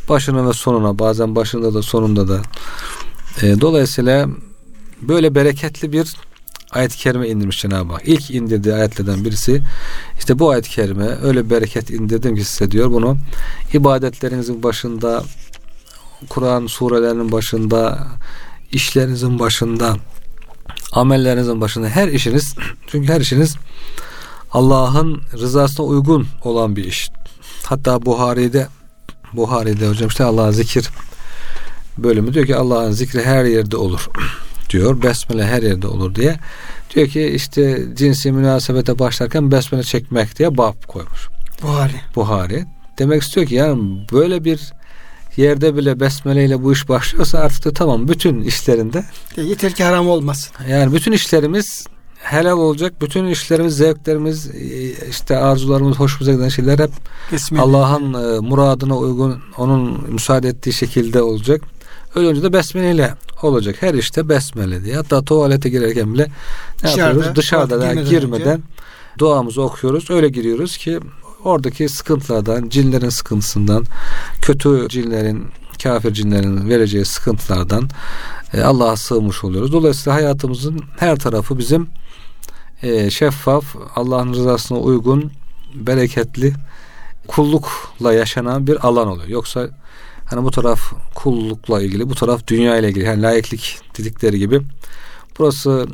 başına 0.08 0.48
ve 0.48 0.52
sonuna, 0.52 0.98
bazen 0.98 1.36
başında 1.36 1.74
da 1.74 1.82
sonunda 1.82 2.28
da. 2.28 2.42
E, 3.42 3.60
dolayısıyla 3.60 4.28
böyle 5.02 5.34
bereketli 5.34 5.92
bir 5.92 6.16
ayet-i 6.70 6.98
kerime 6.98 7.28
indirmiş 7.28 7.60
Cenab-ı 7.60 7.92
Hak. 7.92 8.02
İlk 8.04 8.30
indirdiği 8.30 8.74
ayetlerden 8.74 9.24
birisi 9.24 9.62
işte 10.18 10.38
bu 10.38 10.50
ayet-i 10.50 10.70
kerime 10.70 11.08
öyle 11.22 11.50
bereket 11.50 11.90
indirdim 11.90 12.36
ki 12.36 12.44
size 12.44 12.70
diyor 12.70 12.90
bunu 12.90 13.16
ibadetlerinizin 13.72 14.62
başında 14.62 15.24
Kur'an 16.28 16.66
surelerinin 16.66 17.32
başında 17.32 18.06
işlerinizin 18.72 19.38
başında 19.38 19.96
amellerinizin 20.92 21.60
başında 21.60 21.88
her 21.88 22.08
işiniz 22.08 22.54
çünkü 22.86 23.12
her 23.12 23.20
işiniz 23.20 23.56
Allah'ın 24.56 25.22
rızasına 25.32 25.86
uygun 25.86 26.26
olan 26.44 26.76
bir 26.76 26.84
iş. 26.84 27.10
Hatta 27.64 28.06
Buhari'de 28.06 28.68
Buhari'de 29.32 29.88
hocam 29.88 30.08
işte 30.08 30.24
Allah'a 30.24 30.52
zikir 30.52 30.88
bölümü 31.98 32.34
diyor 32.34 32.46
ki 32.46 32.56
Allah'ın 32.56 32.90
zikri 32.90 33.24
her 33.24 33.44
yerde 33.44 33.76
olur 33.76 34.10
diyor. 34.70 35.02
Besmele 35.02 35.46
her 35.46 35.62
yerde 35.62 35.86
olur 35.86 36.14
diye. 36.14 36.36
Diyor 36.94 37.08
ki 37.08 37.22
işte 37.22 37.84
cinsi 37.94 38.32
münasebete 38.32 38.98
başlarken 38.98 39.50
besmele 39.50 39.82
çekmek 39.82 40.38
diye 40.38 40.58
bab 40.58 40.82
koymuş. 40.88 41.28
Buhari. 41.62 42.00
Buhari. 42.16 42.64
Demek 42.98 43.22
istiyor 43.22 43.46
ki 43.46 43.54
yani 43.54 44.06
böyle 44.12 44.44
bir 44.44 44.72
yerde 45.36 45.76
bile 45.76 46.00
besmele 46.00 46.44
ile 46.44 46.62
bu 46.62 46.72
iş 46.72 46.88
başlıyorsa 46.88 47.38
artık 47.38 47.64
da 47.64 47.72
tamam 47.72 48.08
bütün 48.08 48.42
işlerinde. 48.42 49.04
Yeter 49.36 49.72
ki 49.72 49.84
haram 49.84 50.08
olmasın. 50.08 50.52
Yani 50.68 50.92
bütün 50.92 51.12
işlerimiz 51.12 51.86
helal 52.26 52.58
olacak. 52.58 52.92
Bütün 53.00 53.26
işlerimiz, 53.26 53.76
zevklerimiz, 53.76 54.50
işte 55.10 55.36
arzularımız, 55.36 55.96
hoşumuza 55.96 56.32
giden 56.32 56.48
şeyler 56.48 56.78
hep 56.78 56.90
Allah'ın 57.58 58.14
e, 58.14 58.40
muradına 58.40 58.96
uygun, 58.96 59.38
onun 59.56 60.12
müsaade 60.12 60.48
ettiği 60.48 60.72
şekilde 60.72 61.22
olacak. 61.22 61.62
Öyle 62.14 62.28
önce 62.28 62.42
de 62.42 62.52
besmele 62.52 62.94
ile 62.94 63.14
olacak. 63.42 63.76
Her 63.80 63.94
işte 63.94 64.28
besmele 64.28 64.84
diye. 64.84 64.96
Hatta 64.96 65.24
tuvalete 65.24 65.68
girerken 65.68 66.14
bile 66.14 66.22
ne 66.22 66.28
Dışarıda, 66.82 67.06
yapıyoruz? 67.06 67.36
Dışarıda 67.36 67.80
da 67.80 67.94
girmeden, 67.94 68.10
girmeden 68.10 68.62
duamızı 69.18 69.62
okuyoruz. 69.62 70.10
Öyle 70.10 70.28
giriyoruz 70.28 70.76
ki 70.76 71.00
oradaki 71.44 71.88
sıkıntılardan, 71.88 72.68
cinlerin 72.68 73.08
sıkıntısından, 73.08 73.84
kötü 74.42 74.88
cinlerin, 74.88 75.44
kafir 75.82 76.12
cinlerin 76.12 76.68
vereceği 76.68 77.04
sıkıntılardan 77.04 77.88
e, 78.54 78.62
Allah'a 78.62 78.96
sığmış 78.96 79.44
oluyoruz. 79.44 79.72
Dolayısıyla 79.72 80.16
hayatımızın 80.16 80.80
her 80.98 81.16
tarafı 81.16 81.58
bizim 81.58 81.88
e, 82.82 83.10
şeffaf, 83.10 83.64
Allah'ın 83.96 84.34
rızasına 84.34 84.78
uygun, 84.78 85.30
bereketli, 85.74 86.52
kullukla 87.28 88.12
yaşanan 88.12 88.66
bir 88.66 88.86
alan 88.86 89.08
oluyor. 89.08 89.28
Yoksa 89.28 89.68
hani 90.24 90.44
bu 90.44 90.50
taraf 90.50 90.80
kullukla 91.14 91.82
ilgili, 91.82 92.10
bu 92.10 92.14
taraf 92.14 92.46
dünya 92.46 92.78
ile 92.78 92.88
ilgili. 92.88 93.04
Yani 93.04 93.22
layıklık 93.22 93.60
dedikleri 93.98 94.38
gibi. 94.38 94.60
Burası 95.38 95.86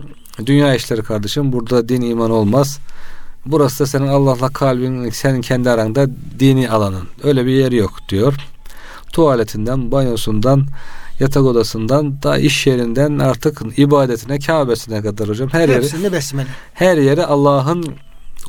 dünya 0.47 0.75
işleri 0.75 1.03
kardeşim. 1.03 1.53
Burada 1.53 1.89
din 1.89 2.01
iman 2.01 2.31
olmaz. 2.31 2.79
Burası 3.47 3.81
da 3.81 3.87
senin 3.87 4.09
Allah'la 4.09 4.49
kalbin, 4.49 5.11
senin 5.11 5.41
kendi 5.41 5.71
aranda 5.71 6.07
dini 6.39 6.71
alanın. 6.71 7.09
Öyle 7.23 7.47
bir 7.47 7.53
yer 7.53 7.73
yok 7.73 7.93
diyor. 8.09 8.35
Tuvaletinden, 9.13 9.93
banyosundan, 9.93 10.67
yatak 11.21 11.43
odasından 11.43 12.23
da 12.23 12.39
iş 12.39 12.67
yerinden 12.67 13.19
artık 13.19 13.63
ibadetine, 13.77 14.39
Kabe'sine 14.39 15.03
kadar 15.03 15.29
hocam 15.29 15.49
her 15.49 15.69
yeri 15.69 16.13
besmele. 16.13 16.49
Her 16.75 16.97
yeri 16.97 17.25
Allah'ın 17.27 17.85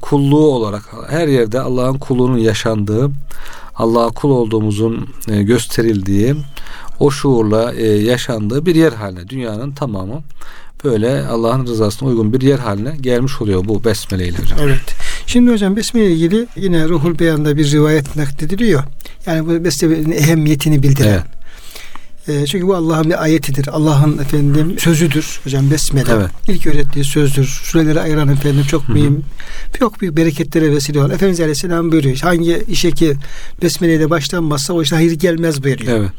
kulluğu 0.01 0.47
olarak 0.47 0.83
her 1.09 1.27
yerde 1.27 1.59
Allah'ın 1.59 1.97
kulluğunun 1.97 2.37
yaşandığı, 2.37 3.11
Allah'a 3.75 4.09
kul 4.09 4.29
olduğumuzun 4.29 5.09
e, 5.27 5.43
gösterildiği, 5.43 6.35
o 6.99 7.11
şuurla 7.11 7.73
e, 7.73 7.87
yaşandığı 7.87 8.65
bir 8.65 8.75
yer 8.75 8.91
haline 8.91 9.29
dünyanın 9.29 9.71
tamamı 9.71 10.23
böyle 10.83 11.25
Allah'ın 11.27 11.67
rızasına 11.67 12.09
uygun 12.09 12.33
bir 12.33 12.41
yer 12.41 12.59
haline 12.59 12.95
gelmiş 13.01 13.41
oluyor 13.41 13.67
bu 13.67 13.83
besmele 13.83 14.27
ile 14.27 14.37
hocam. 14.37 14.59
Evet. 14.61 14.95
Şimdi 15.27 15.51
hocam 15.51 15.75
besmele 15.75 16.05
ile 16.05 16.13
ilgili 16.13 16.47
yine 16.55 16.87
Ruhul 16.87 17.19
Beyan'da 17.19 17.57
bir 17.57 17.71
rivayet 17.71 18.15
naklediliyor. 18.15 18.83
Yani 19.25 19.47
bu 19.47 19.63
besmelenin 19.63 20.11
ehemmiyetini 20.11 20.83
bildiren. 20.83 21.09
Evet. 21.13 21.23
E, 22.27 22.45
çünkü 22.45 22.67
bu 22.67 22.75
Allah'ın 22.75 23.09
bir 23.09 23.23
ayetidir. 23.23 23.67
Allah'ın 23.67 24.17
efendim 24.17 24.75
sözüdür. 24.79 25.39
Hocam 25.43 25.71
besmele. 25.71 26.11
Evet. 26.11 26.29
İlk 26.47 26.67
öğrettiği 26.67 27.05
sözdür. 27.05 27.61
Süreleri 27.63 27.99
ayıran 27.99 28.29
efendim 28.29 28.63
çok 28.69 28.89
mühim. 28.89 29.23
Çok 29.79 30.01
büyük 30.01 30.17
bereketlere 30.17 30.71
vesile 30.71 30.99
olan. 30.99 31.09
Efendimiz 31.09 31.39
Aleyhisselam 31.39 31.91
buyuruyor. 31.91 32.17
Hangi 32.17 32.63
işe 32.67 32.91
ki 32.91 33.13
besmeleyle 33.61 34.09
başlanmazsa 34.09 34.73
o 34.73 34.81
işte 34.81 34.95
hayır 34.95 35.11
gelmez 35.11 35.63
buyuruyor. 35.63 35.97
Evet. 35.97 36.11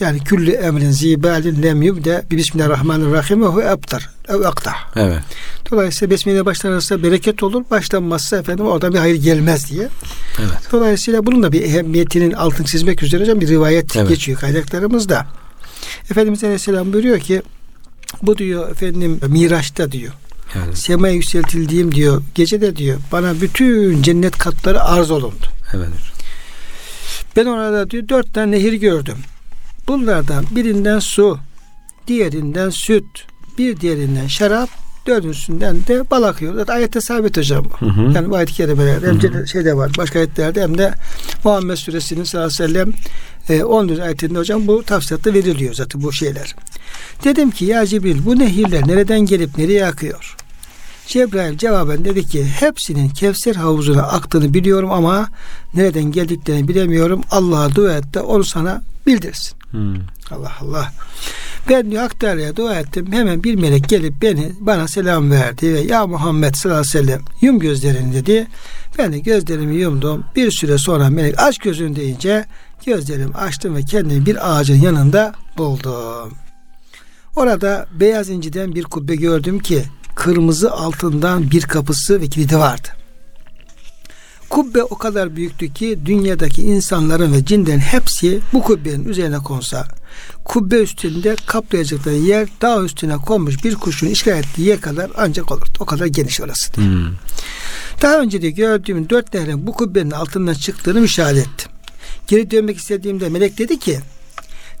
Yani 0.00 0.24
küllü 0.24 0.50
emrin 0.50 0.90
zibalin 0.90 1.62
lem 1.62 1.82
yubde 1.82 2.24
bi 2.30 2.36
bismillahirrahmanirrahim 2.36 3.56
ve 3.56 3.70
abtar 3.70 4.10
ev 4.28 4.40
akta. 4.40 4.72
Evet. 4.96 5.22
Dolayısıyla 5.70 6.10
besmele 6.10 6.46
başlanırsa 6.46 7.02
bereket 7.02 7.42
olur. 7.42 7.64
Başlanmazsa 7.70 8.36
efendim 8.36 8.66
oradan 8.66 8.92
bir 8.94 8.98
hayır 8.98 9.22
gelmez 9.22 9.70
diye. 9.70 9.88
Evet. 10.38 10.72
Dolayısıyla 10.72 11.26
bunun 11.26 11.42
da 11.42 11.52
bir 11.52 11.62
ehemmiyetinin 11.62 12.32
altını 12.32 12.66
çizmek 12.66 13.02
üzere 13.02 13.22
hocam 13.22 13.40
bir 13.40 13.48
rivayet 13.48 13.96
evet. 13.96 14.08
geçiyor 14.08 14.38
kaynaklarımızda. 14.38 15.26
Efendimiz 16.10 16.44
Aleyhisselam 16.44 16.92
buyuruyor 16.92 17.20
ki 17.20 17.42
bu 18.22 18.38
diyor 18.38 18.70
efendim 18.70 19.20
Miraç'ta 19.28 19.92
diyor. 19.92 20.12
Evet. 20.54 20.78
Semaya 20.78 21.14
yükseltildiğim 21.14 21.94
diyor 21.94 22.22
gecede 22.34 22.76
diyor 22.76 22.98
bana 23.12 23.40
bütün 23.40 24.02
cennet 24.02 24.38
katları 24.38 24.82
arz 24.82 25.10
olundu. 25.10 25.46
Evet. 25.74 25.88
Ben 27.36 27.46
orada 27.46 27.90
diyor 27.90 28.08
dört 28.08 28.34
tane 28.34 28.50
nehir 28.50 28.72
gördüm. 28.72 29.16
Bunlardan 29.88 30.44
birinden 30.50 30.98
su, 30.98 31.38
diğerinden 32.06 32.70
süt, 32.70 33.04
bir 33.58 33.80
diğerinden 33.80 34.26
şarap, 34.26 34.68
dördüncüsünden 35.06 35.76
de 35.88 36.10
bal 36.10 36.22
akıyor. 36.22 36.54
Zaten 36.54 36.74
ayette 36.74 37.00
sabit 37.00 37.36
hocam. 37.36 37.64
Hı 37.78 37.86
hı. 37.86 38.12
Yani 38.14 38.30
bu 38.30 38.36
ayet-i 38.36 38.52
kerimelerde 38.52 39.06
hem 39.06 39.18
hı 39.18 39.46
şeyde 39.46 39.76
var 39.76 39.90
başka 39.98 40.18
ayetlerde 40.18 40.62
hem 40.62 40.78
de 40.78 40.94
Muhammed 41.44 41.76
suresinin 41.76 42.24
sallallahu 42.24 42.64
aleyhi 42.64 42.88
ve 42.88 42.94
sellem 43.46 43.60
e, 43.60 43.64
14. 43.64 44.00
ayetinde 44.00 44.38
hocam 44.38 44.66
bu 44.66 44.82
tafsilatta 44.82 45.34
veriliyor 45.34 45.74
zaten 45.74 46.02
bu 46.02 46.12
şeyler. 46.12 46.54
Dedim 47.24 47.50
ki 47.50 47.64
ya 47.64 47.86
Cibril 47.86 48.24
bu 48.24 48.38
nehirler 48.38 48.88
nereden 48.88 49.20
gelip 49.20 49.58
nereye 49.58 49.86
akıyor? 49.86 50.36
Cebrail 51.08 51.58
cevaben 51.58 52.04
dedi 52.04 52.26
ki 52.26 52.44
hepsinin 52.44 53.08
Kevser 53.08 53.54
havuzuna 53.54 54.02
aktığını 54.02 54.54
biliyorum 54.54 54.92
ama 54.92 55.28
nereden 55.74 56.04
geldiklerini 56.04 56.68
bilemiyorum. 56.68 57.20
Allah'a 57.30 57.74
dua 57.74 57.92
et 57.92 58.14
de 58.14 58.20
onu 58.20 58.44
sana 58.44 58.82
bildirsin. 59.06 59.58
Hmm. 59.70 59.94
Allah 60.30 60.52
Allah. 60.60 60.92
Ben 61.68 61.90
diyor 61.90 62.02
Hak 62.02 62.20
Teala'ya 62.20 62.56
dua 62.56 62.74
ettim. 62.74 63.12
Hemen 63.12 63.44
bir 63.44 63.54
melek 63.54 63.88
gelip 63.88 64.22
beni 64.22 64.52
bana 64.60 64.88
selam 64.88 65.30
verdi 65.30 65.74
ve 65.74 65.80
ya 65.80 66.06
Muhammed 66.06 66.54
sallallahu 66.54 66.80
aleyhi 66.80 66.98
ve 66.98 67.12
sellem 67.12 67.22
yum 67.40 67.58
gözlerini 67.58 68.14
dedi. 68.14 68.46
Ben 68.98 69.12
de 69.12 69.18
gözlerimi 69.18 69.76
yumdum. 69.76 70.24
Bir 70.36 70.50
süre 70.50 70.78
sonra 70.78 71.10
melek 71.10 71.40
aç 71.40 71.58
gözünü 71.58 71.96
deyince 71.96 72.44
gözlerimi 72.86 73.34
açtım 73.34 73.74
ve 73.74 73.82
kendimi 73.82 74.26
bir 74.26 74.52
ağacın 74.52 74.80
yanında 74.80 75.32
buldum. 75.58 76.32
Orada 77.36 77.86
beyaz 78.00 78.30
inciden 78.30 78.74
bir 78.74 78.84
kubbe 78.84 79.16
gördüm 79.16 79.58
ki 79.58 79.84
kırmızı 80.18 80.72
altından 80.72 81.50
bir 81.50 81.62
kapısı 81.62 82.20
ve 82.20 82.28
kilidi 82.28 82.58
vardı. 82.58 82.88
Kubbe 84.50 84.82
o 84.82 84.98
kadar 84.98 85.36
büyüktü 85.36 85.72
ki 85.72 85.98
dünyadaki 86.04 86.62
insanların 86.62 87.32
ve 87.32 87.44
cinlerin 87.44 87.78
hepsi 87.78 88.40
bu 88.52 88.62
kubbenin 88.62 89.04
üzerine 89.04 89.38
konsa 89.38 89.88
kubbe 90.44 90.82
üstünde 90.82 91.36
kaplayacakları 91.46 92.14
yer 92.14 92.48
dağ 92.62 92.82
üstüne 92.82 93.16
konmuş 93.16 93.64
bir 93.64 93.74
kuşun 93.74 94.06
işgal 94.06 94.38
ettiği 94.38 94.68
yer 94.68 94.80
kadar 94.80 95.10
ancak 95.16 95.52
olurdu. 95.52 95.70
O 95.80 95.84
kadar 95.84 96.06
geniş 96.06 96.40
orası. 96.40 96.72
Hmm. 96.74 97.06
Daha 98.02 98.20
önce 98.20 98.42
de 98.42 98.50
gördüğüm 98.50 99.10
dört 99.10 99.34
nehrin 99.34 99.66
bu 99.66 99.72
kubbenin 99.72 100.10
altından 100.10 100.54
çıktığını 100.54 101.00
müşahede 101.00 101.40
ettim. 101.40 101.70
Geri 102.26 102.50
dönmek 102.50 102.76
istediğimde 102.76 103.28
melek 103.28 103.58
dedi 103.58 103.78
ki 103.78 104.00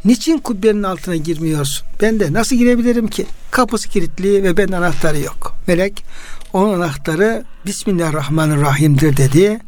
Niçin 0.04 0.38
kubbenin 0.38 0.82
altına 0.82 1.16
girmiyorsun? 1.16 1.86
Ben 2.02 2.20
de 2.20 2.32
nasıl 2.32 2.56
girebilirim 2.56 3.08
ki? 3.08 3.26
Kapısı 3.50 3.88
kilitli 3.88 4.42
ve 4.42 4.56
bende 4.56 4.76
anahtarı 4.76 5.18
yok. 5.18 5.54
Melek 5.66 6.04
onun 6.52 6.74
anahtarı 6.74 7.44
Bismillahirrahmanirrahim'dir 7.66 9.16
dedi. 9.16 9.58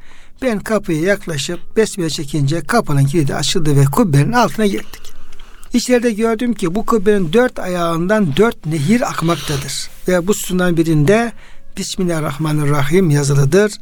Ben 0.42 0.58
kapıya 0.58 1.00
yaklaşıp 1.00 1.76
besmele 1.76 2.10
çekince 2.10 2.60
kapının 2.60 3.04
kilidi 3.04 3.34
açıldı 3.34 3.76
ve 3.76 3.84
kubbenin 3.84 4.32
altına 4.32 4.66
girdik. 4.66 5.12
İçeride 5.72 6.10
gördüm 6.12 6.54
ki 6.54 6.74
bu 6.74 6.86
kubbenin 6.86 7.32
dört 7.32 7.58
ayağından 7.58 8.36
dört 8.36 8.66
nehir 8.66 9.08
akmaktadır. 9.10 9.90
Ve 10.08 10.26
bu 10.26 10.34
sudan 10.34 10.76
birinde 10.76 11.32
Bismillahirrahmanirrahim 11.76 13.10
yazılıdır. 13.10 13.72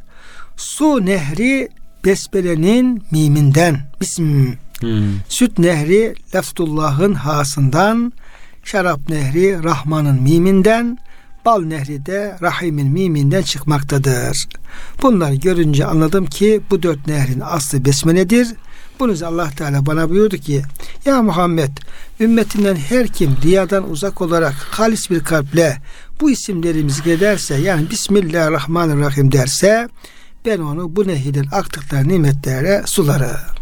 Su 0.57 1.05
nehri 1.05 1.69
besbelenin 2.05 3.03
miminden. 3.11 3.91
Bism. 4.01 4.45
Hmm. 4.79 5.03
Süt 5.29 5.59
nehri 5.59 6.15
lafzullahın 6.35 7.13
hasından. 7.13 8.13
Şarap 8.63 9.09
nehri 9.09 9.63
Rahman'ın 9.63 10.21
miminden. 10.21 10.97
Bal 11.45 11.61
nehri 11.61 12.05
de 12.05 12.37
Rahim'in 12.41 12.91
miminden 12.91 13.41
çıkmaktadır. 13.41 14.47
Bunları 15.01 15.35
görünce 15.35 15.85
anladım 15.85 16.25
ki 16.25 16.61
bu 16.71 16.83
dört 16.83 17.07
nehrin 17.07 17.39
aslı 17.39 17.85
besmeledir. 17.85 18.47
İçin 18.99 19.25
Allah 19.25 19.49
Teala 19.49 19.85
bana 19.85 20.09
buyurdu 20.09 20.37
ki 20.37 20.61
ya 21.05 21.21
Muhammed 21.21 21.77
ümmetinden 22.19 22.75
her 22.75 23.07
kim 23.07 23.37
riyadan 23.43 23.91
uzak 23.91 24.21
olarak 24.21 24.53
halis 24.53 25.09
bir 25.09 25.19
kalple 25.19 25.77
bu 26.21 26.31
isimlerimizi 26.31 26.95
zikrederse 26.95 27.55
yani 27.55 27.89
Bismillahirrahmanirrahim 27.89 29.31
derse 29.31 29.89
ben 30.45 30.59
onu 30.59 30.95
bu 30.95 31.07
nehirden 31.07 31.45
aktıkları 31.51 32.07
nimetlerle 32.07 32.83
sularım. 32.85 33.58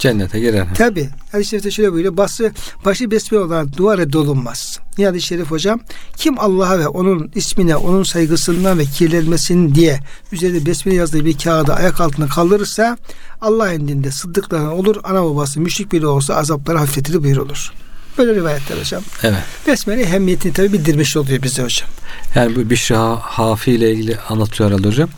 Cennete 0.00 0.40
girer. 0.40 0.74
Tabi. 0.74 1.08
Hadis-i 1.32 1.50
şerifte 1.50 1.70
şöyle 1.70 1.92
buyuruyor. 1.92 2.16
Bası, 2.16 2.52
başı 2.84 3.10
besmele 3.10 3.42
olan 3.42 3.72
duvara 3.76 4.12
dolunmaz. 4.12 4.78
Hadis-i 4.96 5.26
şerif 5.26 5.50
hocam? 5.50 5.80
Kim 6.16 6.40
Allah'a 6.40 6.78
ve 6.78 6.88
onun 6.88 7.30
ismine, 7.34 7.76
onun 7.76 8.02
saygısından 8.02 8.78
ve 8.78 8.84
kirlenmesinin 8.84 9.74
diye 9.74 10.00
üzerinde 10.32 10.66
besmele 10.66 10.96
yazdığı 10.96 11.24
bir 11.24 11.38
kağıdı 11.38 11.72
ayak 11.72 12.00
altına 12.00 12.28
kaldırırsa 12.28 12.96
Allah 13.40 13.72
indinde 13.72 14.10
sıddıklarına 14.10 14.74
olur. 14.74 14.96
Ana 15.04 15.24
babası 15.24 15.60
müşrik 15.60 15.92
bile 15.92 16.06
olsa 16.06 16.34
azapları 16.34 16.78
hafifletilir 16.78 17.22
buyurulur. 17.22 17.72
Böyle 18.18 18.34
rivayetler 18.34 18.78
hocam. 18.78 19.02
Evet. 19.22 19.42
Besmele 19.66 20.02
ehemmiyetini 20.02 20.52
tabi 20.52 20.72
bildirmiş 20.72 21.16
oluyor 21.16 21.42
bize 21.42 21.62
hocam. 21.62 21.88
Yani 22.34 22.56
bu 22.56 22.70
Bişri 22.70 22.94
Hafi 23.20 23.72
ile 23.72 23.92
ilgili 23.92 24.18
anlatıyor 24.28 24.70
herhalde 24.70 24.88
hocam. 24.88 25.08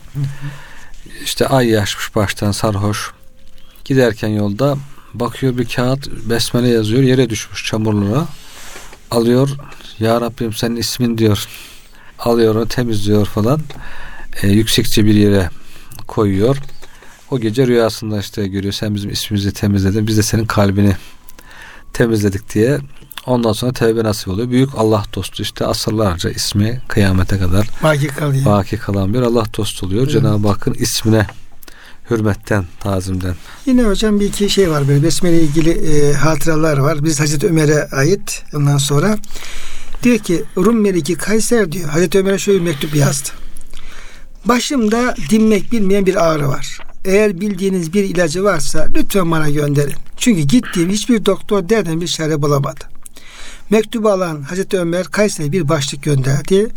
İşte 1.23 1.47
ay 1.47 1.67
yaşmış 1.67 2.15
baştan 2.15 2.51
sarhoş. 2.51 3.11
Giderken 3.85 4.27
yolda 4.27 4.77
bakıyor 5.13 5.57
bir 5.57 5.65
kağıt 5.65 6.09
besmele 6.29 6.67
yazıyor 6.67 7.03
yere 7.03 7.29
düşmüş 7.29 7.65
çamurlara. 7.65 8.27
Alıyor 9.11 9.49
ya 9.99 10.21
Rabbim 10.21 10.53
senin 10.53 10.75
ismin 10.75 11.17
diyor. 11.17 11.47
Alıyor 12.19 12.55
onu 12.55 12.67
temizliyor 12.67 13.25
falan. 13.25 13.61
E, 14.41 14.47
yüksekçe 14.47 15.05
bir 15.05 15.15
yere 15.15 15.49
koyuyor. 16.07 16.57
O 17.31 17.39
gece 17.39 17.67
rüyasında 17.67 18.19
işte 18.19 18.47
görüyor 18.47 18.73
sen 18.73 18.95
bizim 18.95 19.09
ismimizi 19.09 19.53
temizledin 19.53 20.07
biz 20.07 20.17
de 20.17 20.23
senin 20.23 20.45
kalbini 20.45 20.95
temizledik 21.93 22.53
diye 22.53 22.79
Ondan 23.25 23.53
sonra 23.53 23.73
tevbe 23.73 24.03
nasip 24.03 24.27
oluyor. 24.27 24.49
Büyük 24.49 24.69
Allah 24.77 25.03
dostu 25.15 25.43
işte 25.43 25.65
asırlarca 25.65 26.29
ismi 26.29 26.81
kıyamete 26.87 27.39
kadar 27.39 27.69
baki, 27.83 28.07
kalıyor. 28.07 28.45
baki 28.45 28.77
kalan 28.77 29.13
bir 29.13 29.21
Allah 29.21 29.45
dostu 29.57 29.85
oluyor. 29.85 30.03
Evet. 30.03 30.11
Cenab-ı 30.11 30.47
Hakk'ın 30.47 30.73
ismine 30.73 31.27
hürmetten, 32.09 32.65
tazimden. 32.79 33.35
Yine 33.65 33.83
hocam 33.83 34.19
bir 34.19 34.25
iki 34.25 34.49
şey 34.49 34.69
var 34.69 34.87
böyle 34.87 35.03
besmele 35.03 35.41
ilgili 35.41 35.69
e, 35.69 36.13
hatıralar 36.13 36.77
var. 36.77 37.03
Biz 37.03 37.19
Hazreti 37.19 37.47
Ömer'e 37.47 37.87
ait 37.91 38.43
ondan 38.53 38.77
sonra 38.77 39.17
diyor 40.03 40.17
ki 40.17 40.43
Rum 40.57 40.81
Meliki 40.81 41.15
Kayser 41.15 41.71
diyor. 41.71 41.89
Hazreti 41.89 42.19
Ömer'e 42.19 42.37
şöyle 42.37 42.59
bir 42.59 42.63
mektup 42.65 42.95
yazdı. 42.95 43.29
Başımda 44.45 45.15
dinmek 45.29 45.71
bilmeyen 45.71 46.05
bir 46.05 46.29
ağrı 46.29 46.47
var. 46.47 46.79
Eğer 47.05 47.41
bildiğiniz 47.41 47.93
bir 47.93 48.03
ilacı 48.03 48.43
varsa 48.43 48.87
lütfen 48.95 49.31
bana 49.31 49.49
gönderin. 49.49 49.95
Çünkü 50.17 50.41
gittiğim 50.41 50.89
hiçbir 50.89 51.25
doktor 51.25 51.69
derden 51.69 52.01
bir 52.01 52.07
çare 52.07 52.41
bulamadı. 52.41 52.79
Mektubu 53.69 54.09
alan 54.09 54.41
Hazreti 54.41 54.79
Ömer 54.79 55.05
Kayser'e 55.05 55.51
bir 55.51 55.69
başlık 55.69 56.03
gönderdi. 56.03 56.67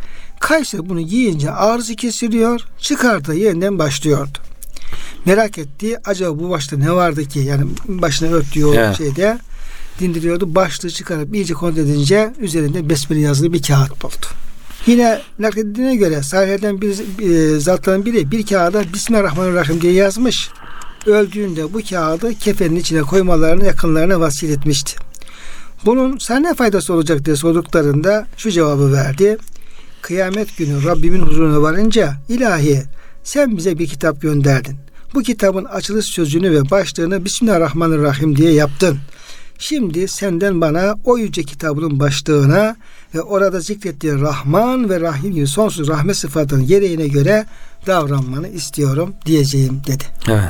Kayser 0.41 0.89
bunu 0.89 1.01
giyince 1.01 1.51
ağrısı 1.51 1.97
kesiliyor, 1.97 2.61
çıkardığı 2.79 3.35
yeniden 3.35 3.79
başlıyordu. 3.79 4.39
Merak 5.27 5.59
etti. 5.59 5.97
Acaba 6.05 6.39
bu 6.39 6.51
başta 6.51 6.77
ne 6.77 6.93
vardı 6.93 7.25
ki? 7.25 7.39
Yani 7.39 7.65
başına 7.89 8.37
o 8.37 8.73
yeah. 8.73 8.97
şeyde 8.97 9.39
dindiriyordu. 10.01 10.55
Başlığı 10.55 10.91
çıkarıp 10.91 11.35
iyice 11.35 11.55
kontrol 11.55 11.83
edince 11.83 12.33
üzerinde 12.39 12.89
besmele 12.89 13.21
yazılı 13.21 13.53
bir 13.53 13.63
kağıt 13.63 14.03
buldu. 14.03 14.27
Yine 14.87 15.21
nakledildiğine 15.39 15.97
göre 15.97 16.23
sahilerden 16.23 16.81
bir 16.81 17.21
e, 17.23 17.61
zatların 17.61 18.05
biri 18.05 18.31
bir 18.31 18.47
kağıda 18.47 18.93
Bismillahirrahmanirrahim 18.93 19.81
diye 19.81 19.93
yazmış. 19.93 20.51
Öldüğünde 21.07 21.75
bu 21.75 21.81
kağıdı 21.91 22.35
kefenin 22.35 22.77
içine 22.77 23.03
koymalarını 23.03 23.65
yakınlarına 23.65 24.21
vasiyet 24.21 24.59
etmişti. 24.59 24.97
Bunun 25.85 26.19
sana 26.19 26.39
ne 26.39 26.55
faydası 26.55 26.93
olacak 26.93 27.25
diye 27.25 27.37
sorduklarında 27.37 28.27
şu 28.37 28.51
cevabı 28.51 28.93
verdi. 28.93 29.37
Kıyamet 30.03 30.57
günü 30.57 30.85
Rabbimin 30.85 31.21
huzuruna 31.21 31.63
varınca 31.63 32.15
ilahi 32.29 32.83
sen 33.25 33.57
bize 33.57 33.79
bir 33.79 33.87
kitap 33.87 34.23
gönderdin. 34.23 34.86
Bu 35.17 35.23
kitabın 35.23 35.65
açılış 35.65 36.07
sözünü 36.07 36.53
ve 36.53 36.71
başlığını 36.71 37.25
Bismillahirrahmanirrahim 37.25 38.37
diye 38.37 38.53
yaptın. 38.53 38.99
Şimdi 39.59 40.09
senden 40.09 40.61
bana 40.61 40.95
o 41.05 41.19
yüce 41.19 41.43
kitabının 41.43 42.01
başlığına 42.01 42.77
ve 43.15 43.23
orada 43.23 43.61
zikrettiği 43.61 44.21
Rahman 44.21 44.91
ve 44.91 45.01
Rahim 45.01 45.35
gibi 45.35 45.47
sonsuz 45.47 45.89
rahmet 45.89 46.17
sıfatının 46.17 46.67
gereğine 46.67 47.09
göre 47.09 47.47
davranmanı 47.87 48.49
istiyorum 48.49 49.15
diyeceğim 49.27 49.83
dedi. 49.87 50.05
Evet. 50.29 50.45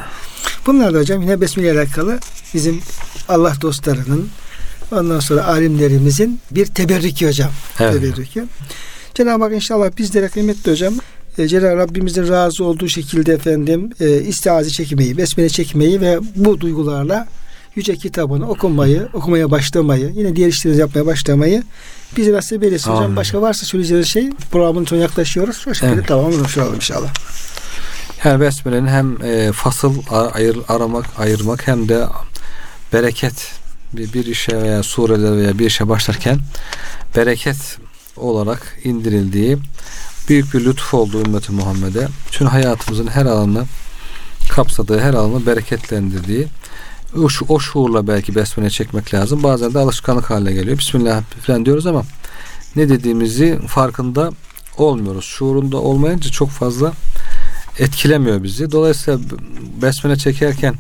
Bunlar 0.67 0.95
da 0.95 0.99
hocam 0.99 1.23
yine 1.23 1.41
Besmele 1.41 1.71
ile 1.71 1.81
alakalı 1.81 2.19
bizim 2.55 2.81
Allah 3.29 3.55
dostlarının 3.61 4.29
ondan 4.93 5.21
sonra 5.21 5.47
alimlerimizin 5.47 6.41
bir 6.51 6.67
teberrüki 6.67 7.29
hocam. 7.29 7.51
Evet. 7.81 7.93
Teberrüki. 7.93 8.45
Cenab-ı 9.15 9.45
Hak 9.45 9.53
inşallah 9.53 9.91
bizlere 9.99 10.29
kıymetli 10.29 10.73
hocam 10.73 10.95
e, 11.39 11.49
Cenab-ı 11.49 11.77
Rabbimizin 11.77 12.29
razı 12.29 12.65
olduğu 12.65 12.89
şekilde 12.89 13.33
efendim 13.33 13.91
e, 14.01 14.21
istiazi 14.23 14.73
çekmeyi, 14.73 15.17
besmele 15.17 15.49
çekmeyi 15.49 16.01
ve 16.01 16.19
bu 16.37 16.61
duygularla 16.61 17.27
yüce 17.77 17.97
kitabını 17.97 18.49
okumayı, 18.49 19.09
okumaya 19.13 19.51
başlamayı, 19.51 20.13
yine 20.15 20.37
diğer 20.37 20.49
işleri 20.49 20.77
yapmaya 20.77 21.07
başlamayı 21.07 21.63
bize 22.17 22.33
nasip 22.33 22.63
eylesin. 22.63 22.91
Hocam 22.91 23.17
başka 23.17 23.43
varsa 23.43 23.67
söyleyeceğiniz 23.67 24.09
şey 24.09 24.31
programın 24.51 24.85
sonuna 24.85 25.03
yaklaşıyoruz. 25.03 25.65
O 25.71 25.75
şekilde 25.75 25.93
evet. 25.93 26.09
tamamlamış 26.09 26.59
olalım 26.59 26.75
inşallah. 26.75 27.15
Yani 28.25 28.41
besmelenin 28.41 28.87
hem 28.87 29.23
e, 29.23 29.53
fasıl 29.53 29.95
ayır, 30.35 30.59
aramak, 30.69 31.07
ayırmak 31.19 31.67
hem 31.67 31.89
de 31.89 32.07
bereket 32.93 33.53
bir, 33.93 34.13
bir 34.13 34.27
işe 34.27 34.63
veya 34.63 34.83
surede 34.83 35.33
veya 35.33 35.59
bir 35.59 35.67
işe 35.67 35.89
başlarken 35.89 36.39
bereket 37.17 37.79
olarak 38.17 38.79
indirildiği 38.85 39.59
büyük 40.29 40.55
bir 40.55 40.65
lütuf 40.65 40.95
oldu 40.95 41.23
ümmeti 41.27 41.53
Muhammed'e. 41.53 42.09
Tüm 42.31 42.47
hayatımızın 42.47 43.07
her 43.07 43.27
alanını 43.27 43.65
kapsadığı, 44.49 45.01
her 45.01 45.15
alanı 45.15 45.47
bereketlendirdiği 45.47 46.47
o, 47.17 47.29
o 47.49 47.61
şuurla 47.61 48.07
belki 48.07 48.35
besmele 48.35 48.71
çekmek 48.71 49.15
lazım. 49.15 49.43
Bazen 49.43 49.75
de 49.75 49.79
alışkanlık 49.79 50.31
haline 50.31 50.53
geliyor. 50.53 50.79
Bismillah 50.79 51.23
falan 51.47 51.67
diyoruz 51.67 51.87
ama 51.87 52.03
ne 52.77 52.89
dediğimizi 52.89 53.59
farkında 53.67 54.31
olmuyoruz. 54.77 55.25
Şuurunda 55.25 55.77
olmayınca 55.77 56.31
çok 56.31 56.51
fazla 56.51 56.93
etkilemiyor 57.79 58.43
bizi. 58.43 58.73
Dolayısıyla 58.73 59.21
besmele 59.83 60.17
çekerken 60.17 60.75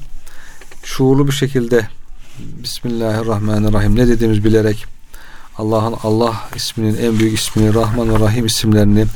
şuurlu 0.84 1.26
bir 1.26 1.32
şekilde 1.32 1.88
Bismillahirrahmanirrahim 2.38 3.97
ne 3.97 4.09
dediğimiz 4.09 4.44
bilerek 4.44 4.95
Allah'ın 5.59 5.94
Allah 6.02 6.34
isminin 6.57 6.98
en 7.02 7.18
büyük 7.18 7.38
ismini 7.38 7.74
Rahman 7.74 8.14
ve 8.14 8.20
Rahim 8.20 8.46
isimlerini 8.46 9.07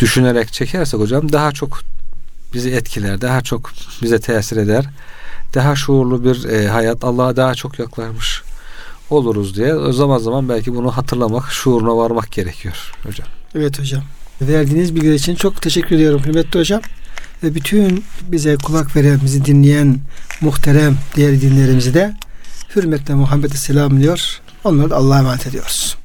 düşünerek 0.00 0.52
çekersek 0.52 1.00
hocam 1.00 1.32
daha 1.32 1.52
çok 1.52 1.80
bizi 2.54 2.70
etkiler, 2.70 3.20
daha 3.20 3.40
çok 3.40 3.72
bize 4.02 4.20
tesir 4.20 4.56
eder. 4.56 4.84
Daha 5.54 5.76
şuurlu 5.76 6.24
bir 6.24 6.44
e, 6.44 6.68
hayat 6.68 7.04
Allah'a 7.04 7.36
daha 7.36 7.54
çok 7.54 7.78
yaklaşmış 7.78 8.42
oluruz 9.10 9.56
diye 9.56 9.92
zaman 9.92 10.18
zaman 10.18 10.48
belki 10.48 10.74
bunu 10.74 10.96
hatırlamak, 10.96 11.52
şuuruna 11.52 11.96
varmak 11.96 12.32
gerekiyor 12.32 12.92
hocam. 13.02 13.28
Evet 13.54 13.78
hocam. 13.78 14.02
Verdiğiniz 14.40 14.94
bilgiler 14.94 15.14
için 15.14 15.34
çok 15.34 15.62
teşekkür 15.62 15.96
ediyorum 15.96 16.22
kıymetli 16.22 16.60
hocam. 16.60 16.80
Ve 17.42 17.54
bütün 17.54 18.04
bize 18.22 18.56
kulak 18.56 18.96
veren, 18.96 19.20
bizi 19.24 19.44
dinleyen 19.44 19.98
muhterem 20.40 20.98
diğer 21.16 21.40
dinlerimizi 21.40 21.94
de 21.94 22.14
hürmetle 22.76 23.14
Muhammed'e 23.14 23.56
selamlıyor. 23.56 24.40
Onları 24.64 24.90
da 24.90 24.96
Allah'a 24.96 25.18
emanet 25.18 25.46
ediyoruz. 25.46 25.96